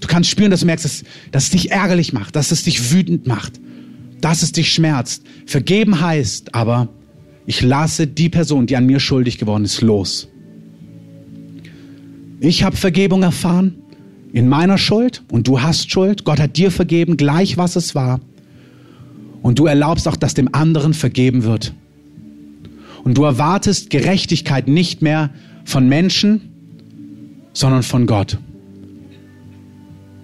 Du 0.00 0.06
kannst 0.06 0.30
spüren, 0.30 0.50
dass 0.50 0.60
du 0.60 0.66
merkst, 0.66 0.84
dass, 0.84 1.04
dass 1.32 1.44
es 1.44 1.50
dich 1.50 1.70
ärgerlich 1.72 2.12
macht, 2.12 2.36
dass 2.36 2.52
es 2.52 2.62
dich 2.62 2.92
wütend 2.92 3.26
macht. 3.26 3.60
dass 4.20 4.42
es 4.42 4.52
dich 4.52 4.72
schmerzt. 4.72 5.22
Vergeben 5.46 6.00
heißt 6.00 6.54
aber, 6.54 6.88
ich 7.46 7.62
lasse 7.62 8.06
die 8.06 8.28
Person, 8.28 8.66
die 8.66 8.76
an 8.76 8.86
mir 8.86 9.00
schuldig 9.00 9.38
geworden 9.38 9.64
ist, 9.64 9.80
los. 9.80 10.28
Ich 12.40 12.62
habe 12.62 12.76
Vergebung 12.76 13.22
erfahren 13.22 13.76
in 14.32 14.48
meiner 14.48 14.78
Schuld 14.78 15.22
und 15.30 15.48
du 15.48 15.60
hast 15.60 15.90
Schuld. 15.90 16.24
Gott 16.24 16.40
hat 16.40 16.56
dir 16.56 16.70
vergeben, 16.70 17.16
gleich 17.16 17.56
was 17.56 17.76
es 17.76 17.94
war. 17.94 18.20
Und 19.42 19.58
du 19.58 19.66
erlaubst 19.66 20.08
auch, 20.08 20.16
dass 20.16 20.34
dem 20.34 20.54
anderen 20.54 20.94
vergeben 20.94 21.44
wird. 21.44 21.72
Und 23.04 23.16
du 23.16 23.24
erwartest 23.24 23.90
Gerechtigkeit 23.90 24.68
nicht 24.68 25.00
mehr 25.00 25.30
von 25.64 25.88
Menschen, 25.88 26.40
sondern 27.52 27.82
von 27.82 28.06
Gott. 28.06 28.38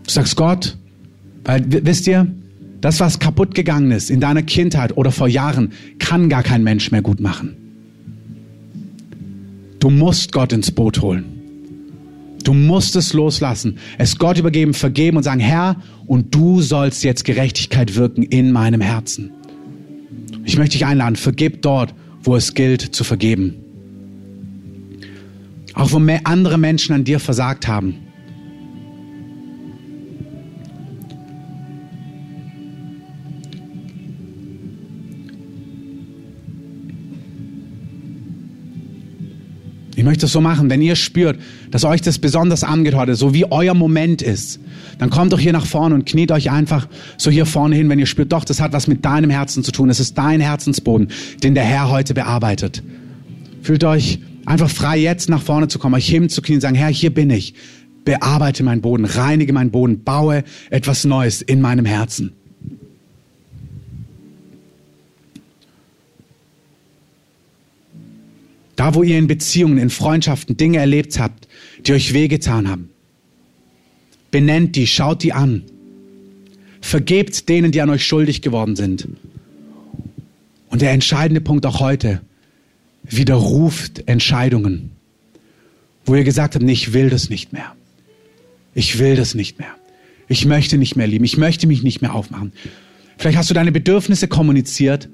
Du 0.04 0.10
sagst 0.10 0.36
Gott, 0.36 0.76
weil 1.44 1.64
wisst 1.66 2.06
ihr, 2.06 2.26
das, 2.80 3.00
was 3.00 3.18
kaputt 3.18 3.54
gegangen 3.54 3.90
ist 3.92 4.10
in 4.10 4.20
deiner 4.20 4.42
Kindheit 4.42 4.96
oder 4.96 5.10
vor 5.10 5.28
Jahren, 5.28 5.72
kann 5.98 6.28
gar 6.28 6.42
kein 6.42 6.62
Mensch 6.62 6.90
mehr 6.90 7.00
gut 7.00 7.20
machen. 7.20 7.56
Du 9.80 9.88
musst 9.88 10.32
Gott 10.32 10.52
ins 10.52 10.70
Boot 10.70 11.00
holen. 11.00 11.24
Du 12.44 12.52
musst 12.52 12.94
es 12.94 13.14
loslassen, 13.14 13.78
es 13.98 14.18
Gott 14.18 14.38
übergeben, 14.38 14.74
vergeben 14.74 15.16
und 15.16 15.22
sagen, 15.22 15.40
Herr, 15.40 15.76
und 16.06 16.34
du 16.34 16.60
sollst 16.60 17.02
jetzt 17.02 17.24
Gerechtigkeit 17.24 17.96
wirken 17.96 18.22
in 18.22 18.52
meinem 18.52 18.82
Herzen. 18.82 19.32
Ich 20.44 20.58
möchte 20.58 20.74
dich 20.74 20.84
einladen, 20.86 21.16
vergib 21.16 21.62
dort, 21.62 21.94
wo 22.22 22.36
es 22.36 22.54
gilt 22.54 22.82
zu 22.82 23.02
vergeben. 23.02 23.56
Auch 25.72 25.90
wo 25.92 25.98
andere 26.24 26.58
Menschen 26.58 26.94
an 26.94 27.04
dir 27.04 27.18
versagt 27.18 27.66
haben. 27.66 27.96
Ich 40.04 40.06
möchte 40.06 40.26
es 40.26 40.32
so 40.32 40.42
machen, 40.42 40.68
wenn 40.68 40.82
ihr 40.82 40.96
spürt, 40.96 41.40
dass 41.70 41.82
euch 41.86 42.02
das 42.02 42.18
besonders 42.18 42.62
angeht 42.62 42.94
heute, 42.94 43.14
so 43.14 43.32
wie 43.32 43.50
euer 43.50 43.72
Moment 43.72 44.20
ist, 44.20 44.60
dann 44.98 45.08
kommt 45.08 45.32
doch 45.32 45.38
hier 45.38 45.54
nach 45.54 45.64
vorne 45.64 45.94
und 45.94 46.04
kniet 46.04 46.30
euch 46.30 46.50
einfach 46.50 46.88
so 47.16 47.30
hier 47.30 47.46
vorne 47.46 47.74
hin, 47.74 47.88
wenn 47.88 47.98
ihr 47.98 48.04
spürt, 48.04 48.30
doch, 48.30 48.44
das 48.44 48.60
hat 48.60 48.74
was 48.74 48.86
mit 48.86 49.02
deinem 49.02 49.30
Herzen 49.30 49.64
zu 49.64 49.72
tun. 49.72 49.88
Es 49.88 50.00
ist 50.00 50.18
dein 50.18 50.42
Herzensboden, 50.42 51.08
den 51.42 51.54
der 51.54 51.64
Herr 51.64 51.88
heute 51.88 52.12
bearbeitet. 52.12 52.82
Fühlt 53.62 53.82
euch 53.82 54.18
einfach 54.44 54.68
frei, 54.68 54.98
jetzt 54.98 55.30
nach 55.30 55.40
vorne 55.40 55.68
zu 55.68 55.78
kommen, 55.78 55.94
euch 55.94 56.06
hinzuknien 56.06 56.58
und 56.58 56.60
sagen, 56.60 56.76
Herr, 56.76 56.90
hier 56.90 57.08
bin 57.08 57.30
ich. 57.30 57.54
Bearbeite 58.04 58.62
meinen 58.62 58.82
Boden, 58.82 59.06
reinige 59.06 59.54
meinen 59.54 59.70
Boden, 59.70 60.04
baue 60.04 60.44
etwas 60.68 61.06
Neues 61.06 61.40
in 61.40 61.62
meinem 61.62 61.86
Herzen. 61.86 62.32
Da, 68.76 68.94
wo 68.94 69.02
ihr 69.02 69.18
in 69.18 69.26
Beziehungen, 69.26 69.78
in 69.78 69.90
Freundschaften 69.90 70.56
Dinge 70.56 70.78
erlebt 70.78 71.18
habt, 71.18 71.48
die 71.86 71.92
euch 71.92 72.12
wehgetan 72.12 72.68
haben, 72.68 72.90
benennt 74.30 74.76
die, 74.76 74.86
schaut 74.86 75.22
die 75.22 75.32
an. 75.32 75.62
Vergebt 76.80 77.48
denen, 77.48 77.72
die 77.72 77.80
an 77.80 77.90
euch 77.90 78.04
schuldig 78.04 78.42
geworden 78.42 78.76
sind. 78.76 79.08
Und 80.70 80.82
der 80.82 80.90
entscheidende 80.90 81.40
Punkt 81.40 81.66
auch 81.66 81.80
heute, 81.80 82.20
widerruft 83.04 84.08
Entscheidungen, 84.08 84.90
wo 86.04 86.14
ihr 86.14 86.24
gesagt 86.24 86.54
habt, 86.54 86.64
nee, 86.64 86.72
ich 86.72 86.92
will 86.92 87.10
das 87.10 87.30
nicht 87.30 87.52
mehr. 87.52 87.74
Ich 88.74 88.98
will 88.98 89.14
das 89.14 89.34
nicht 89.34 89.58
mehr. 89.58 89.74
Ich 90.26 90.46
möchte 90.46 90.78
nicht 90.78 90.96
mehr 90.96 91.06
lieben. 91.06 91.24
Ich 91.24 91.36
möchte 91.36 91.66
mich 91.66 91.82
nicht 91.82 92.02
mehr 92.02 92.14
aufmachen. 92.14 92.52
Vielleicht 93.18 93.38
hast 93.38 93.50
du 93.50 93.54
deine 93.54 93.72
Bedürfnisse 93.72 94.26
kommuniziert 94.26 95.08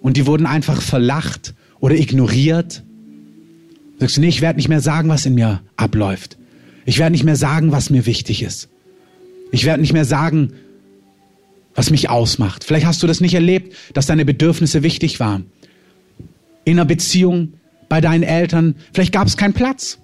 und 0.00 0.16
die 0.16 0.26
wurden 0.26 0.46
einfach 0.46 0.80
verlacht 0.80 1.54
oder 1.84 1.96
ignoriert. 1.96 2.82
Sagst 3.98 4.16
du, 4.16 4.22
nee, 4.22 4.28
ich 4.28 4.40
werde 4.40 4.56
nicht 4.56 4.70
mehr 4.70 4.80
sagen, 4.80 5.10
was 5.10 5.26
in 5.26 5.34
mir 5.34 5.60
abläuft. 5.76 6.38
Ich 6.86 6.98
werde 6.98 7.12
nicht 7.12 7.24
mehr 7.24 7.36
sagen, 7.36 7.72
was 7.72 7.90
mir 7.90 8.06
wichtig 8.06 8.42
ist. 8.42 8.70
Ich 9.52 9.66
werde 9.66 9.82
nicht 9.82 9.92
mehr 9.92 10.06
sagen, 10.06 10.54
was 11.74 11.90
mich 11.90 12.08
ausmacht. 12.08 12.64
Vielleicht 12.64 12.86
hast 12.86 13.02
du 13.02 13.06
das 13.06 13.20
nicht 13.20 13.34
erlebt, 13.34 13.76
dass 13.92 14.06
deine 14.06 14.24
Bedürfnisse 14.24 14.82
wichtig 14.82 15.20
waren. 15.20 15.44
In 16.64 16.78
einer 16.78 16.86
Beziehung, 16.86 17.52
bei 17.90 18.00
deinen 18.00 18.22
Eltern. 18.22 18.76
Vielleicht 18.94 19.12
gab 19.12 19.26
es 19.26 19.36
keinen 19.36 19.52
Platz. 19.52 19.98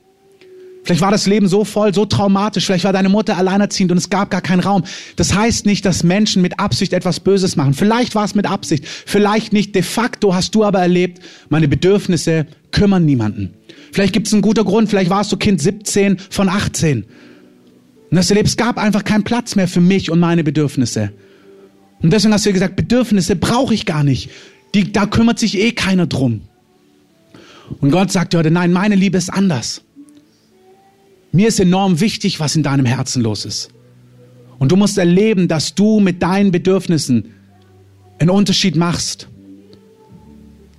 Vielleicht 0.83 1.03
war 1.03 1.11
das 1.11 1.27
Leben 1.27 1.47
so 1.47 1.65
voll, 1.65 1.93
so 1.95 2.07
traumatisch. 2.07 2.67
Vielleicht 2.67 2.85
war 2.85 2.93
deine 2.93 3.09
Mutter 3.09 3.37
alleinerziehend 3.37 3.93
und 3.93 3.99
es 3.99 4.09
gab 4.11 4.31
gar 4.31 4.41
keinen 4.41 4.61
Raum. 4.61 4.85
Das 5.17 5.35
heißt 5.35 5.67
nicht, 5.67 5.85
dass 5.85 6.03
Menschen 6.03 6.43
mit 6.43 6.59
Absicht 6.59 6.93
etwas 6.93 7.21
Böses 7.21 7.57
machen. 7.57 7.75
Vielleicht 7.75 8.15
war 8.15 8.25
es 8.25 8.35
mit 8.35 8.47
Absicht, 8.47 8.87
vielleicht 8.87 9.53
nicht. 9.53 9.75
De 9.75 9.83
facto 9.83 10.35
hast 10.35 10.55
du 10.55 10.65
aber 10.65 10.81
erlebt, 10.81 11.21
meine 11.49 11.69
Bedürfnisse 11.69 12.47
kümmern 12.73 13.05
niemanden. 13.05 13.55
Vielleicht 13.93 14.13
gibt 14.13 14.27
es 14.27 14.33
einen 14.33 14.43
guten 14.43 14.65
Grund. 14.65 14.89
Vielleicht 14.89 15.11
warst 15.11 15.31
du 15.33 15.37
Kind 15.37 15.61
17 15.61 16.19
von 16.31 16.49
18. 16.49 17.05
Und 18.11 18.19
hast 18.19 18.31
erlebt, 18.31 18.49
es 18.49 18.57
gab 18.57 18.79
einfach 18.79 19.05
keinen 19.05 19.25
Platz 19.25 19.57
mehr 19.57 19.69
für 19.69 19.81
mich 19.81 20.11
und 20.11 20.19
meine 20.19 20.43
Bedürfnisse. 20.43 21.13
Und 22.03 22.13
deswegen 22.13 22.33
hast 22.33 22.47
du 22.47 22.53
gesagt, 22.53 22.77
Bedürfnisse 22.77 23.37
brauche 23.37 23.75
ich 23.75 23.87
gar 23.87 24.03
nicht. 24.03 24.31
Die, 24.75 24.93
da 24.93 25.07
kümmert 25.07 25.39
sich 25.39 25.59
eh 25.59 25.73
keiner 25.73 26.07
drum. 26.07 26.43
Und 27.81 27.91
Gott 27.91 28.11
sagt 28.11 28.33
dir 28.33 28.39
heute, 28.39 28.51
nein, 28.51 28.73
meine 28.73 28.95
Liebe 28.95 29.19
ist 29.19 29.33
anders. 29.33 29.83
Mir 31.33 31.49
ist 31.49 31.61
enorm 31.61 32.01
wichtig, 32.01 32.41
was 32.41 32.57
in 32.57 32.63
deinem 32.63 32.87
Herzen 32.87 33.23
los 33.23 33.45
ist. 33.45 33.71
Und 34.59 34.73
du 34.73 34.77
musst 34.77 34.99
erleben, 34.99 35.49
dass 35.49 35.75
du 35.75 36.01
mit 36.01 36.23
deinen 36.23 36.51
Bedürfnissen 36.51 37.35
einen 38.19 38.31
Unterschied 38.31 38.77
machst. 38.77 39.29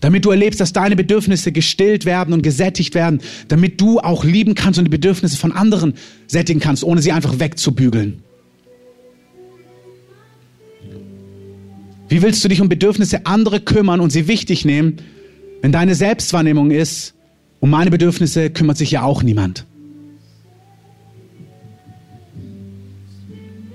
Damit 0.02 0.26
du 0.26 0.32
erlebst, 0.32 0.60
dass 0.60 0.74
deine 0.74 0.96
Bedürfnisse 0.96 1.52
gestillt 1.52 2.06
werden 2.06 2.34
und 2.34 2.42
gesättigt 2.42 2.96
werden, 2.96 3.22
damit 3.48 3.80
du 3.80 4.00
auch 4.00 4.24
lieben 4.24 4.56
kannst 4.56 4.80
und 4.80 4.86
die 4.86 4.92
Bedürfnisse 4.92 5.38
von 5.38 5.52
anderen 5.52 5.94
sättigen 6.28 6.60
kannst, 6.60 6.84
ohne 6.84 7.02
sie 7.02 7.12
einfach 7.12 7.40
wegzubügeln. 7.40 8.24
Wie 12.10 12.22
willst 12.22 12.44
du 12.44 12.50
dich 12.50 12.60
um 12.60 12.68
Bedürfnisse 12.68 13.26
anderer 13.26 13.60
kümmern 13.60 14.02
und 14.02 14.10
sie 14.10 14.28
wichtig 14.28 14.66
nehmen, 14.66 14.98
wenn 15.62 15.72
deine 15.72 15.96
Selbstwahrnehmung 15.96 16.72
ist, 16.72 17.14
um 17.62 17.70
meine 17.70 17.90
Bedürfnisse 17.90 18.50
kümmert 18.50 18.78
sich 18.78 18.92
ja 18.92 19.04
auch 19.04 19.24
niemand? 19.24 19.66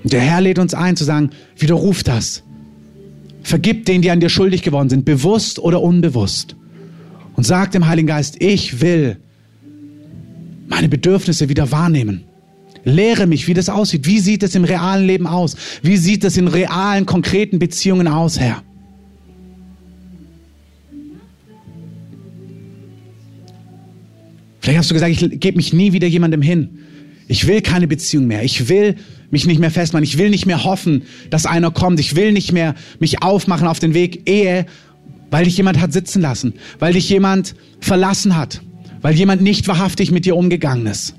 Und 0.07 0.13
der 0.13 0.21
Herr 0.21 0.39
lädt 0.39 0.57
uns 0.57 0.73
ein 0.73 0.95
zu 0.95 1.03
sagen, 1.03 1.31
widerruf 1.57 2.01
das. 2.01 2.41
Vergib 3.43 3.85
denen, 3.87 4.01
die 4.01 4.09
an 4.09 4.21
dir 4.21 4.29
schuldig 4.29 4.61
geworden 4.61 4.87
sind, 4.87 5.03
bewusst 5.03 5.59
oder 5.59 5.81
unbewusst. 5.81 6.55
Und 7.35 7.45
sag 7.45 7.73
dem 7.73 7.87
Heiligen 7.87 8.07
Geist, 8.07 8.41
ich 8.41 8.79
will 8.79 9.17
meine 10.69 10.87
Bedürfnisse 10.87 11.49
wieder 11.49 11.73
wahrnehmen. 11.73 12.23
Lehre 12.85 13.27
mich, 13.27 13.49
wie 13.49 13.53
das 13.53 13.67
aussieht. 13.67 14.05
Wie 14.05 14.19
sieht 14.19 14.43
es 14.43 14.55
im 14.55 14.63
realen 14.63 15.05
Leben 15.05 15.27
aus? 15.27 15.57
Wie 15.81 15.97
sieht 15.97 16.23
es 16.23 16.37
in 16.37 16.47
realen, 16.47 17.05
konkreten 17.05 17.59
Beziehungen 17.59 18.07
aus, 18.07 18.39
Herr? 18.39 18.63
Vielleicht 24.61 24.79
hast 24.79 24.89
du 24.89 24.93
gesagt, 24.93 25.11
ich 25.11 25.41
gebe 25.41 25.57
mich 25.57 25.73
nie 25.73 25.91
wieder 25.91 26.07
jemandem 26.07 26.41
hin. 26.41 26.79
Ich 27.27 27.45
will 27.45 27.61
keine 27.61 27.89
Beziehung 27.89 28.25
mehr. 28.27 28.43
Ich 28.43 28.69
will 28.69 28.95
mich 29.29 29.45
nicht 29.45 29.59
mehr 29.59 29.71
festmachen. 29.71 30.03
Ich 30.03 30.17
will 30.17 30.29
nicht 30.29 30.45
mehr 30.45 30.63
hoffen, 30.63 31.03
dass 31.29 31.45
einer 31.45 31.71
kommt. 31.71 31.99
Ich 31.99 32.15
will 32.15 32.31
nicht 32.31 32.51
mehr 32.51 32.75
mich 32.99 33.21
aufmachen 33.21 33.67
auf 33.67 33.79
den 33.79 33.93
Weg 33.93 34.29
Ehe, 34.29 34.65
weil 35.29 35.45
dich 35.45 35.57
jemand 35.57 35.79
hat 35.79 35.93
sitzen 35.93 36.21
lassen, 36.21 36.53
weil 36.79 36.93
dich 36.93 37.09
jemand 37.09 37.55
verlassen 37.79 38.37
hat, 38.37 38.61
weil 39.01 39.15
jemand 39.15 39.41
nicht 39.41 39.67
wahrhaftig 39.67 40.11
mit 40.11 40.25
dir 40.25 40.35
umgegangen 40.35 40.87
ist. 40.87 41.15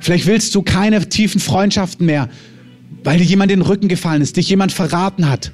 Vielleicht 0.00 0.26
willst 0.26 0.54
du 0.54 0.62
keine 0.62 1.08
tiefen 1.08 1.40
Freundschaften 1.40 2.06
mehr, 2.06 2.28
weil 3.04 3.18
dir 3.18 3.24
jemand 3.24 3.52
in 3.52 3.60
den 3.60 3.66
Rücken 3.66 3.88
gefallen 3.88 4.22
ist, 4.22 4.36
dich 4.36 4.48
jemand 4.48 4.72
verraten 4.72 5.28
hat. 5.28 5.52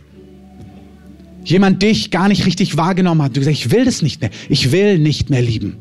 Jemand 1.44 1.82
dich 1.82 2.10
gar 2.10 2.28
nicht 2.28 2.46
richtig 2.46 2.76
wahrgenommen 2.76 3.22
hat. 3.22 3.36
Du 3.36 3.42
sagst, 3.42 3.58
ich 3.58 3.70
will 3.70 3.84
das 3.84 4.02
nicht 4.02 4.20
mehr. 4.20 4.30
Ich 4.48 4.70
will 4.70 4.98
nicht 4.98 5.30
mehr 5.30 5.42
lieben. 5.42 5.76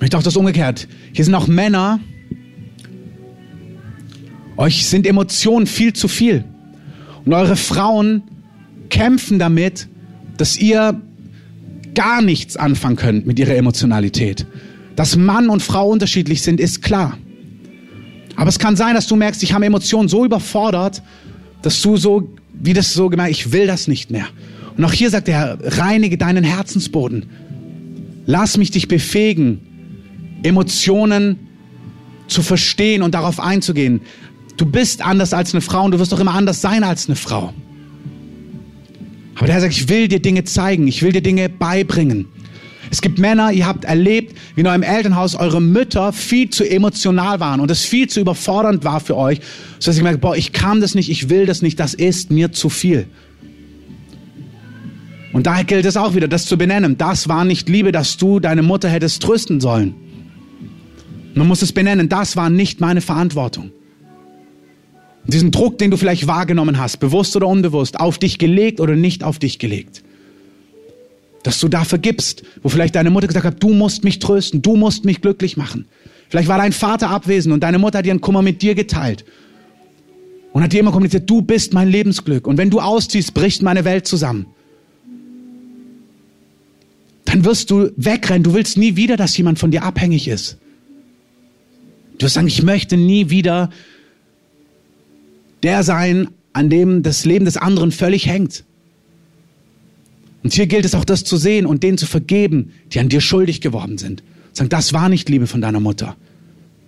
Ich 0.00 0.14
auch 0.14 0.22
das 0.22 0.36
umgekehrt. 0.36 0.88
Hier 1.12 1.24
sind 1.24 1.34
auch 1.34 1.46
Männer. 1.46 2.00
Euch 4.56 4.86
sind 4.86 5.06
Emotionen 5.06 5.66
viel 5.66 5.92
zu 5.92 6.08
viel. 6.08 6.44
Und 7.24 7.32
eure 7.32 7.56
Frauen 7.56 8.22
kämpfen 8.88 9.38
damit, 9.38 9.88
dass 10.36 10.56
ihr 10.58 11.00
gar 11.94 12.22
nichts 12.22 12.56
anfangen 12.56 12.96
könnt 12.96 13.26
mit 13.26 13.38
ihrer 13.38 13.56
Emotionalität. 13.56 14.46
Dass 14.94 15.16
Mann 15.16 15.48
und 15.48 15.62
Frau 15.62 15.88
unterschiedlich 15.88 16.42
sind, 16.42 16.60
ist 16.60 16.82
klar. 16.82 17.18
Aber 18.36 18.48
es 18.48 18.58
kann 18.58 18.76
sein, 18.76 18.94
dass 18.94 19.06
du 19.06 19.16
merkst, 19.16 19.42
ich 19.42 19.52
habe 19.54 19.64
Emotionen 19.64 20.08
so 20.08 20.24
überfordert, 20.24 21.02
dass 21.62 21.80
du 21.80 21.96
so, 21.96 22.34
wie 22.52 22.74
das 22.74 22.92
so 22.92 23.08
gemerkt, 23.08 23.32
ich 23.32 23.52
will 23.52 23.66
das 23.66 23.88
nicht 23.88 24.10
mehr. 24.10 24.26
Und 24.76 24.84
auch 24.84 24.92
hier 24.92 25.10
sagt 25.10 25.28
er, 25.28 25.58
reinige 25.62 26.18
deinen 26.18 26.44
Herzensboden. 26.44 27.24
Lass 28.26 28.58
mich 28.58 28.70
dich 28.70 28.88
befähigen, 28.88 29.60
Emotionen 30.42 31.38
zu 32.28 32.42
verstehen 32.42 33.02
und 33.02 33.14
darauf 33.14 33.40
einzugehen. 33.40 34.00
Du 34.56 34.66
bist 34.66 35.02
anders 35.04 35.32
als 35.32 35.54
eine 35.54 35.60
Frau 35.60 35.84
und 35.84 35.92
du 35.92 35.98
wirst 35.98 36.12
doch 36.12 36.20
immer 36.20 36.34
anders 36.34 36.60
sein 36.60 36.82
als 36.82 37.08
eine 37.08 37.16
Frau. 37.16 37.52
Aber 39.36 39.46
der 39.46 39.54
Herr 39.54 39.60
sagt, 39.60 39.74
ich 39.74 39.88
will 39.88 40.08
dir 40.08 40.20
Dinge 40.20 40.44
zeigen, 40.44 40.88
ich 40.88 41.02
will 41.02 41.12
dir 41.12 41.20
Dinge 41.20 41.48
beibringen. 41.48 42.26
Es 42.90 43.02
gibt 43.02 43.18
Männer, 43.18 43.52
ihr 43.52 43.66
habt 43.66 43.84
erlebt, 43.84 44.36
wie 44.54 44.60
in 44.60 44.66
eurem 44.66 44.82
Elternhaus 44.82 45.34
eure 45.34 45.60
Mütter 45.60 46.12
viel 46.12 46.50
zu 46.50 46.64
emotional 46.64 47.40
waren 47.40 47.60
und 47.60 47.70
es 47.70 47.84
viel 47.84 48.08
zu 48.08 48.20
überfordernd 48.20 48.84
war 48.84 49.00
für 49.00 49.16
euch, 49.16 49.40
sodass 49.78 49.96
ich 49.96 50.02
merke, 50.02 50.18
boah, 50.18 50.36
ich 50.36 50.52
kann 50.52 50.80
das 50.80 50.94
nicht, 50.94 51.10
ich 51.10 51.28
will 51.28 51.46
das 51.46 51.62
nicht, 51.62 51.80
das 51.80 51.94
ist 51.94 52.30
mir 52.30 52.52
zu 52.52 52.68
viel. 52.68 53.06
Und 55.32 55.46
daher 55.46 55.64
gilt 55.64 55.84
es 55.84 55.96
auch 55.96 56.14
wieder, 56.14 56.28
das 56.28 56.46
zu 56.46 56.56
benennen. 56.56 56.96
Das 56.96 57.28
war 57.28 57.44
nicht 57.44 57.68
Liebe, 57.68 57.92
dass 57.92 58.16
du 58.16 58.40
deine 58.40 58.62
Mutter 58.62 58.88
hättest 58.88 59.22
trösten 59.22 59.60
sollen. 59.60 59.94
Man 61.36 61.48
muss 61.48 61.62
es 61.62 61.72
benennen, 61.72 62.08
das 62.08 62.36
war 62.36 62.50
nicht 62.50 62.80
meine 62.80 63.00
Verantwortung. 63.00 63.70
Diesen 65.24 65.50
Druck, 65.50 65.78
den 65.78 65.90
du 65.90 65.96
vielleicht 65.96 66.26
wahrgenommen 66.26 66.78
hast, 66.78 66.98
bewusst 66.98 67.36
oder 67.36 67.46
unbewusst, 67.46 68.00
auf 68.00 68.18
dich 68.18 68.38
gelegt 68.38 68.80
oder 68.80 68.96
nicht 68.96 69.22
auf 69.22 69.38
dich 69.38 69.58
gelegt. 69.58 70.02
Dass 71.42 71.60
du 71.60 71.68
da 71.68 71.84
vergibst, 71.84 72.42
wo 72.62 72.68
vielleicht 72.68 72.94
deine 72.94 73.10
Mutter 73.10 73.26
gesagt 73.26 73.44
hat, 73.44 73.62
du 73.62 73.70
musst 73.70 74.02
mich 74.04 74.18
trösten, 74.18 74.62
du 74.62 74.76
musst 74.76 75.04
mich 75.04 75.20
glücklich 75.20 75.56
machen. 75.56 75.86
Vielleicht 76.28 76.48
war 76.48 76.58
dein 76.58 76.72
Vater 76.72 77.10
abwesend 77.10 77.52
und 77.52 77.60
deine 77.60 77.78
Mutter 77.78 77.98
hat 77.98 78.06
ihren 78.06 78.20
Kummer 78.20 78.42
mit 78.42 78.62
dir 78.62 78.74
geteilt. 78.74 79.24
Und 80.52 80.62
hat 80.62 80.72
dir 80.72 80.80
immer 80.80 80.90
kommuniziert, 80.90 81.28
du 81.28 81.42
bist 81.42 81.74
mein 81.74 81.88
Lebensglück. 81.88 82.46
Und 82.46 82.56
wenn 82.56 82.70
du 82.70 82.80
ausziehst, 82.80 83.34
bricht 83.34 83.62
meine 83.62 83.84
Welt 83.84 84.06
zusammen 84.06 84.46
dann 87.26 87.44
wirst 87.44 87.70
du 87.70 87.90
wegrennen. 87.96 88.44
Du 88.44 88.54
willst 88.54 88.78
nie 88.78 88.96
wieder, 88.96 89.16
dass 89.16 89.36
jemand 89.36 89.58
von 89.58 89.70
dir 89.70 89.82
abhängig 89.82 90.26
ist. 90.28 90.58
Du 92.18 92.24
wirst 92.24 92.34
sagen, 92.34 92.46
ich 92.46 92.62
möchte 92.62 92.96
nie 92.96 93.30
wieder 93.30 93.70
der 95.62 95.82
sein, 95.82 96.28
an 96.52 96.70
dem 96.70 97.02
das 97.02 97.24
Leben 97.24 97.44
des 97.44 97.56
anderen 97.56 97.92
völlig 97.92 98.26
hängt. 98.26 98.64
Und 100.42 100.54
hier 100.54 100.66
gilt 100.66 100.84
es 100.84 100.94
auch, 100.94 101.04
das 101.04 101.24
zu 101.24 101.36
sehen 101.36 101.66
und 101.66 101.82
denen 101.82 101.98
zu 101.98 102.06
vergeben, 102.06 102.72
die 102.92 103.00
an 103.00 103.08
dir 103.08 103.20
schuldig 103.20 103.60
geworden 103.60 103.98
sind. 103.98 104.22
Sagen, 104.52 104.70
das 104.70 104.92
war 104.92 105.08
nicht 105.08 105.28
Liebe 105.28 105.46
von 105.46 105.60
deiner 105.60 105.80
Mutter. 105.80 106.16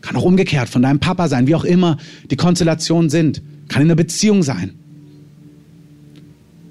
Kann 0.01 0.17
auch 0.17 0.23
umgekehrt 0.23 0.69
von 0.69 0.83
deinem 0.83 1.01
Papa 1.01 1.29
sein, 1.29 1.47
wie 1.47 1.55
auch 1.55 1.65
immer 1.65 1.99
die 2.31 2.37
Konstellationen 2.37 3.11
sind. 3.11 3.43
Kann 3.69 3.83
in 3.83 3.89
einer 3.89 3.97
Beziehung 3.97 4.43
sein. 4.43 4.71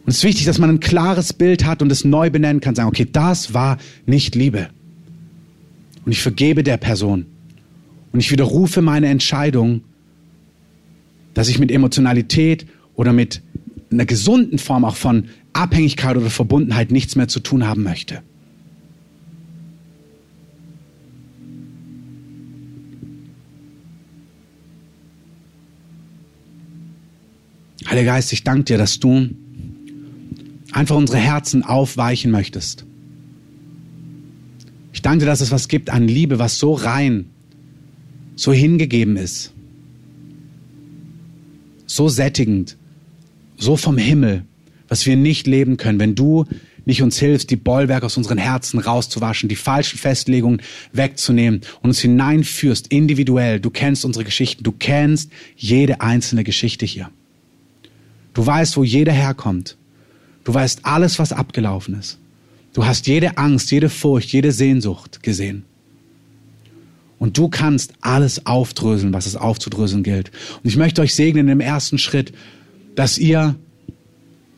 Und 0.06 0.12
es 0.12 0.18
ist 0.20 0.24
wichtig, 0.24 0.46
dass 0.46 0.58
man 0.58 0.70
ein 0.70 0.80
klares 0.80 1.34
Bild 1.34 1.66
hat 1.66 1.82
und 1.82 1.92
es 1.92 2.06
neu 2.06 2.30
benennen 2.30 2.62
kann, 2.62 2.74
sagen, 2.74 2.88
okay, 2.88 3.08
das 3.12 3.54
war 3.54 3.78
nicht 4.06 4.34
Liebe. 4.34 4.70
Und 6.06 6.14
ich 6.14 6.22
vergebe 6.22 6.64
der 6.64 6.78
Person. 6.78 7.26
Und 8.18 8.22
ich 8.22 8.32
widerrufe 8.32 8.82
meine 8.82 9.10
Entscheidung, 9.10 9.82
dass 11.36 11.50
ich 11.50 11.60
mit 11.60 11.72
Emotionalität 11.72 12.66
oder 12.96 13.14
mit 13.14 13.44
einer 13.92 14.08
gesunden 14.08 14.58
Form 14.58 14.86
auch 14.86 14.96
von 14.96 15.26
Abhängigkeit 15.54 16.18
oder 16.18 16.32
Verbundenheit 16.32 16.90
nichts 16.90 17.16
mehr 17.16 17.28
zu 17.28 17.42
tun 17.42 17.68
haben 17.68 17.84
möchte. 17.84 18.24
Heiliger 27.88 28.14
Geist, 28.14 28.34
ich 28.34 28.44
danke 28.44 28.64
dir, 28.64 28.78
dass 28.80 29.00
du 29.00 29.30
einfach 30.72 30.96
unsere 30.96 31.20
Herzen 31.20 31.62
aufweichen 31.62 32.32
möchtest. 32.32 32.84
Ich 34.92 35.04
danke 35.04 35.20
dir, 35.20 35.26
dass 35.28 35.42
es 35.42 35.52
was 35.52 35.68
gibt 35.68 35.92
an 35.92 36.08
Liebe, 36.08 36.40
was 36.40 36.58
so 36.58 36.74
rein, 36.74 37.30
so 38.38 38.54
hingegeben 38.54 39.18
ist, 39.18 39.52
so 41.88 42.08
sättigend, 42.08 42.78
so 43.58 43.76
vom 43.76 43.98
Himmel, 43.98 44.46
was 44.88 45.06
wir 45.06 45.18
nicht 45.18 45.48
leben 45.48 45.76
können, 45.76 46.00
wenn 46.00 46.16
du 46.16 46.46
nicht 46.86 47.02
uns 47.02 47.18
hilfst, 47.20 47.50
die 47.50 47.58
Bollwerke 47.58 48.06
aus 48.06 48.16
unseren 48.16 48.38
Herzen 48.38 48.80
rauszuwaschen, 48.80 49.50
die 49.50 49.58
falschen 49.58 49.98
Festlegungen 49.98 50.62
wegzunehmen 50.94 51.62
und 51.82 51.90
uns 51.90 52.00
hineinführst, 52.00 52.88
individuell. 52.88 53.60
Du 53.60 53.72
kennst 53.72 54.06
unsere 54.06 54.24
Geschichten, 54.24 54.64
du 54.64 54.72
kennst 54.72 55.30
jede 55.58 56.00
einzelne 56.00 56.46
Geschichte 56.46 56.86
hier. 56.86 57.10
Du 58.34 58.46
weißt, 58.46 58.78
wo 58.78 58.86
jeder 58.86 59.12
herkommt. 59.12 59.76
Du 60.46 60.54
weißt 60.54 60.82
alles, 60.84 61.20
was 61.20 61.34
abgelaufen 61.34 62.00
ist. 62.00 62.20
Du 62.74 62.86
hast 62.86 63.08
jede 63.08 63.38
Angst, 63.38 63.72
jede 63.72 63.90
Furcht, 63.90 64.32
jede 64.32 64.54
Sehnsucht 64.54 65.24
gesehen. 65.24 65.66
Und 67.20 67.38
du 67.38 67.50
kannst 67.50 67.94
alles 68.02 68.46
aufdröseln, 68.46 69.14
was 69.14 69.26
es 69.26 69.36
aufzudröseln 69.36 70.04
gilt. 70.04 70.32
Und 70.64 70.70
ich 70.70 70.78
möchte 70.78 71.02
euch 71.02 71.16
segnen 71.16 71.48
im 71.48 71.60
ersten 71.60 71.98
Schritt, 71.98 72.34
dass 72.96 73.18
ihr 73.18 73.56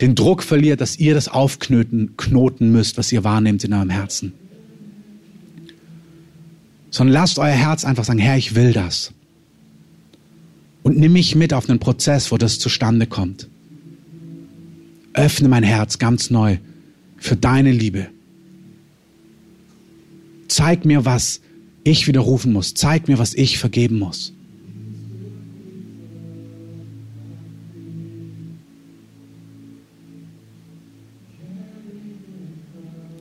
den 0.02 0.16
Druck 0.16 0.44
verliert, 0.44 0.82
dass 0.82 0.98
ihr 0.98 1.14
das 1.14 1.28
aufknoten 1.28 2.16
knoten 2.18 2.72
müsst, 2.72 2.98
was 2.98 3.12
ihr 3.12 3.24
wahrnehmt 3.24 3.64
in 3.64 3.74
eurem 3.74 3.90
Herzen. 3.90 4.34
Sondern 6.90 7.14
lasst 7.14 7.38
euer 7.40 7.48
Herz 7.48 7.86
einfach 7.86 8.06
sagen, 8.06 8.20
Herr, 8.20 8.38
ich 8.38 8.56
will 8.56 8.74
das. 8.74 9.14
Und 10.84 10.98
nimm 10.98 11.14
mich 11.14 11.36
mit 11.36 11.54
auf 11.54 11.70
einen 11.70 11.80
Prozess, 11.80 12.32
wo 12.32 12.38
das 12.38 12.60
zustande 12.60 13.08
kommt. 13.08 13.48
Öffne 15.14 15.50
mein 15.50 15.64
Herz 15.64 16.00
ganz 16.00 16.30
neu 16.30 16.58
für 17.18 17.36
deine 17.36 17.72
Liebe. 17.72 18.08
Zeig 20.48 20.86
mir, 20.86 21.06
was 21.06 21.42
ich 21.84 22.08
widerrufen 22.08 22.54
muss. 22.54 22.74
Zeig 22.74 23.08
mir, 23.08 23.18
was 23.18 23.34
ich 23.34 23.58
vergeben 23.58 24.00
muss. 24.00 24.34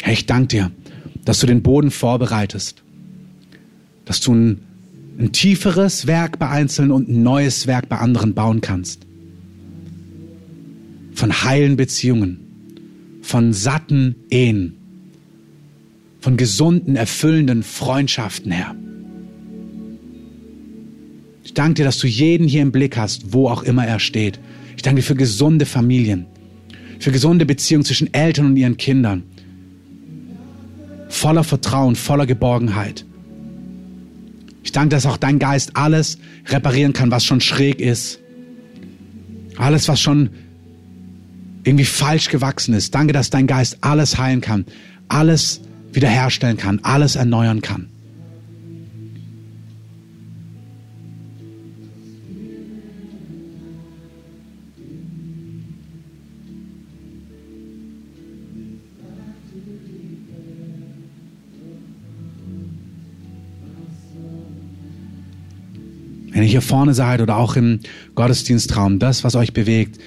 Herr, 0.02 0.12
ich 0.12 0.26
danke 0.26 0.48
dir, 0.48 0.70
dass 1.24 1.40
du 1.40 1.46
den 1.46 1.62
Boden 1.62 1.90
vorbereitest, 1.90 2.82
dass 4.04 4.20
du 4.20 4.34
ein, 4.34 4.60
ein 5.18 5.32
tieferes 5.32 6.06
Werk 6.06 6.38
bei 6.38 6.48
Einzelnen 6.48 6.92
und 6.92 7.08
ein 7.08 7.22
neues 7.22 7.66
Werk 7.66 7.88
bei 7.88 7.98
anderen 7.98 8.34
bauen 8.34 8.60
kannst 8.60 9.08
von 11.18 11.42
heilen 11.42 11.76
Beziehungen, 11.76 12.38
von 13.22 13.52
satten 13.52 14.14
Ehen, 14.30 14.77
von 16.20 16.36
gesunden, 16.36 16.96
erfüllenden 16.96 17.62
Freundschaften, 17.62 18.50
Herr. 18.50 18.74
Ich 21.44 21.54
danke 21.54 21.74
dir, 21.74 21.84
dass 21.84 21.98
du 21.98 22.06
jeden 22.06 22.46
hier 22.46 22.62
im 22.62 22.72
Blick 22.72 22.96
hast, 22.96 23.32
wo 23.32 23.48
auch 23.48 23.62
immer 23.62 23.86
er 23.86 24.00
steht. 24.00 24.38
Ich 24.76 24.82
danke 24.82 25.00
dir 25.00 25.06
für 25.06 25.14
gesunde 25.14 25.66
Familien, 25.66 26.26
für 26.98 27.10
gesunde 27.10 27.46
Beziehungen 27.46 27.84
zwischen 27.84 28.12
Eltern 28.12 28.46
und 28.46 28.56
ihren 28.56 28.76
Kindern. 28.76 29.22
Voller 31.08 31.44
Vertrauen, 31.44 31.96
voller 31.96 32.26
Geborgenheit. 32.26 33.04
Ich 34.62 34.72
danke, 34.72 34.90
dass 34.90 35.06
auch 35.06 35.16
dein 35.16 35.38
Geist 35.38 35.70
alles 35.74 36.18
reparieren 36.46 36.92
kann, 36.92 37.10
was 37.10 37.24
schon 37.24 37.40
schräg 37.40 37.80
ist. 37.80 38.20
Alles, 39.56 39.88
was 39.88 40.00
schon 40.00 40.30
irgendwie 41.64 41.86
falsch 41.86 42.28
gewachsen 42.28 42.74
ist. 42.74 42.94
Danke, 42.94 43.12
dass 43.12 43.30
dein 43.30 43.46
Geist 43.46 43.78
alles 43.80 44.18
heilen 44.18 44.40
kann, 44.40 44.66
alles 45.08 45.62
wiederherstellen 45.92 46.56
kann, 46.56 46.80
alles 46.82 47.16
erneuern 47.16 47.62
kann. 47.62 47.88
Wenn 66.38 66.44
ihr 66.44 66.50
hier 66.50 66.62
vorne 66.62 66.94
seid 66.94 67.20
oder 67.20 67.36
auch 67.36 67.56
im 67.56 67.80
Gottesdienstraum, 68.14 69.00
das, 69.00 69.24
was 69.24 69.34
euch 69.34 69.52
bewegt, 69.52 69.98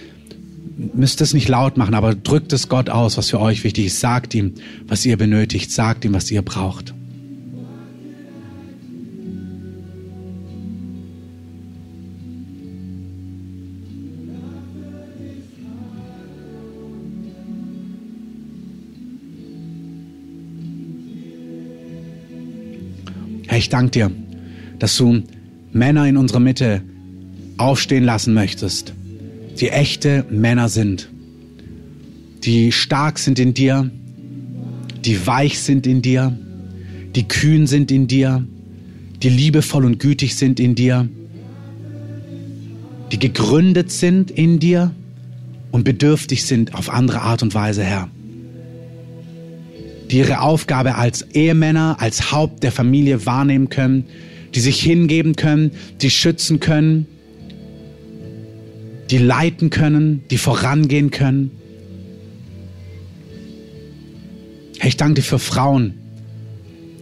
müsst 0.94 1.22
es 1.22 1.34
nicht 1.34 1.48
laut 1.48 1.78
machen, 1.78 1.94
aber 1.94 2.16
drückt 2.16 2.54
es 2.54 2.70
Gott 2.70 2.90
aus, 2.90 3.18
was 3.18 3.30
für 3.30 3.40
euch 3.40 3.64
wichtig 3.64 3.86
ist. 3.86 4.00
Sagt 4.00 4.34
ihm, 4.34 4.54
was 4.88 5.06
ihr 5.06 5.18
benötigt. 5.18 5.72
Sagt 5.72 6.06
ihm, 6.06 6.14
was 6.14 6.32
ihr 6.32 6.42
braucht. 6.42 6.94
Herr, 23.48 23.58
ich 23.58 23.70
danke 23.70 23.92
dir, 23.92 24.12
dass 24.80 24.96
du 24.96 25.24
Männer 25.74 26.08
in 26.08 26.16
unserer 26.16 26.40
Mitte 26.40 26.82
aufstehen 27.58 28.06
lassen 28.06 28.34
möchtest 28.34 28.94
die 29.62 29.70
echte 29.70 30.26
Männer 30.32 30.70
sind, 30.70 31.08
die 32.44 32.72
stark 32.72 33.20
sind 33.20 33.38
in 33.38 33.54
die 35.06 35.28
weich 35.28 35.60
sind 35.60 35.86
in 35.86 36.02
dir, 36.02 36.36
die 37.16 37.28
kühn 37.28 37.68
sind 37.68 37.92
in 37.92 38.08
dir, 38.08 38.46
die 39.22 39.30
liebevoll 39.30 39.86
und 39.86 40.00
gütig 40.00 40.36
sind 40.36 40.60
in 40.60 40.74
dir, 40.74 41.08
die 43.12 43.20
gegründet 43.20 43.92
sind 43.92 44.32
in 44.32 44.60
dir 44.60 44.96
und 45.72 45.84
bedürftig 45.84 46.44
sind 46.44 46.74
auf 46.74 46.90
andere 46.90 47.22
Art 47.22 47.44
und 47.44 47.54
Weise, 47.54 47.84
Herr. 47.84 48.10
Die 50.10 50.18
ihre 50.18 50.42
Aufgabe 50.42 50.96
als 50.96 51.22
Ehemänner, 51.34 51.98
als 52.00 52.32
Haupt 52.32 52.64
der 52.64 52.72
Familie 52.72 53.28
wahrnehmen 53.28 53.70
können, 53.70 54.06
die 54.56 54.60
sich 54.60 54.82
hingeben 54.82 55.36
können, 55.36 55.72
die 56.02 56.10
schützen 56.10 56.60
können, 56.60 57.06
die 59.12 59.18
leiten 59.18 59.70
können, 59.70 60.24
die 60.32 60.38
vorangehen 60.38 61.12
können. 61.12 61.52
Herr, 64.80 64.88
ich 64.88 64.98
danke 64.98 65.16
dir 65.16 65.24
für 65.24 65.38
Frauen, 65.38 65.96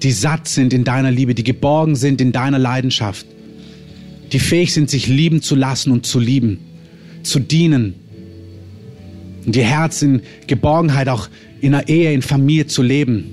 die 0.02 0.12
satt 0.12 0.48
sind 0.48 0.74
in 0.74 0.84
deiner 0.84 1.12
Liebe, 1.12 1.36
die 1.36 1.44
geborgen 1.44 1.96
sind 1.96 2.20
in 2.20 2.32
deiner 2.32 2.58
Leidenschaft, 2.58 3.28
die 4.32 4.40
fähig 4.40 4.74
sind, 4.74 4.90
sich 4.90 5.08
lieben 5.08 5.44
zu 5.44 5.56
lassen 5.56 5.92
und 5.92 6.06
zu 6.06 6.20
lieben, 6.20 6.60
zu 7.22 7.40
dienen 7.40 7.94
und 9.46 9.56
ihr 9.56 9.66
Herz 9.66 10.02
in 10.02 10.22
Geborgenheit 10.48 11.10
auch 11.10 11.30
in 11.62 11.74
der 11.74 11.88
Ehe, 11.90 12.12
in 12.12 12.22
Familie 12.22 12.66
zu 12.66 12.82
leben, 12.82 13.26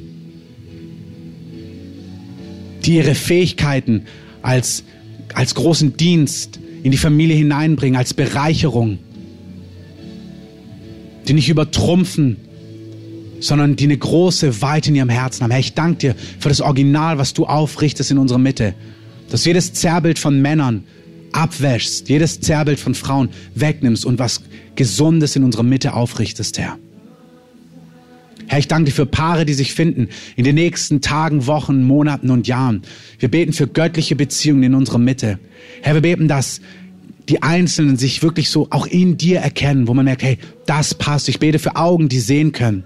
die 2.84 2.96
ihre 2.96 3.14
Fähigkeiten 3.14 4.02
als, 4.42 4.84
als 5.34 5.54
großen 5.54 5.96
Dienst 5.96 6.60
in 6.86 6.92
die 6.92 6.98
Familie 6.98 7.34
hineinbringen, 7.34 7.98
als 7.98 8.14
Bereicherung, 8.14 9.00
die 11.26 11.32
nicht 11.32 11.48
übertrumpfen, 11.48 12.36
sondern 13.40 13.74
die 13.74 13.86
eine 13.86 13.98
große 13.98 14.62
Weite 14.62 14.90
in 14.90 14.94
ihrem 14.94 15.08
Herzen 15.08 15.42
haben. 15.42 15.50
Herr, 15.50 15.58
ich 15.58 15.74
danke 15.74 15.98
dir 15.98 16.14
für 16.38 16.48
das 16.48 16.60
Original, 16.60 17.18
was 17.18 17.34
du 17.34 17.44
aufrichtest 17.44 18.12
in 18.12 18.18
unserer 18.18 18.38
Mitte. 18.38 18.76
Dass 19.30 19.42
du 19.42 19.48
jedes 19.48 19.72
Zerrbild 19.72 20.20
von 20.20 20.40
Männern 20.40 20.84
abwäschst, 21.32 22.08
jedes 22.08 22.40
Zerrbild 22.40 22.78
von 22.78 22.94
Frauen 22.94 23.30
wegnimmst 23.56 24.06
und 24.06 24.20
was 24.20 24.42
Gesundes 24.76 25.34
in 25.34 25.42
unserer 25.42 25.64
Mitte 25.64 25.92
aufrichtest, 25.92 26.56
Herr. 26.56 26.78
Herr, 28.48 28.58
ich 28.58 28.68
danke 28.68 28.86
dir 28.86 28.92
für 28.92 29.06
Paare, 29.06 29.44
die 29.44 29.54
sich 29.54 29.74
finden 29.74 30.08
in 30.36 30.44
den 30.44 30.54
nächsten 30.54 31.00
Tagen, 31.00 31.46
Wochen, 31.46 31.82
Monaten 31.82 32.30
und 32.30 32.46
Jahren. 32.46 32.82
Wir 33.18 33.28
beten 33.28 33.52
für 33.52 33.66
göttliche 33.66 34.14
Beziehungen 34.14 34.62
in 34.62 34.74
unserer 34.74 34.98
Mitte. 34.98 35.38
Herr, 35.82 35.94
wir 35.94 36.02
beten, 36.02 36.28
dass 36.28 36.60
die 37.28 37.42
Einzelnen 37.42 37.96
sich 37.96 38.22
wirklich 38.22 38.50
so 38.50 38.68
auch 38.70 38.86
in 38.86 39.16
dir 39.18 39.40
erkennen, 39.40 39.88
wo 39.88 39.94
man 39.94 40.04
merkt, 40.04 40.22
hey, 40.22 40.38
das 40.66 40.94
passt. 40.94 41.28
Ich 41.28 41.40
bete 41.40 41.58
für 41.58 41.76
Augen, 41.76 42.08
die 42.08 42.20
sehen 42.20 42.52
können. 42.52 42.84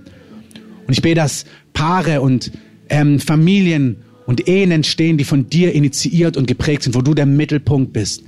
Und 0.86 0.92
ich 0.92 1.02
bete, 1.02 1.16
dass 1.16 1.44
Paare 1.74 2.22
und 2.22 2.50
ähm, 2.88 3.20
Familien 3.20 3.96
und 4.26 4.48
Ehen 4.48 4.70
entstehen, 4.70 5.18
die 5.18 5.24
von 5.24 5.48
dir 5.50 5.74
initiiert 5.74 6.36
und 6.36 6.46
geprägt 6.46 6.84
sind, 6.84 6.94
wo 6.94 7.02
du 7.02 7.14
der 7.14 7.26
Mittelpunkt 7.26 7.92
bist. 7.92 8.22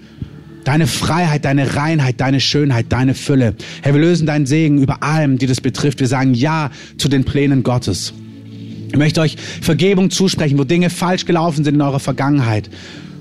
Deine 0.64 0.86
Freiheit, 0.86 1.44
deine 1.44 1.74
Reinheit, 1.74 2.20
deine 2.20 2.40
Schönheit, 2.40 2.86
deine 2.90 3.14
Fülle. 3.14 3.54
Herr, 3.82 3.94
wir 3.94 4.00
lösen 4.00 4.26
deinen 4.26 4.46
Segen 4.46 4.78
über 4.78 5.02
allem, 5.02 5.38
die 5.38 5.46
das 5.46 5.60
betrifft. 5.60 6.00
Wir 6.00 6.06
sagen 6.06 6.34
Ja 6.34 6.70
zu 6.98 7.08
den 7.08 7.24
Plänen 7.24 7.62
Gottes. 7.62 8.12
Ich 8.88 8.96
möchte 8.96 9.20
euch 9.20 9.36
Vergebung 9.60 10.10
zusprechen, 10.10 10.58
wo 10.58 10.64
Dinge 10.64 10.90
falsch 10.90 11.24
gelaufen 11.24 11.64
sind 11.64 11.74
in 11.74 11.80
eurer 11.80 11.98
Vergangenheit. 11.98 12.70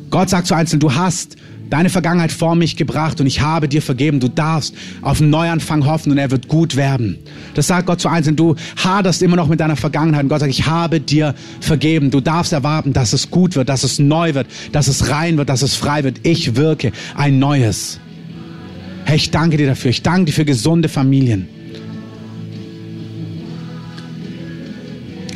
Gott 0.10 0.30
sagt 0.30 0.48
zu 0.48 0.54
Einzelnen, 0.54 0.82
du 0.82 0.94
hast 0.94 1.38
deine 1.72 1.90
Vergangenheit 1.90 2.32
vor 2.32 2.56
mich 2.56 2.76
gebracht 2.76 3.20
und 3.20 3.26
ich 3.26 3.42
habe 3.42 3.68
dir 3.68 3.82
vergeben. 3.82 4.20
Du 4.20 4.28
darfst 4.28 4.76
auf 5.02 5.22
einen 5.22 5.32
Neuanfang 5.32 5.86
hoffen 5.86 6.12
und 6.12 6.18
er 6.18 6.30
wird 6.30 6.48
gut 6.48 6.76
werden. 6.76 7.18
Das 7.56 7.68
sagt 7.68 7.88
Gott 7.88 8.00
zu 8.00 8.10
Einzelnen. 8.10 8.36
Du 8.36 8.56
haderst 8.76 9.24
immer 9.24 9.38
noch 9.38 9.48
mit 9.48 9.60
deiner 9.60 9.78
Vergangenheit 9.78 10.24
und 10.24 10.30
Gott 10.30 10.42
sagt, 10.42 10.52
ich 10.52 10.68
habe 10.68 11.00
dir 11.00 11.34
vergeben. 11.62 12.12
Du 12.12 12.20
darfst 12.20 12.54
erwarten, 12.54 12.94
dass 12.94 13.14
es 13.14 13.32
gut 13.32 13.56
wird, 13.56 13.70
dass 13.70 13.84
es 13.84 13.98
neu 13.98 14.34
wird, 14.34 14.48
dass 14.74 14.88
es 14.88 15.10
rein 15.10 15.38
wird, 15.38 15.50
dass 15.50 15.62
es 15.62 15.76
frei 15.76 16.04
wird. 16.04 16.20
Ich 16.24 16.56
wirke 16.56 16.92
ein 17.16 17.40
Neues. 17.40 18.00
Herr, 19.06 19.16
ich 19.16 19.32
danke 19.32 19.58
dir 19.58 19.68
dafür. 19.68 19.92
Ich 19.92 20.04
danke 20.04 20.26
dir 20.26 20.34
für 20.34 20.46
gesunde 20.46 20.90
Familien. 20.90 21.48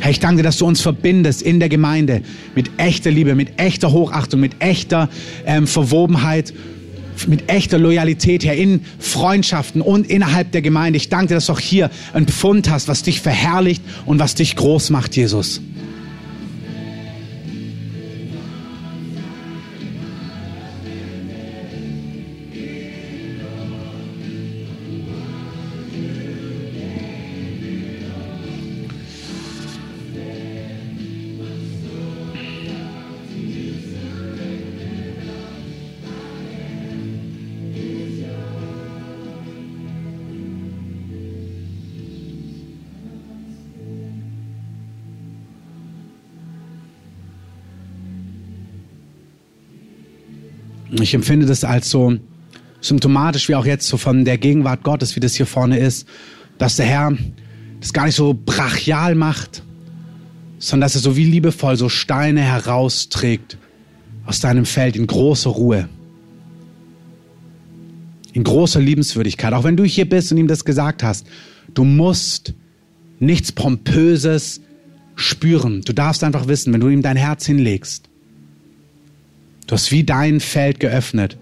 Herr, 0.06 0.12
ich 0.12 0.20
danke 0.20 0.44
dass 0.44 0.58
du 0.58 0.66
uns 0.66 0.80
verbindest 0.80 1.42
in 1.42 1.58
der 1.58 1.68
Gemeinde 1.68 2.22
mit 2.54 2.70
echter 2.76 3.10
Liebe, 3.10 3.34
mit 3.34 3.58
echter 3.58 3.90
Hochachtung, 3.90 4.38
mit 4.38 4.52
echter 4.60 5.08
ähm, 5.44 5.66
Verwobenheit, 5.66 6.54
mit 7.26 7.50
echter 7.50 7.76
Loyalität, 7.76 8.44
Herr, 8.44 8.54
in 8.54 8.84
Freundschaften 9.00 9.80
und 9.80 10.08
innerhalb 10.08 10.52
der 10.52 10.62
Gemeinde. 10.62 10.96
Ich 10.96 11.08
danke 11.08 11.26
dir, 11.26 11.34
dass 11.34 11.46
du 11.46 11.54
auch 11.54 11.58
hier 11.58 11.90
ein 12.12 12.28
Pfund 12.28 12.70
hast, 12.70 12.86
was 12.86 13.02
dich 13.02 13.20
verherrlicht 13.20 13.82
und 14.04 14.20
was 14.20 14.36
dich 14.36 14.54
groß 14.54 14.90
macht, 14.90 15.16
Jesus. 15.16 15.60
Ich 51.06 51.14
empfinde 51.14 51.46
das 51.46 51.62
als 51.62 51.88
so 51.88 52.16
symptomatisch, 52.80 53.48
wie 53.48 53.54
auch 53.54 53.64
jetzt 53.64 53.86
so 53.86 53.96
von 53.96 54.24
der 54.24 54.38
Gegenwart 54.38 54.82
Gottes, 54.82 55.14
wie 55.14 55.20
das 55.20 55.36
hier 55.36 55.46
vorne 55.46 55.78
ist, 55.78 56.08
dass 56.58 56.74
der 56.74 56.86
Herr 56.86 57.16
das 57.78 57.92
gar 57.92 58.06
nicht 58.06 58.16
so 58.16 58.34
brachial 58.34 59.14
macht, 59.14 59.62
sondern 60.58 60.86
dass 60.86 60.96
er 60.96 61.02
so 61.02 61.16
wie 61.16 61.22
liebevoll 61.22 61.76
so 61.76 61.88
Steine 61.88 62.40
herausträgt 62.40 63.56
aus 64.24 64.40
deinem 64.40 64.64
Feld 64.64 64.96
in 64.96 65.06
großer 65.06 65.50
Ruhe, 65.50 65.88
in 68.32 68.42
großer 68.42 68.80
Liebenswürdigkeit. 68.80 69.52
Auch 69.52 69.62
wenn 69.62 69.76
du 69.76 69.84
hier 69.84 70.08
bist 70.08 70.32
und 70.32 70.38
ihm 70.38 70.48
das 70.48 70.64
gesagt 70.64 71.04
hast, 71.04 71.24
du 71.72 71.84
musst 71.84 72.52
nichts 73.20 73.52
Pompöses 73.52 74.60
spüren. 75.14 75.82
Du 75.82 75.92
darfst 75.92 76.24
einfach 76.24 76.48
wissen, 76.48 76.72
wenn 76.72 76.80
du 76.80 76.88
ihm 76.88 77.02
dein 77.02 77.16
Herz 77.16 77.46
hinlegst, 77.46 78.05
Du 79.66 79.74
hast 79.74 79.90
wie 79.90 80.04
dein 80.04 80.40
Feld 80.40 80.80
geöffnet 80.80 81.36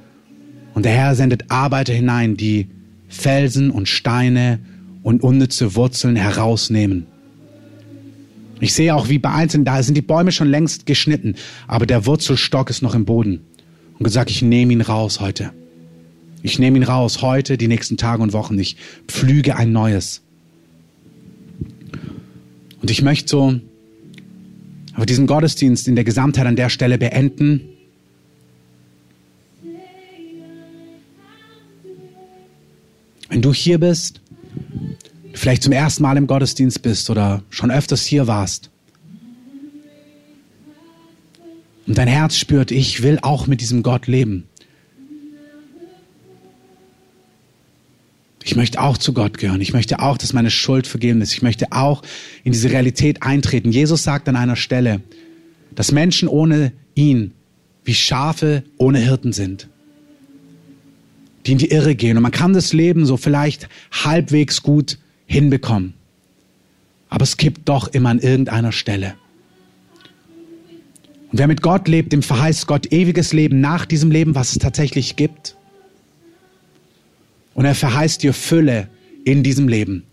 und 0.75 0.85
der 0.85 0.93
Herr 0.93 1.15
sendet 1.15 1.51
Arbeiter 1.51 1.93
hinein, 1.93 2.37
die 2.37 2.69
Felsen 3.09 3.71
und 3.71 3.89
Steine 3.89 4.61
und 5.03 5.23
unnütze 5.23 5.75
Wurzeln 5.75 6.17
herausnehmen. 6.17 7.07
Ich 8.61 8.73
sehe 8.73 8.95
auch, 8.95 9.09
wie 9.09 9.19
bei 9.19 9.31
Einzelnen, 9.31 9.67
da 9.67 9.83
sind 9.83 9.95
die 9.95 10.03
Bäume 10.03 10.33
schon 10.33 10.49
längst 10.49 10.87
geschnitten, 10.87 11.35
aber 11.67 11.85
der 11.85 12.07
Wurzelstock 12.07 12.71
ist 12.71 12.83
noch 12.83 12.95
im 12.95 13.05
Boden. 13.05 13.41
Und 13.99 14.05
gesagt, 14.05 14.31
ich 14.31 14.43
nehme 14.43 14.73
ihn 14.73 14.81
raus 14.81 15.21
heute. 15.21 15.53
Ich 16.43 16.59
nehme 16.59 16.79
ihn 16.79 16.83
raus 16.83 17.23
heute, 17.23 17.57
die 17.59 17.69
nächsten 17.69 17.97
Tage 17.97 18.23
und 18.23 18.33
Wochen. 18.33 18.59
Ich 18.59 18.77
pflüge 19.07 19.57
ein 19.57 19.73
neues. 19.73 20.23
Und 22.81 22.91
ich 22.91 23.03
möchte 23.03 23.29
so 23.29 23.61
aber 24.95 25.07
diesen 25.07 25.27
Gottesdienst 25.27 25.89
in 25.89 25.97
der 25.97 26.05
Gesamtheit 26.05 26.47
an 26.47 26.57
der 26.57 26.69
Stelle 26.69 26.99
beenden 26.99 27.74
Wenn 33.29 33.43
du 33.43 33.53
hier 33.53 33.79
bist, 33.79 34.21
vielleicht 35.33 35.63
zum 35.63 35.73
ersten 35.73 36.03
Mal 36.03 36.17
im 36.17 36.27
Gottesdienst 36.27 36.83
bist 36.83 37.11
oder 37.11 37.43
schon 37.51 37.71
öfters 37.71 38.05
hier 38.05 38.27
warst 38.27 38.71
und 41.87 41.99
dein 41.99 42.09
Herz 42.09 42.37
spürt, 42.37 42.71
ich 42.71 43.03
will 43.03 43.19
auch 43.23 43.47
mit 43.47 43.61
diesem 43.61 43.83
Gott 43.83 44.07
leben. 44.07 44.45
Ich 48.43 48.57
möchte 48.57 48.81
auch 48.81 48.99
zu 48.99 49.15
Gott 49.15 49.39
gehören. 49.39 49.63
Ich 49.63 49.73
möchte 49.73 50.01
auch, 50.01 50.19
dass 50.19 50.35
meine 50.35 50.51
Schuld 50.51 50.87
vergeben 50.87 51.23
ist. 51.23 51.33
Ich 51.33 51.41
möchte 51.41 51.73
auch 51.73 52.03
in 52.45 52.53
diese 52.53 52.71
Realität 52.71 53.23
eintreten. 53.23 53.73
Jesus 53.73 54.03
sagt 54.03 54.29
an 54.29 54.37
einer 54.37 54.57
Stelle, 54.57 55.01
dass 55.75 55.93
Menschen 55.93 56.29
ohne 56.29 56.73
ihn 56.95 57.33
wie 57.85 57.95
Schafe 57.95 58.65
ohne 58.77 58.99
Hirten 58.99 59.33
sind 59.33 59.69
die 61.47 61.53
in 61.53 61.59
die 61.59 61.71
Irre 61.71 61.95
gehen. 61.95 62.17
Und 62.17 62.23
man 62.23 62.33
kann 62.33 62.53
das 62.53 62.73
Leben 62.73 63.07
so 63.07 63.17
vielleicht 63.17 63.69
halbwegs 63.93 64.63
gut 64.63 64.99
hinbekommen. 65.27 65.95
Aber 67.09 67.23
es 67.23 67.37
kippt 67.37 67.69
doch 67.69 67.89
immer 67.89 68.11
an 68.11 68.19
irgendeiner 68.19 68.73
Stelle. 68.73 69.15
Und 71.31 71.39
wer 71.39 71.49
mit 71.49 71.63
Gott 71.63 71.89
lebt, 71.89 72.13
dem 72.13 72.23
verheißt 72.23 72.67
Gott 72.67 72.93
ewiges 72.93 73.33
Leben 73.33 73.61
nach 73.61 73.87
diesem 73.87 74.11
Leben, 74.11 74.35
was 74.35 74.53
es 74.53 74.59
tatsächlich 74.59 75.17
gibt. 75.17 75.57
Und 77.55 77.65
er 77.65 77.75
verheißt 77.75 78.23
dir 78.23 78.33
Fülle 78.33 78.89
in 79.25 79.43
diesem 79.43 79.69
Leben. 79.69 80.05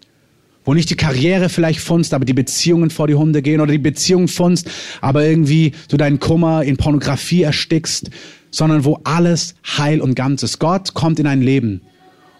Wo 0.63 0.73
nicht 0.73 0.89
die 0.89 0.95
Karriere 0.95 1.49
vielleicht 1.49 1.79
funzt, 1.79 2.13
aber 2.13 2.25
die 2.25 2.33
Beziehungen 2.33 2.89
vor 2.89 3.07
die 3.07 3.15
Hunde 3.15 3.41
gehen 3.41 3.61
oder 3.61 3.71
die 3.71 3.77
Beziehung 3.79 4.27
funzt, 4.27 4.69
aber 5.01 5.25
irgendwie 5.25 5.73
du 5.89 5.97
deinen 5.97 6.19
Kummer 6.19 6.63
in 6.63 6.77
Pornografie 6.77 7.43
erstickst, 7.43 8.09
sondern 8.51 8.85
wo 8.85 8.99
alles 9.03 9.55
heil 9.77 10.01
und 10.01 10.15
ganz 10.15 10.43
ist. 10.43 10.59
Gott 10.59 10.93
kommt 10.93 11.19
in 11.19 11.25
dein 11.25 11.41
Leben, 11.41 11.81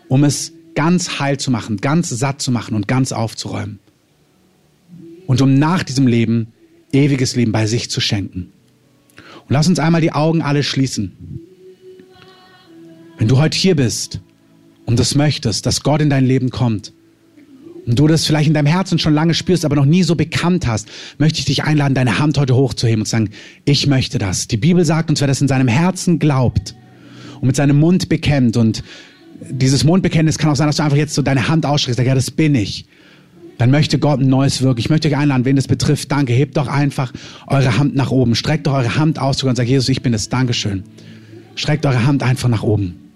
um 0.08 0.24
es 0.24 0.54
ganz 0.76 1.20
heil 1.20 1.38
zu 1.38 1.52
machen, 1.52 1.78
ganz 1.78 2.10
satt 2.10 2.42
zu 2.42 2.52
machen 2.52 2.76
und 2.76 2.88
ganz 2.88 3.12
aufzuräumen. 3.12 3.80
Und 5.26 5.42
um 5.42 5.56
nach 5.56 5.84
diesem 5.84 6.08
Leben 6.08 6.48
ewiges 6.92 7.36
Leben 7.36 7.52
bei 7.52 7.66
sich 7.68 7.90
zu 7.90 8.02
schenken. 8.02 8.52
Und 9.16 9.50
lass 9.50 9.68
uns 9.68 9.80
einmal 9.80 10.02
die 10.02 10.12
Augen 10.12 10.42
alle 10.42 10.64
schließen. 10.64 11.40
Wenn 13.18 13.28
du 13.28 13.38
heute 13.38 13.58
hier 13.58 13.76
bist 13.76 14.20
und 14.86 15.00
das 15.00 15.16
möchtest, 15.16 15.66
dass 15.66 15.84
Gott 15.84 16.02
in 16.02 16.10
dein 16.10 16.26
Leben 16.26 16.50
kommt, 16.50 16.94
und 17.86 17.98
du 17.98 18.08
das 18.08 18.26
vielleicht 18.26 18.48
in 18.48 18.54
deinem 18.54 18.68
Herzen 18.68 19.00
schon 19.00 19.14
lange 19.14 19.34
spürst, 19.34 19.66
aber 19.66 19.76
noch 19.76 19.86
nie 19.86 20.04
so 20.04 20.16
bekannt 20.16 20.68
hast, 20.68 20.88
möchte 21.18 21.40
ich 21.40 21.46
dich 21.46 21.64
einladen, 21.64 21.96
deine 21.96 22.20
Hand 22.20 22.38
heute 22.38 22.56
hochzuheben 22.56 23.02
und 23.02 23.06
zu 23.06 23.12
sagen, 23.12 23.30
ich 23.66 23.88
möchte 23.88 24.18
das. 24.20 24.48
Die 24.48 24.58
Bibel 24.58 24.86
sagt 24.86 25.10
uns, 25.10 25.22
wer 25.22 25.28
das 25.28 25.42
in 25.42 25.48
seinem 25.48 25.68
Herzen 25.68 26.20
glaubt 26.20 26.76
und 27.40 27.48
mit 27.48 27.56
seinem 27.56 27.80
Mund 27.80 28.10
bekennt 28.10 28.58
und 28.58 28.84
dieses 29.50 29.84
Mundbekenntnis 29.84 30.38
kann 30.38 30.52
auch 30.52 30.56
sein, 30.56 30.68
dass 30.68 30.76
du 30.76 30.84
einfach 30.84 30.98
jetzt 30.98 31.16
so 31.16 31.24
deine 31.24 31.48
Hand 31.48 31.66
ausstreckst, 31.66 31.98
sagst, 31.98 32.08
ja, 32.08 32.14
das 32.14 32.30
bin 32.30 32.54
ich. 32.54 32.86
Dann 33.58 33.72
möchte 33.72 34.00
Gott 34.00 34.20
ein 34.20 34.28
neues 34.28 34.62
Wirken. 34.62 34.80
Ich 34.80 34.90
möchte 34.90 35.08
euch 35.08 35.18
einladen, 35.18 35.46
wen 35.46 35.56
das 35.56 35.68
betrifft, 35.68 36.12
danke, 36.12 36.34
hebt 36.34 36.58
doch 36.58 36.68
einfach 36.68 37.12
eure 37.48 37.78
Hand 37.78 37.96
nach 37.96 38.12
oben. 38.12 38.36
Streckt 38.36 38.68
doch 38.68 38.74
eure 38.74 38.96
Hand 38.96 39.20
aus 39.20 39.42
und 39.44 39.56
sagt, 39.56 39.70
Jesus, 39.70 39.90
ich 39.90 40.02
bin 40.02 40.14
es, 40.14 40.30
Dankeschön. 40.30 40.84
Streckt 41.56 41.86
eure 41.86 42.06
Hand 42.06 42.24
einfach 42.24 42.50
nach 42.50 42.64
oben. 42.64 43.11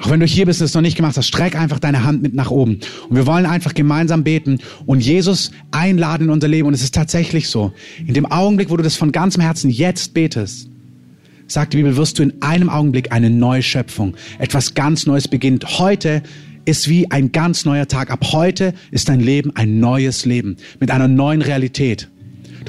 Auch 0.00 0.10
wenn 0.10 0.20
du 0.20 0.26
hier 0.26 0.46
bist 0.46 0.60
und 0.60 0.66
es 0.66 0.74
noch 0.74 0.82
nicht 0.82 0.96
gemacht 0.96 1.16
hast, 1.16 1.26
streck 1.26 1.56
einfach 1.56 1.78
deine 1.78 2.04
Hand 2.04 2.22
mit 2.22 2.34
nach 2.34 2.50
oben. 2.50 2.80
Und 3.08 3.16
wir 3.16 3.26
wollen 3.26 3.46
einfach 3.46 3.74
gemeinsam 3.74 4.22
beten 4.22 4.58
und 4.86 5.00
Jesus 5.00 5.50
einladen 5.70 6.24
in 6.24 6.30
unser 6.30 6.48
Leben. 6.48 6.68
Und 6.68 6.74
es 6.74 6.82
ist 6.82 6.94
tatsächlich 6.94 7.48
so. 7.48 7.72
In 8.06 8.14
dem 8.14 8.26
Augenblick, 8.26 8.70
wo 8.70 8.76
du 8.76 8.82
das 8.82 8.96
von 8.96 9.10
ganzem 9.10 9.42
Herzen 9.42 9.70
jetzt 9.70 10.14
betest, 10.14 10.68
sagt 11.48 11.72
die 11.72 11.78
Bibel, 11.78 11.96
wirst 11.96 12.18
du 12.18 12.22
in 12.22 12.40
einem 12.42 12.68
Augenblick 12.68 13.10
eine 13.10 13.30
neue 13.30 13.62
Schöpfung. 13.62 14.14
Etwas 14.38 14.74
ganz 14.74 15.06
Neues 15.06 15.26
beginnt. 15.26 15.78
Heute 15.78 16.22
ist 16.64 16.88
wie 16.88 17.10
ein 17.10 17.32
ganz 17.32 17.64
neuer 17.64 17.88
Tag. 17.88 18.10
Ab 18.10 18.32
heute 18.32 18.74
ist 18.90 19.08
dein 19.08 19.20
Leben 19.20 19.56
ein 19.56 19.80
neues 19.80 20.26
Leben 20.26 20.58
mit 20.78 20.90
einer 20.90 21.08
neuen 21.08 21.42
Realität. 21.42 22.08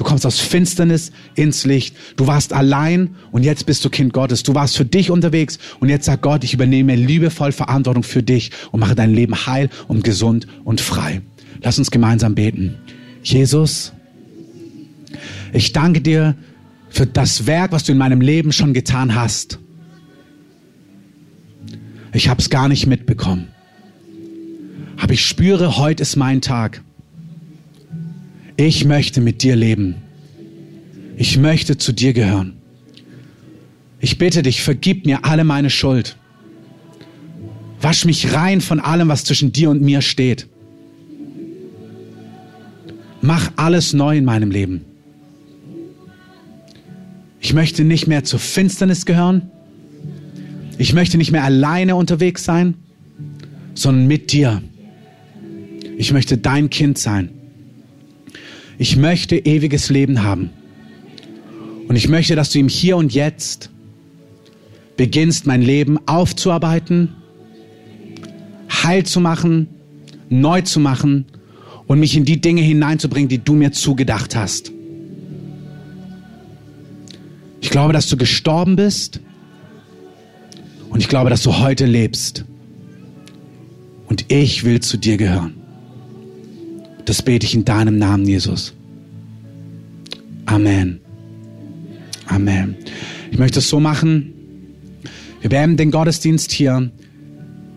Du 0.00 0.04
kommst 0.06 0.24
aus 0.24 0.40
Finsternis 0.40 1.12
ins 1.34 1.66
Licht. 1.66 1.94
Du 2.16 2.26
warst 2.26 2.54
allein 2.54 3.16
und 3.32 3.42
jetzt 3.42 3.66
bist 3.66 3.84
du 3.84 3.90
Kind 3.90 4.14
Gottes. 4.14 4.42
Du 4.42 4.54
warst 4.54 4.78
für 4.78 4.86
dich 4.86 5.10
unterwegs 5.10 5.58
und 5.78 5.90
jetzt 5.90 6.06
sagt 6.06 6.22
Gott, 6.22 6.42
ich 6.42 6.54
übernehme 6.54 6.96
liebevoll 6.96 7.52
Verantwortung 7.52 8.02
für 8.02 8.22
dich 8.22 8.50
und 8.72 8.80
mache 8.80 8.94
dein 8.94 9.12
Leben 9.12 9.34
heil 9.46 9.68
und 9.88 10.02
gesund 10.02 10.46
und 10.64 10.80
frei. 10.80 11.20
Lass 11.60 11.78
uns 11.78 11.90
gemeinsam 11.90 12.34
beten. 12.34 12.76
Jesus, 13.22 13.92
ich 15.52 15.74
danke 15.74 16.00
dir 16.00 16.34
für 16.88 17.04
das 17.04 17.46
Werk, 17.46 17.70
was 17.70 17.84
du 17.84 17.92
in 17.92 17.98
meinem 17.98 18.22
Leben 18.22 18.52
schon 18.52 18.72
getan 18.72 19.14
hast. 19.14 19.58
Ich 22.14 22.30
habe 22.30 22.40
es 22.40 22.48
gar 22.48 22.68
nicht 22.68 22.86
mitbekommen. 22.86 23.48
Aber 24.96 25.12
ich 25.12 25.26
spüre, 25.26 25.76
heute 25.76 26.02
ist 26.02 26.16
mein 26.16 26.40
Tag. 26.40 26.82
Ich 28.62 28.84
möchte 28.84 29.22
mit 29.22 29.42
dir 29.42 29.56
leben. 29.56 29.94
Ich 31.16 31.38
möchte 31.38 31.78
zu 31.78 31.92
dir 31.92 32.12
gehören. 32.12 32.58
Ich 34.00 34.18
bitte 34.18 34.42
dich, 34.42 34.60
vergib 34.60 35.06
mir 35.06 35.24
alle 35.24 35.44
meine 35.44 35.70
Schuld. 35.70 36.18
Wasch 37.80 38.04
mich 38.04 38.34
rein 38.34 38.60
von 38.60 38.78
allem, 38.78 39.08
was 39.08 39.24
zwischen 39.24 39.50
dir 39.50 39.70
und 39.70 39.80
mir 39.80 40.02
steht. 40.02 40.46
Mach 43.22 43.50
alles 43.56 43.94
neu 43.94 44.18
in 44.18 44.26
meinem 44.26 44.50
Leben. 44.50 44.84
Ich 47.40 47.54
möchte 47.54 47.82
nicht 47.82 48.08
mehr 48.08 48.24
zur 48.24 48.40
Finsternis 48.40 49.06
gehören. 49.06 49.50
Ich 50.76 50.92
möchte 50.92 51.16
nicht 51.16 51.32
mehr 51.32 51.44
alleine 51.44 51.96
unterwegs 51.96 52.44
sein, 52.44 52.74
sondern 53.72 54.06
mit 54.06 54.32
dir. 54.32 54.60
Ich 55.96 56.12
möchte 56.12 56.36
dein 56.36 56.68
Kind 56.68 56.98
sein 56.98 57.39
ich 58.80 58.96
möchte 58.96 59.36
ewiges 59.36 59.90
Leben 59.90 60.22
haben. 60.22 60.48
Und 61.86 61.96
ich 61.96 62.08
möchte, 62.08 62.34
dass 62.34 62.48
du 62.48 62.58
ihm 62.58 62.68
hier 62.68 62.96
und 62.96 63.12
jetzt 63.12 63.68
beginnst, 64.96 65.46
mein 65.46 65.60
Leben 65.60 65.98
aufzuarbeiten, 66.08 67.14
heil 68.70 69.04
zu 69.04 69.20
machen, 69.20 69.68
neu 70.30 70.62
zu 70.62 70.80
machen 70.80 71.26
und 71.88 72.00
mich 72.00 72.16
in 72.16 72.24
die 72.24 72.40
Dinge 72.40 72.62
hineinzubringen, 72.62 73.28
die 73.28 73.44
du 73.44 73.52
mir 73.52 73.70
zugedacht 73.72 74.34
hast. 74.34 74.72
Ich 77.60 77.68
glaube, 77.68 77.92
dass 77.92 78.08
du 78.08 78.16
gestorben 78.16 78.76
bist 78.76 79.20
und 80.88 81.00
ich 81.00 81.08
glaube, 81.08 81.28
dass 81.28 81.42
du 81.42 81.58
heute 81.58 81.84
lebst. 81.84 82.46
Und 84.06 84.24
ich 84.32 84.64
will 84.64 84.80
zu 84.80 84.96
dir 84.96 85.18
gehören. 85.18 85.59
Das 87.04 87.22
bete 87.22 87.46
ich 87.46 87.54
in 87.54 87.64
deinem 87.64 87.98
Namen, 87.98 88.26
Jesus. 88.26 88.74
Amen. 90.46 91.00
Amen. 92.26 92.76
Ich 93.30 93.38
möchte 93.38 93.58
es 93.60 93.68
so 93.68 93.80
machen. 93.80 94.32
Wir 95.40 95.50
beenden 95.50 95.76
den 95.76 95.90
Gottesdienst 95.90 96.52
hier. 96.52 96.90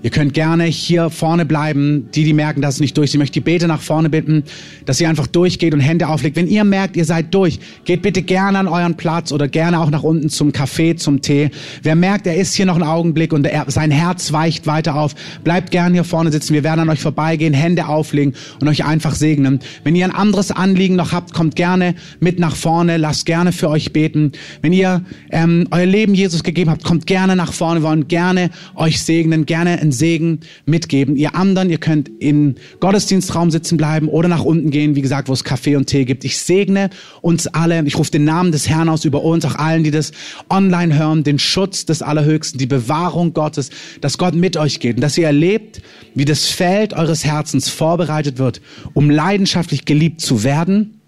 Ihr 0.04 0.10
könnt 0.10 0.34
gerne 0.34 0.66
hier 0.66 1.10
vorne 1.10 1.46
bleiben, 1.46 2.10
die, 2.14 2.26
die 2.26 2.34
merken, 2.34 2.62
dass 2.62 2.76
es 2.76 2.80
nicht 2.82 2.98
durch 2.98 3.06
ist. 3.06 3.14
Ich 3.14 3.20
möchte 3.20 3.36
die 3.36 3.40
Bete 3.40 3.68
nach 3.68 3.80
vorne 3.80 4.10
bitten, 4.10 4.44
dass 4.86 5.00
ihr 5.00 5.08
einfach 5.08 5.28
durchgeht 5.28 5.74
und 5.74 5.80
Hände 5.80 6.10
auflegt. 6.10 6.36
Wenn 6.36 6.50
ihr 6.50 6.66
merkt, 6.66 6.98
ihr 6.98 7.06
seid 7.06 7.34
durch, 7.34 7.58
geht 7.86 8.02
bitte 8.02 8.22
gerne 8.22 8.60
an 8.60 8.68
euren 8.68 8.96
Platz 8.96 9.32
oder 9.32 9.48
gerne 9.48 9.80
auch 9.80 9.90
nach 9.90 10.04
unten 10.04 10.28
zum 10.28 10.52
Kaffee, 10.52 10.98
zum 10.98 11.22
Tee. 11.22 11.52
Wer 11.84 11.96
merkt, 11.96 12.28
er 12.28 12.36
ist 12.36 12.54
hier 12.54 12.66
noch 12.66 12.76
einen 12.76 12.84
Augenblick 12.84 13.32
und 13.32 13.48
er, 13.48 13.64
sein 13.72 13.92
Herz 13.92 14.34
weicht 14.34 14.68
weiter 14.68 14.96
auf, 14.96 15.16
bleibt 15.46 15.72
gerne 15.72 15.96
hier 15.96 16.04
vorne 16.04 16.34
sitzen. 16.34 16.54
Wir 16.54 16.66
werden 16.66 16.82
an 16.82 16.90
euch 16.90 17.00
vorbeigehen, 17.00 17.54
Hände 17.54 17.88
auflegen 17.88 18.34
und 18.60 18.68
euch 18.68 18.84
einfach 18.84 19.16
segnen. 19.16 19.62
Wenn 19.86 19.96
ihr 19.96 20.04
ein 20.04 20.12
anderes 20.12 20.52
Anliegen 20.52 20.98
noch 20.98 21.14
habt, 21.14 21.34
kommt 21.34 21.56
gerne 21.56 21.96
mit 22.20 22.40
nach 22.40 22.58
vorne. 22.58 22.98
Lasst 22.98 23.26
gerne 23.26 23.54
für 23.54 23.70
euch 23.70 23.94
beten. 23.94 24.34
Wenn 24.62 24.74
ihr 24.74 25.06
ähm, 25.32 25.66
euer 25.72 25.86
Leben 25.86 26.14
Jesus 26.14 26.44
gegeben 26.44 26.72
habt, 26.72 26.84
kommt 26.84 27.08
gerne 27.08 27.38
nach 27.38 27.54
vorne. 27.54 27.80
Wir 27.80 27.88
wollen 27.88 28.10
gerne 28.10 28.50
euch 28.76 29.02
segnen, 29.02 29.46
gerne 29.46 29.80
ein 29.80 29.93
Segen 29.94 30.42
mitgeben. 30.66 31.16
Ihr 31.16 31.36
anderen, 31.36 31.70
ihr 31.70 31.78
könnt 31.78 32.12
im 32.20 32.56
Gottesdienstraum 32.80 33.52
sitzen 33.52 33.78
bleiben 33.78 34.08
oder 34.08 34.28
nach 34.28 34.44
unten 34.44 34.72
gehen, 34.72 34.96
wie 34.96 35.02
gesagt, 35.02 35.30
wo 35.30 35.34
es 35.34 35.44
Kaffee 35.44 35.76
und 35.76 35.88
Tee 35.88 36.06
gibt. 36.06 36.24
Ich 36.26 36.38
segne 36.38 36.90
uns 37.22 37.48
alle. 37.48 37.84
Ich 37.86 37.98
rufe 37.98 38.12
den 38.12 38.26
Namen 38.26 38.52
des 38.52 38.70
Herrn 38.70 38.90
aus 38.90 39.06
über 39.06 39.24
uns, 39.24 39.46
auch 39.46 39.56
allen, 39.56 39.84
die 39.84 39.92
das 39.92 40.12
online 40.50 40.98
hören, 40.98 41.24
den 41.24 41.40
Schutz 41.40 41.86
des 41.86 42.02
Allerhöchsten, 42.02 42.58
die 42.58 42.66
Bewahrung 42.66 43.34
Gottes, 43.34 43.70
dass 44.02 44.18
Gott 44.18 44.36
mit 44.36 44.58
euch 44.58 44.80
geht 44.80 44.96
und 44.98 45.02
dass 45.02 45.18
ihr 45.18 45.28
erlebt, 45.28 45.82
wie 46.16 46.26
das 46.26 46.46
Feld 46.46 46.94
eures 46.94 47.24
Herzens 47.24 47.70
vorbereitet 47.70 48.38
wird, 48.38 48.62
um 48.94 49.10
leidenschaftlich 49.10 49.86
geliebt 49.86 50.22
zu 50.22 50.44
werden, 50.44 51.00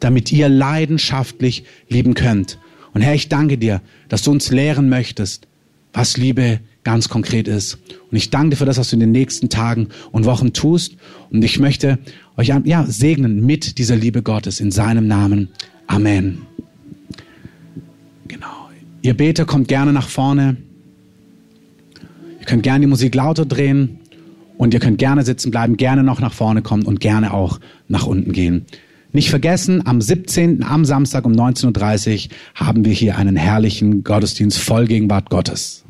damit 0.00 0.32
ihr 0.32 0.48
leidenschaftlich 0.48 1.64
lieben 1.88 2.14
könnt. 2.14 2.58
Und 2.92 3.02
Herr, 3.02 3.14
ich 3.14 3.28
danke 3.28 3.58
dir, 3.58 3.82
dass 4.08 4.22
du 4.22 4.30
uns 4.30 4.50
lehren 4.50 4.88
möchtest, 4.88 5.46
was 5.92 6.16
Liebe 6.16 6.60
ganz 6.84 7.08
konkret 7.08 7.48
ist. 7.48 7.78
Und 8.10 8.16
ich 8.16 8.30
danke 8.30 8.50
dir 8.50 8.56
für 8.56 8.64
das, 8.64 8.78
was 8.78 8.90
du 8.90 8.96
in 8.96 9.00
den 9.00 9.12
nächsten 9.12 9.48
Tagen 9.48 9.88
und 10.12 10.24
Wochen 10.24 10.52
tust. 10.52 10.96
Und 11.30 11.44
ich 11.44 11.58
möchte 11.58 11.98
euch 12.36 12.48
ja, 12.48 12.86
segnen 12.86 13.44
mit 13.44 13.78
dieser 13.78 13.96
Liebe 13.96 14.22
Gottes 14.22 14.60
in 14.60 14.70
seinem 14.70 15.06
Namen. 15.06 15.48
Amen. 15.86 16.42
Genau. 18.28 18.70
Ihr 19.02 19.16
Beter 19.16 19.44
kommt 19.44 19.68
gerne 19.68 19.92
nach 19.92 20.08
vorne. 20.08 20.56
Ihr 22.38 22.46
könnt 22.46 22.62
gerne 22.62 22.80
die 22.80 22.86
Musik 22.86 23.14
lauter 23.14 23.44
drehen. 23.44 23.98
Und 24.56 24.74
ihr 24.74 24.80
könnt 24.80 24.98
gerne 24.98 25.24
sitzen 25.24 25.50
bleiben, 25.50 25.78
gerne 25.78 26.02
noch 26.02 26.20
nach 26.20 26.34
vorne 26.34 26.60
kommen 26.60 26.82
und 26.82 27.00
gerne 27.00 27.32
auch 27.32 27.60
nach 27.88 28.06
unten 28.06 28.32
gehen. 28.32 28.66
Nicht 29.12 29.30
vergessen, 29.30 29.86
am 29.86 30.02
17. 30.02 30.62
am 30.62 30.84
Samstag 30.84 31.24
um 31.24 31.32
19.30 31.32 32.26
Uhr 32.26 32.30
haben 32.54 32.84
wir 32.84 32.92
hier 32.92 33.16
einen 33.16 33.36
herrlichen 33.36 34.04
Gottesdienst 34.04 34.58
voll 34.58 34.86
Gegenwart 34.86 35.30
Gottes. 35.30 35.84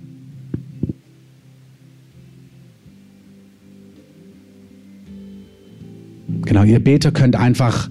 Genau, 6.43 6.65
ihr 6.65 6.81
Beter 6.81 7.13
könnt 7.13 7.37
einfach 7.37 7.89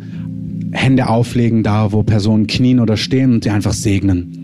Hände 0.72 1.08
auflegen, 1.08 1.64
da 1.64 1.92
wo 1.92 2.04
Personen 2.04 2.48
knien 2.48 2.80
oder 2.80 2.98
stehen 2.98 3.34
und 3.34 3.44
sie 3.44 3.50
einfach 3.50 3.74
segnen. 3.74 4.39